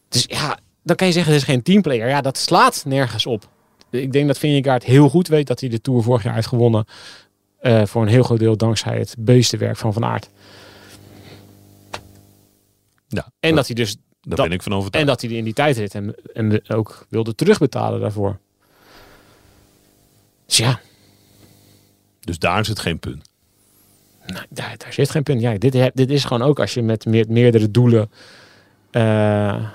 Dus 0.10 0.24
ja, 0.28 0.60
dan 0.84 0.96
kan 0.96 1.08
je 1.08 1.14
zeggen, 1.14 1.32
het 1.34 1.42
is 1.42 1.48
geen 1.48 1.64
teamplayer. 1.64 2.08
Ja, 2.08 2.22
dat 2.22 2.38
slaat 2.38 2.84
nergens 2.86 3.26
op. 3.26 3.50
Ik 3.90 4.12
denk 4.12 4.28
dat 4.28 4.38
Vingegaard 4.38 4.84
heel 4.84 5.10
goed 5.10 5.28
weet 5.28 5.48
dat 5.48 5.60
hij 5.60 5.70
de 5.70 5.82
Tour 5.82 6.04
vorig 6.04 6.24
jaar 6.24 6.34
heeft 6.36 6.48
gewonnen. 6.48 6.86
eh, 7.60 7.86
voor 7.86 8.02
een 8.02 8.08
heel 8.08 8.24
groot 8.24 8.40
deel 8.40 8.58
dankzij 8.58 8.98
het 9.00 9.16
beestenwerk 9.20 9.78
van 9.78 9.94
Van 9.94 10.06
Aert. 10.06 10.30
Ja, 13.08 13.32
En 13.40 13.56
dat 13.56 13.66
hij 13.68 13.76
dus 13.76 13.96
daar 13.96 14.36
dat- 14.38 14.46
ben 14.48 14.52
ik 14.56 14.62
van 14.62 14.72
en 14.72 14.78
overtuigd. 14.78 15.08
dat 15.08 15.22
hij 15.22 15.32
in 15.32 15.44
die 15.44 15.54
tijdrit 15.54 15.96
en, 15.96 16.16
en 16.34 16.70
ook 16.70 17.06
wilde 17.10 17.36
terugbetalen 17.36 18.00
daarvoor. 18.00 18.40
Dus 20.46 20.58
ja, 20.58 20.80
Dus 22.20 22.40
daar 22.40 22.66
zit 22.66 22.80
geen 22.80 23.00
punt. 23.00 23.30
Nou, 24.26 24.46
daar, 24.50 24.74
daar 24.78 24.94
zit 24.94 25.10
geen 25.10 25.24
punt. 25.24 25.42
Ja, 25.42 25.58
dit, 25.58 25.92
dit 25.94 26.10
is 26.10 26.24
gewoon 26.24 26.42
ook 26.48 26.60
als 26.60 26.74
je 26.74 26.82
met 26.82 27.06
meer, 27.06 27.26
meerdere 27.30 27.72
doelen 27.72 28.12
eh, 28.92 29.66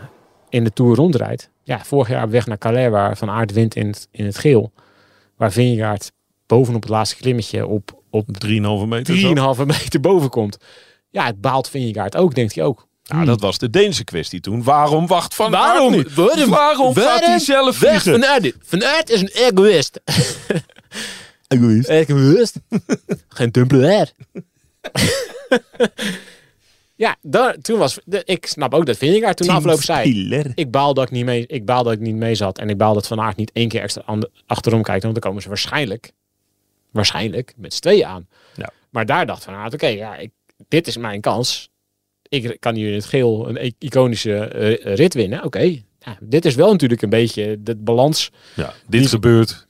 in 0.48 0.64
de 0.64 0.72
Tour 0.72 0.96
rondrijdt. 0.96 1.50
Ja, 1.62 1.84
vorig 1.84 2.08
jaar 2.08 2.24
op 2.24 2.30
weg 2.30 2.46
naar 2.46 2.58
Calais, 2.58 2.90
waar 2.90 3.16
Van 3.16 3.30
Aert 3.30 3.52
wint 3.52 3.74
in 3.74 3.86
het, 3.86 4.08
in 4.10 4.24
het 4.24 4.38
geel. 4.38 4.72
Waar 5.36 5.52
Vingegaard 5.52 6.12
bovenop 6.46 6.82
het 6.82 6.90
laatste 6.90 7.16
klimmetje 7.16 7.66
op, 7.66 8.02
op 8.10 8.28
3,5 8.46 8.50
meter. 8.86 9.18
zo. 9.18 9.54
3,5 9.60 9.66
meter 9.66 10.00
boven 10.00 10.30
komt. 10.30 10.58
Ja, 11.10 11.26
het 11.26 11.40
baalt 11.40 11.68
Vingegaard 11.68 12.16
ook, 12.16 12.34
denkt 12.34 12.54
hij 12.54 12.64
ook. 12.64 12.86
Nou, 13.06 13.24
dat 13.24 13.40
was 13.40 13.58
de 13.58 13.70
Deense 13.70 14.04
kwestie 14.04 14.40
toen. 14.40 14.62
Waarom 14.62 15.06
wacht 15.06 15.34
Van 15.34 15.50
Waarom? 15.50 15.94
Aert 15.94 16.04
niet? 16.04 16.14
Waarom? 16.14 16.50
Waarom 16.50 16.94
gaat 16.94 17.24
hij 17.24 17.38
zelf 17.38 17.78
Weg? 17.78 18.02
Van 18.02 18.24
Aert. 18.24 18.54
Van 18.60 18.84
Aert 18.84 19.10
is 19.10 19.20
een 19.20 19.30
egoïst. 19.32 20.00
Egoïst. 21.48 21.88
Egoïst. 21.88 22.60
Geen 23.28 23.50
tumbler. 23.50 24.12
ja, 26.94 27.16
daar, 27.22 27.58
toen 27.58 27.78
was... 27.78 27.98
de- 28.04 28.22
ik 28.24 28.46
snap 28.46 28.74
ook 28.74 28.86
dat 28.86 28.96
Vingegaard 28.96 29.36
toen 29.36 29.48
afloop 29.48 29.82
zei... 29.82 30.08
Ik 30.54 30.70
baal 30.70 30.94
dat 30.94 31.04
ik 31.04 31.10
niet 31.10 31.24
mee, 31.24 31.46
ik 31.46 31.64
baal 31.64 31.82
dat 31.82 31.92
ik 31.92 32.00
niet 32.00 32.14
mee 32.14 32.34
zat. 32.34 32.58
En 32.58 32.68
ik 32.68 32.76
baal 32.76 32.94
dat 32.94 33.06
Van 33.06 33.20
Aert 33.20 33.36
niet 33.36 33.52
één 33.52 33.68
keer 33.68 33.80
extra 33.80 34.18
achterom 34.46 34.82
kijkt. 34.82 35.02
Want 35.02 35.14
dan 35.14 35.22
komen 35.22 35.42
ze 35.42 35.48
waarschijnlijk, 35.48 36.12
waarschijnlijk 36.90 37.54
met 37.56 37.74
z'n 37.74 37.80
tweeën 37.80 38.06
aan. 38.06 38.28
Ja. 38.56 38.70
Maar 38.90 39.06
daar 39.06 39.26
dacht 39.26 39.44
Van 39.44 39.54
Aert, 39.54 39.74
oké, 39.74 39.86
ja, 39.86 40.16
ik, 40.16 40.30
dit 40.68 40.86
is 40.86 40.96
mijn 40.96 41.20
kans. 41.20 41.70
Ik 42.28 42.56
kan 42.60 42.74
hier 42.74 42.88
in 42.88 42.94
het 42.94 43.04
geel 43.04 43.48
een 43.48 43.74
iconische 43.78 44.36
eh, 44.36 44.94
rit 44.94 45.14
winnen. 45.14 45.44
Oké, 45.44 45.60
ja, 45.98 46.18
dit 46.20 46.44
is 46.44 46.54
wel 46.54 46.70
natuurlijk 46.70 47.02
een 47.02 47.10
beetje 47.10 47.62
de 47.62 47.76
balans. 47.76 48.30
Ja, 48.54 48.74
dit 48.86 49.06
gebeurt. 49.06 49.65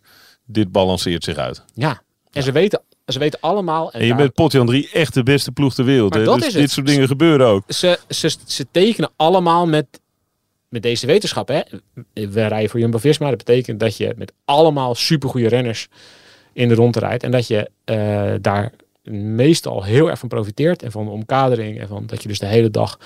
Dit 0.46 0.72
balanceert 0.72 1.24
zich 1.24 1.36
uit. 1.36 1.64
Ja, 1.74 2.02
en 2.32 2.42
ze 2.42 2.52
weten, 2.52 2.82
ze 3.06 3.18
weten 3.18 3.40
allemaal. 3.40 3.92
En 3.92 4.00
En 4.00 4.06
je 4.06 4.12
daar- 4.12 4.18
bent 4.18 4.34
Potjan 4.34 4.66
3 4.66 4.90
echt 4.92 5.14
de 5.14 5.22
beste 5.22 5.52
ploeg 5.52 5.74
ter 5.74 5.84
wereld. 5.84 6.14
Hè? 6.14 6.24
Dus 6.24 6.52
dit 6.52 6.70
soort 6.70 6.86
dingen 6.86 7.06
gebeuren 7.06 7.46
ook. 7.46 7.62
ze, 7.68 7.98
ze, 8.08 8.36
ze 8.46 8.66
tekenen 8.70 9.10
allemaal 9.16 9.66
met, 9.66 9.86
met 10.68 10.82
deze 10.82 11.06
wetenschap. 11.06 11.48
Hè? 11.48 11.60
We 12.12 12.46
rijden 12.46 12.70
voor 12.70 12.80
Jumbo-Visma. 12.80 13.28
Dat 13.28 13.36
betekent 13.36 13.80
dat 13.80 13.96
je 13.96 14.14
met 14.16 14.32
allemaal 14.44 14.94
supergoeie 14.94 15.48
renners 15.48 15.88
in 16.52 16.68
de 16.68 16.74
ronde 16.74 16.98
rijdt. 16.98 17.22
En 17.22 17.30
dat 17.30 17.46
je 17.46 17.70
eh, 17.84 18.32
daar 18.40 18.72
meestal 19.12 19.82
heel 19.82 20.10
erg 20.10 20.18
van 20.18 20.28
profiteert. 20.28 20.82
En 20.82 20.90
van 20.90 21.04
de 21.04 21.10
omkadering. 21.10 21.80
En 21.80 21.88
van 21.88 22.06
dat 22.06 22.22
je 22.22 22.28
dus 22.28 22.38
de 22.38 22.46
hele 22.46 22.70
dag... 22.70 22.98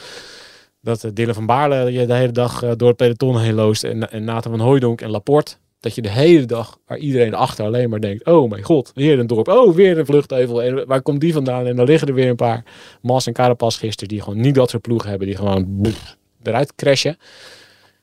Dat 0.82 1.04
uh, 1.04 1.10
Dylan 1.14 1.34
van 1.34 1.46
Baarle 1.46 1.92
je 1.92 2.06
de 2.06 2.14
hele 2.14 2.32
dag 2.32 2.62
eh, 2.62 2.70
door 2.76 2.88
het 2.88 2.96
peloton 2.96 3.40
heen 3.40 3.54
loost. 3.54 3.84
En, 3.84 4.10
en 4.10 4.24
Nathan 4.24 4.50
van 4.52 4.60
Hooijdonk 4.60 5.00
en 5.00 5.10
Laporte. 5.10 5.56
Dat 5.80 5.94
je 5.94 6.02
de 6.02 6.10
hele 6.10 6.44
dag, 6.46 6.78
waar 6.86 6.98
iedereen 6.98 7.34
achter 7.34 7.64
alleen 7.64 7.90
maar 7.90 8.00
denkt... 8.00 8.26
Oh 8.26 8.50
mijn 8.50 8.62
god, 8.62 8.90
weer 8.94 9.18
een 9.18 9.26
dorp. 9.26 9.48
Oh, 9.48 9.74
weer 9.74 9.98
een 9.98 10.06
vluchtheuvel. 10.06 10.62
En 10.62 10.86
waar 10.86 11.02
komt 11.02 11.20
die 11.20 11.32
vandaan? 11.32 11.66
En 11.66 11.76
dan 11.76 11.86
liggen 11.86 12.08
er 12.08 12.14
weer 12.14 12.28
een 12.28 12.36
paar 12.36 12.64
Mas 13.02 13.26
en 13.26 13.32
Carapaz 13.32 13.78
gisteren... 13.78 14.08
die 14.08 14.22
gewoon 14.22 14.40
niet 14.40 14.54
dat 14.54 14.70
soort 14.70 14.82
ploegen 14.82 15.08
hebben. 15.08 15.26
Die 15.26 15.36
gewoon 15.36 15.64
boef, 15.68 16.16
eruit 16.42 16.74
crashen. 16.74 17.16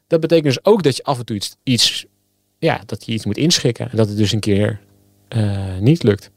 Dat 0.08 0.20
betekent 0.20 0.46
dus 0.48 0.66
ook 0.66 0.84
dat 0.84 0.96
je 0.96 1.04
af 1.04 1.20
en 1.20 1.26
toe 1.26 1.36
iets... 1.36 1.56
iets 1.64 2.06
ja, 2.60 2.82
dat 2.86 3.06
je 3.06 3.12
iets 3.12 3.26
moet 3.26 3.38
inschikken. 3.38 3.90
En 3.92 3.98
dat 3.98 4.08
het 4.08 4.18
dus 4.18 4.32
een 4.32 4.40
keer 4.40 4.80
eh, 5.28 5.78
niet 5.80 6.04
lukt. 6.04 6.32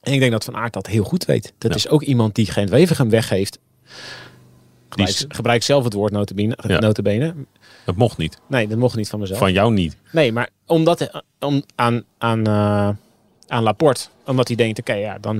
En 0.00 0.12
ik 0.12 0.20
denk 0.20 0.32
dat 0.32 0.44
Van 0.44 0.56
Aert 0.56 0.72
dat 0.72 0.86
heel 0.86 1.04
goed 1.04 1.24
weet. 1.24 1.52
Dat 1.58 1.70
Ja. 1.70 1.76
is 1.76 1.88
ook 1.88 2.02
iemand 2.02 2.34
die 2.34 2.46
geen 2.46 2.68
Wevergem 2.68 3.10
weggeeft. 3.10 3.58
Gebruik, 4.90 5.24
gebruik 5.28 5.62
zelf 5.62 5.84
het 5.84 5.92
woord 5.92 6.12
notabene, 6.12 6.58
Ja. 6.66 6.78
notabene. 6.78 7.34
Dat 7.84 7.96
mocht 7.96 8.16
niet. 8.18 8.38
Nee, 8.46 8.68
dat 8.68 8.78
mocht 8.78 8.96
niet 8.96 9.08
van 9.08 9.20
mezelf. 9.20 9.38
Van 9.38 9.52
jou 9.52 9.72
niet. 9.72 9.96
Nee, 10.12 10.32
maar 10.32 10.48
omdat 10.66 11.22
om, 11.38 11.62
aan, 11.74 12.04
aan, 12.18 12.46
eh, 12.46 12.88
aan 13.48 13.62
Laporte. 13.62 14.06
Omdat 14.26 14.46
hij 14.48 14.56
denkt, 14.56 14.78
oké, 14.78 14.92
ja, 14.92 15.18
dan, 15.18 15.38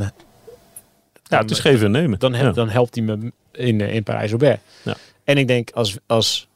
Ja, 1.23 1.39
het 1.39 1.51
is 1.51 1.59
geven 1.59 1.85
en 1.87 1.91
nemen. 1.91 2.19
dan, 2.19 2.33
Ja. 2.33 2.51
dan 2.53 2.69
helpt 2.69 2.95
hij 2.95 3.05
me 3.05 3.33
in, 3.53 3.81
eh, 3.81 3.95
in 3.95 4.03
Parijs-Roubaix. 4.03 4.61
Ja. 4.83 4.97
En 5.25 5.37
ik 5.39 5.47
denk, 5.47 5.71
als, 5.71 5.97
als 6.07 6.49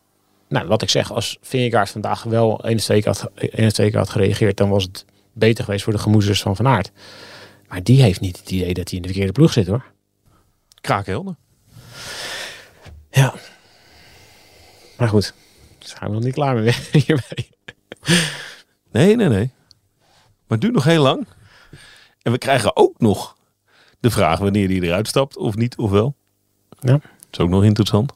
nou, 0.49 0.67
wat 0.67 0.83
ik 0.83 0.91
zeg, 0.91 1.13
als 1.13 1.39
Vingegaard 1.41 1.91
vandaag 1.91 2.23
wel 2.23 2.65
één 2.65 2.77
twee 2.77 3.03
keer 3.03 3.17
had, 3.19 3.31
één 3.35 3.95
had 3.97 4.09
gereageerd, 4.11 4.57
dan 4.57 4.69
was 4.69 4.83
het 4.83 5.05
beter 5.33 5.65
geweest 5.65 5.85
voor 5.85 5.93
de 5.93 5.99
gemoeders 5.99 6.43
van 6.43 6.57
Van 6.57 6.67
Aert. 6.67 6.91
Maar 7.69 7.83
die 7.83 8.03
heeft 8.03 8.21
niet 8.21 8.39
het 8.39 8.51
idee 8.51 8.75
dat 8.75 8.89
hij 8.89 8.97
in 8.97 9.03
de 9.03 9.09
verkeerde 9.09 9.33
ploeg 9.33 9.53
zit, 9.53 9.67
hoor. 9.67 9.85
Kraakhelder. 10.81 11.35
Ja. 13.15 13.35
Maar 14.97 15.09
goed, 15.09 15.35
zijn 15.79 16.09
we 16.11 16.15
nog 16.15 16.25
niet 16.25 16.35
klaar 16.35 16.55
mee 16.57 16.75
hiermee. 17.07 17.49
Nee, 18.93 19.17
nee, 19.17 19.29
nee. 19.29 19.53
Maar 20.47 20.59
het 20.59 20.61
duurt 20.61 20.73
nog 20.75 20.85
heel 20.85 21.03
lang. 21.03 21.27
En 22.23 22.33
we 22.33 22.39
krijgen 22.39 22.77
ook 22.77 23.01
nog 23.01 23.37
de 24.01 24.11
vraag 24.11 24.39
wanneer 24.39 24.69
hij 24.69 24.81
eruit 24.81 25.09
stapt. 25.09 25.37
Of 25.37 25.55
niet, 25.55 25.77
of 25.77 25.91
wel. 25.91 26.15
Ja. 26.81 26.93
Dat 26.93 27.03
is 27.31 27.39
ook 27.39 27.49
nog 27.49 27.65
interessant. 27.65 28.13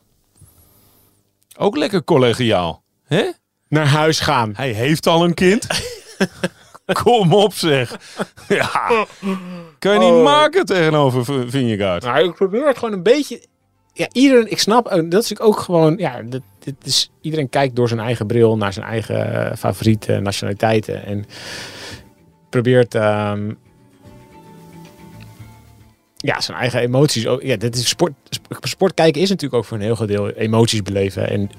Ook 1.56 1.76
lekker 1.76 2.04
collegiaal. 2.04 2.82
hè? 3.04 3.30
Naar 3.68 3.86
huis 3.86 4.20
gaan. 4.20 4.52
Hij 4.56 4.70
heeft 4.72 5.06
al 5.06 5.24
een 5.24 5.34
kind. 5.34 5.66
Kom 7.02 7.34
op 7.34 7.52
zeg. 7.54 7.96
Ja. 8.48 9.06
Kan 9.78 9.92
je 9.92 9.98
niet 9.98 10.08
Oh. 10.12 10.24
maken 10.24 10.64
tegenover 10.66 11.50
Vingegaard. 11.50 12.02
Nou, 12.04 12.24
ik 12.28 12.34
probeer 12.34 12.66
het 12.66 12.78
gewoon 12.78 12.94
een 12.94 13.02
beetje. 13.02 13.46
Ja, 13.98 14.08
iedereen, 14.12 14.50
ik 14.50 14.58
snap, 14.58 14.86
eh, 14.86 15.02
dat 15.08 15.22
is 15.22 15.40
ook 15.40 15.58
gewoon, 15.58 15.96
ja, 15.96 16.22
dit, 16.22 16.74
is, 16.82 17.10
iedereen 17.20 17.48
kijkt 17.48 17.76
door 17.76 17.88
zijn 17.88 18.00
eigen 18.00 18.26
bril 18.26 18.56
naar 18.56 18.72
zijn 18.72 18.86
eigen 18.86 19.32
eh, 19.50 19.56
favoriete 19.56 20.18
nationaliteiten 20.20 21.04
en 21.04 21.24
probeert, 22.50 22.94
ehm, 22.94 23.52
ja, 26.16 26.40
zijn 26.40 26.58
eigen 26.58 26.80
emoties. 26.80 27.26
ook- 27.26 27.42
Ja, 27.42 27.56
dit 27.56 27.76
is 27.76 27.88
sport, 27.88 28.12
sp- 28.30 28.56
sport 28.66 28.94
kijken 28.94 29.20
is 29.22 29.28
natuurlijk 29.28 29.56
ook 29.62 29.64
voor 29.68 29.76
een 29.76 29.82
heel 29.82 29.94
groot 29.94 30.08
deel 30.08 30.30
emoties 30.30 30.82
beleven 30.82 31.30
en 31.30 31.50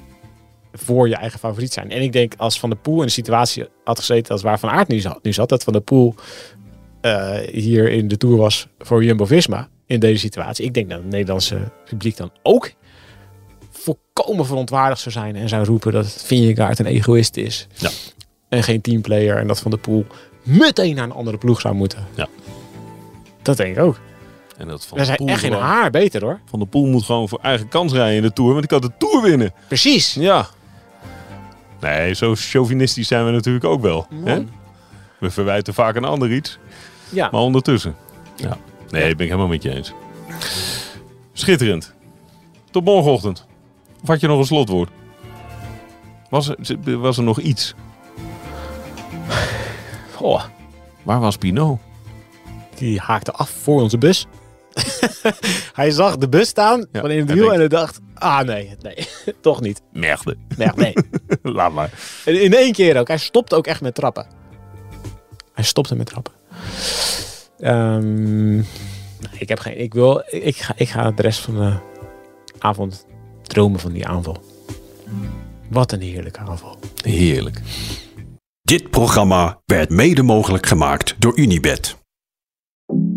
voor 0.73 1.07
je 1.09 1.15
eigen 1.15 1.39
favoriet 1.39 1.73
zijn. 1.73 1.91
En 1.91 2.01
ik 2.01 2.11
denk 2.11 2.33
als 2.37 2.59
Van 2.59 2.69
der 2.69 2.79
Poel 2.79 2.99
in 2.99 3.05
de 3.05 3.11
situatie 3.11 3.67
had 3.83 3.99
gezeten 3.99 4.31
als 4.33 4.41
waar 4.41 4.59
Van 4.59 4.69
Aert 4.69 4.87
nu 4.87 4.99
zat, 4.99 5.19
nu 5.23 5.33
zat 5.33 5.49
dat 5.49 5.63
Van 5.63 5.73
der 5.73 5.81
Poel 5.81 6.15
eh, 7.01 7.37
hier 7.51 7.89
in 7.91 8.07
de 8.07 8.17
Tour 8.17 8.37
was 8.37 8.67
voor 8.79 9.03
Jumbo-Visma 9.03 9.69
in 9.89 9.99
deze 9.99 10.19
situatie. 10.19 10.65
Ik 10.65 10.73
denk 10.73 10.89
dat 10.89 10.97
het 10.99 11.09
Nederlandse 11.09 11.71
publiek 11.85 12.17
dan 12.17 12.31
ook 12.43 12.71
volkomen 13.71 14.45
verontwaardigd 14.45 15.01
zou 15.01 15.11
zijn 15.13 15.35
en 15.35 15.49
zou 15.49 15.65
roepen 15.65 15.91
dat 15.91 16.11
Vingegaard 16.25 16.79
een 16.79 16.85
egoïst 16.85 17.37
is. 17.37 17.67
Ja. 17.75 17.89
En 18.49 18.63
geen 18.63 18.81
teamplayer 18.81 19.37
en 19.37 19.47
dat 19.47 19.59
Van 19.59 19.71
der 19.71 19.79
Poel 19.79 20.05
meteen 20.43 20.95
naar 20.95 21.03
een 21.03 21.11
andere 21.11 21.37
ploeg 21.37 21.61
zou 21.61 21.75
moeten. 21.75 22.07
Ja. 22.15 22.27
Dat 23.41 23.57
denk 23.57 23.75
ik 23.77 23.83
ook. 23.83 23.99
En 24.57 24.67
dat 24.67 24.85
van 24.85 24.97
de 24.97 25.05
zijn 25.05 25.17
echt 25.17 25.39
geen 25.39 25.49
gewoon- 25.51 25.65
haar 25.65 25.89
beter 25.89 26.21
hoor. 26.21 26.39
Van 26.45 26.59
de 26.59 26.65
Poel 26.65 26.85
moet 26.85 27.03
gewoon 27.03 27.29
voor 27.29 27.39
eigen 27.41 27.67
kans 27.67 27.93
rijden 27.93 28.15
in 28.15 28.21
de 28.21 28.33
Tour. 28.33 28.51
Want 28.51 28.63
ik 28.63 28.69
kan 28.69 28.81
de 28.81 28.91
Tour 28.97 29.21
winnen. 29.21 29.53
Precies. 29.67 30.13
Ja. 30.13 30.47
Nee, 31.79 32.13
zo 32.13 32.33
chauvinistisch 32.35 33.07
zijn 33.07 33.25
we 33.25 33.31
natuurlijk 33.31 33.65
ook 33.65 33.81
wel. 33.81 34.07
Hè? 34.23 34.45
We 35.19 35.29
verwijten 35.29 35.73
vaak 35.73 35.95
een 35.95 36.03
ander 36.05 36.31
iets. 36.31 36.57
Ja. 37.09 37.29
Maar 37.31 37.41
ondertussen. 37.41 37.95
Ja. 38.35 38.57
Nee, 38.89 39.15
ben 39.15 39.25
ik 39.25 39.31
helemaal 39.31 39.47
met 39.47 39.63
je 39.63 39.75
eens. 39.75 39.93
Schitterend. 41.33 41.93
Tot 42.71 42.83
morgenochtend. 42.85 43.45
Of 44.01 44.07
had 44.07 44.19
je 44.19 44.27
nog 44.27 44.39
een 44.39 44.45
slotwoord? 44.45 44.89
Was 46.29 46.47
er, 46.47 46.99
was 46.99 47.17
er 47.17 47.23
nog 47.23 47.39
iets? 47.39 47.73
Oh, 50.19 50.43
Waar 51.03 51.19
was 51.19 51.37
Pinot? 51.37 51.79
die 52.75 52.99
haakte 52.99 53.31
af 53.31 53.49
voor 53.49 53.81
onze 53.81 53.97
bus. 53.97 54.25
hij 55.73 55.91
zag 55.91 56.17
de 56.17 56.29
bus 56.29 56.47
staan 56.47 56.85
Ja, 56.91 57.01
van 57.01 57.11
in 57.11 57.19
het 57.19 57.31
wiel 57.31 57.53
en 57.53 57.59
hij 57.59 57.67
dacht, 57.67 57.99
ah 58.13 58.39
nee, 58.41 58.75
nee, 58.81 59.07
toch 59.41 59.61
niet. 59.61 59.81
Merde. 59.91 60.37
Nee, 60.57 60.69
nee. 60.75 60.93
Laat 61.43 61.71
maar. 61.71 61.91
En 62.25 62.41
in 62.41 62.53
één 62.53 62.71
keer 62.71 62.99
ook. 62.99 63.07
Hij 63.07 63.17
stopte 63.17 63.55
ook 63.55 63.67
echt 63.67 63.81
met 63.81 63.95
trappen. 63.95 64.27
Hij 65.53 65.63
stopte 65.63 65.95
met 65.95 66.05
trappen. 66.05 66.33
Ehm, 67.59 68.59
ik 69.37 69.49
heb 69.49 69.59
geen. 69.59 69.79
Ik 69.79 69.93
wil. 69.93 70.23
Ik 70.29 70.57
ga, 70.57 70.73
ik 70.77 70.89
ga 70.89 71.11
de 71.11 71.21
rest 71.21 71.39
van 71.39 71.55
de 71.55 71.73
avond 72.59 73.05
dromen 73.43 73.79
van 73.79 73.91
die 73.91 74.07
aanval. 74.07 74.37
Wat 75.69 75.91
een 75.91 76.01
heerlijke 76.01 76.39
aanval. 76.39 76.75
Heerlijk. 77.03 77.61
Dit 78.61 78.89
programma 78.89 79.61
werd 79.65 79.89
mede 79.89 80.23
mogelijk 80.23 80.65
gemaakt 80.65 81.15
door 81.19 81.37
Unibed. 81.39 81.97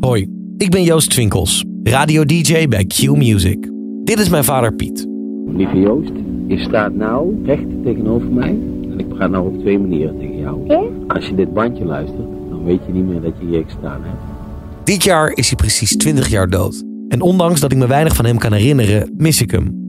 Hoi, 0.00 0.28
ik 0.56 0.70
ben 0.70 0.82
Joost 0.82 1.10
Twinkels, 1.10 1.64
radio-dj 1.82 2.68
bij 2.68 2.84
Q 2.84 3.02
Music. 3.02 3.70
Dit 4.04 4.18
is 4.18 4.28
mijn 4.28 4.44
vader 4.44 4.74
Piet. 4.74 5.06
Lieve 5.46 5.78
Joost, 5.78 6.12
je 6.46 6.58
staat 6.58 6.94
nou 6.94 7.44
recht 7.44 7.82
tegenover 7.84 8.28
mij. 8.28 8.58
En 8.90 8.98
ik 8.98 9.08
praat 9.08 9.30
nou 9.30 9.46
op 9.46 9.60
twee 9.60 9.78
manieren 9.78 10.18
tegen 10.18 10.38
jou. 10.38 10.74
Als 11.08 11.26
je 11.26 11.34
dit 11.34 11.52
bandje 11.52 11.84
luistert, 11.84 12.28
dan 12.48 12.64
weet 12.64 12.80
je 12.86 12.92
niet 12.92 13.06
meer 13.06 13.20
dat 13.20 13.32
je 13.38 13.46
hier 13.46 13.64
gestaan 13.64 14.02
hebt. 14.02 14.31
Dit 14.84 15.04
jaar 15.04 15.32
is 15.34 15.46
hij 15.46 15.56
precies 15.56 15.96
20 15.96 16.28
jaar 16.28 16.50
dood. 16.50 16.84
En 17.08 17.20
ondanks 17.20 17.60
dat 17.60 17.72
ik 17.72 17.78
me 17.78 17.86
weinig 17.86 18.16
van 18.16 18.24
hem 18.24 18.38
kan 18.38 18.52
herinneren, 18.52 19.14
mis 19.16 19.40
ik 19.40 19.50
hem. 19.50 19.80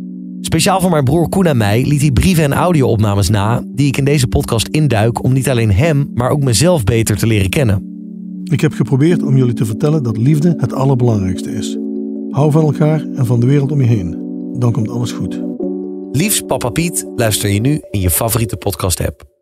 Speciaal 0.41 0.81
voor 0.81 0.89
mijn 0.89 1.03
broer 1.03 1.29
Koen 1.29 1.45
en 1.45 1.57
mij 1.57 1.85
liet 1.85 2.01
hij 2.01 2.11
brieven 2.11 2.43
en 2.43 2.53
audio-opnames 2.53 3.29
na... 3.29 3.63
die 3.67 3.87
ik 3.87 3.97
in 3.97 4.05
deze 4.05 4.27
podcast 4.27 4.67
induik 4.67 5.23
om 5.23 5.33
niet 5.33 5.49
alleen 5.49 5.71
hem, 5.71 6.11
maar 6.13 6.29
ook 6.29 6.43
mezelf 6.43 6.83
beter 6.83 7.17
te 7.17 7.27
leren 7.27 7.49
kennen. 7.49 7.91
Ik 8.43 8.61
heb 8.61 8.73
geprobeerd 8.73 9.23
om 9.23 9.37
jullie 9.37 9.53
te 9.53 9.65
vertellen 9.65 10.03
dat 10.03 10.17
liefde 10.17 10.53
het 10.57 10.73
allerbelangrijkste 10.73 11.51
is. 11.51 11.77
Hou 12.29 12.51
van 12.51 12.63
elkaar 12.63 13.05
en 13.15 13.25
van 13.25 13.39
de 13.39 13.45
wereld 13.45 13.71
om 13.71 13.81
je 13.81 13.87
heen. 13.87 14.17
Dan 14.59 14.71
komt 14.71 14.89
alles 14.89 15.11
goed. 15.11 15.41
Liefst 16.11 16.47
Papa 16.47 16.69
Piet 16.69 17.05
luister 17.15 17.49
je 17.49 17.59
nu 17.59 17.81
in 17.91 17.99
je 17.99 18.09
favoriete 18.09 18.57
podcast 18.57 18.99
app. 18.99 19.32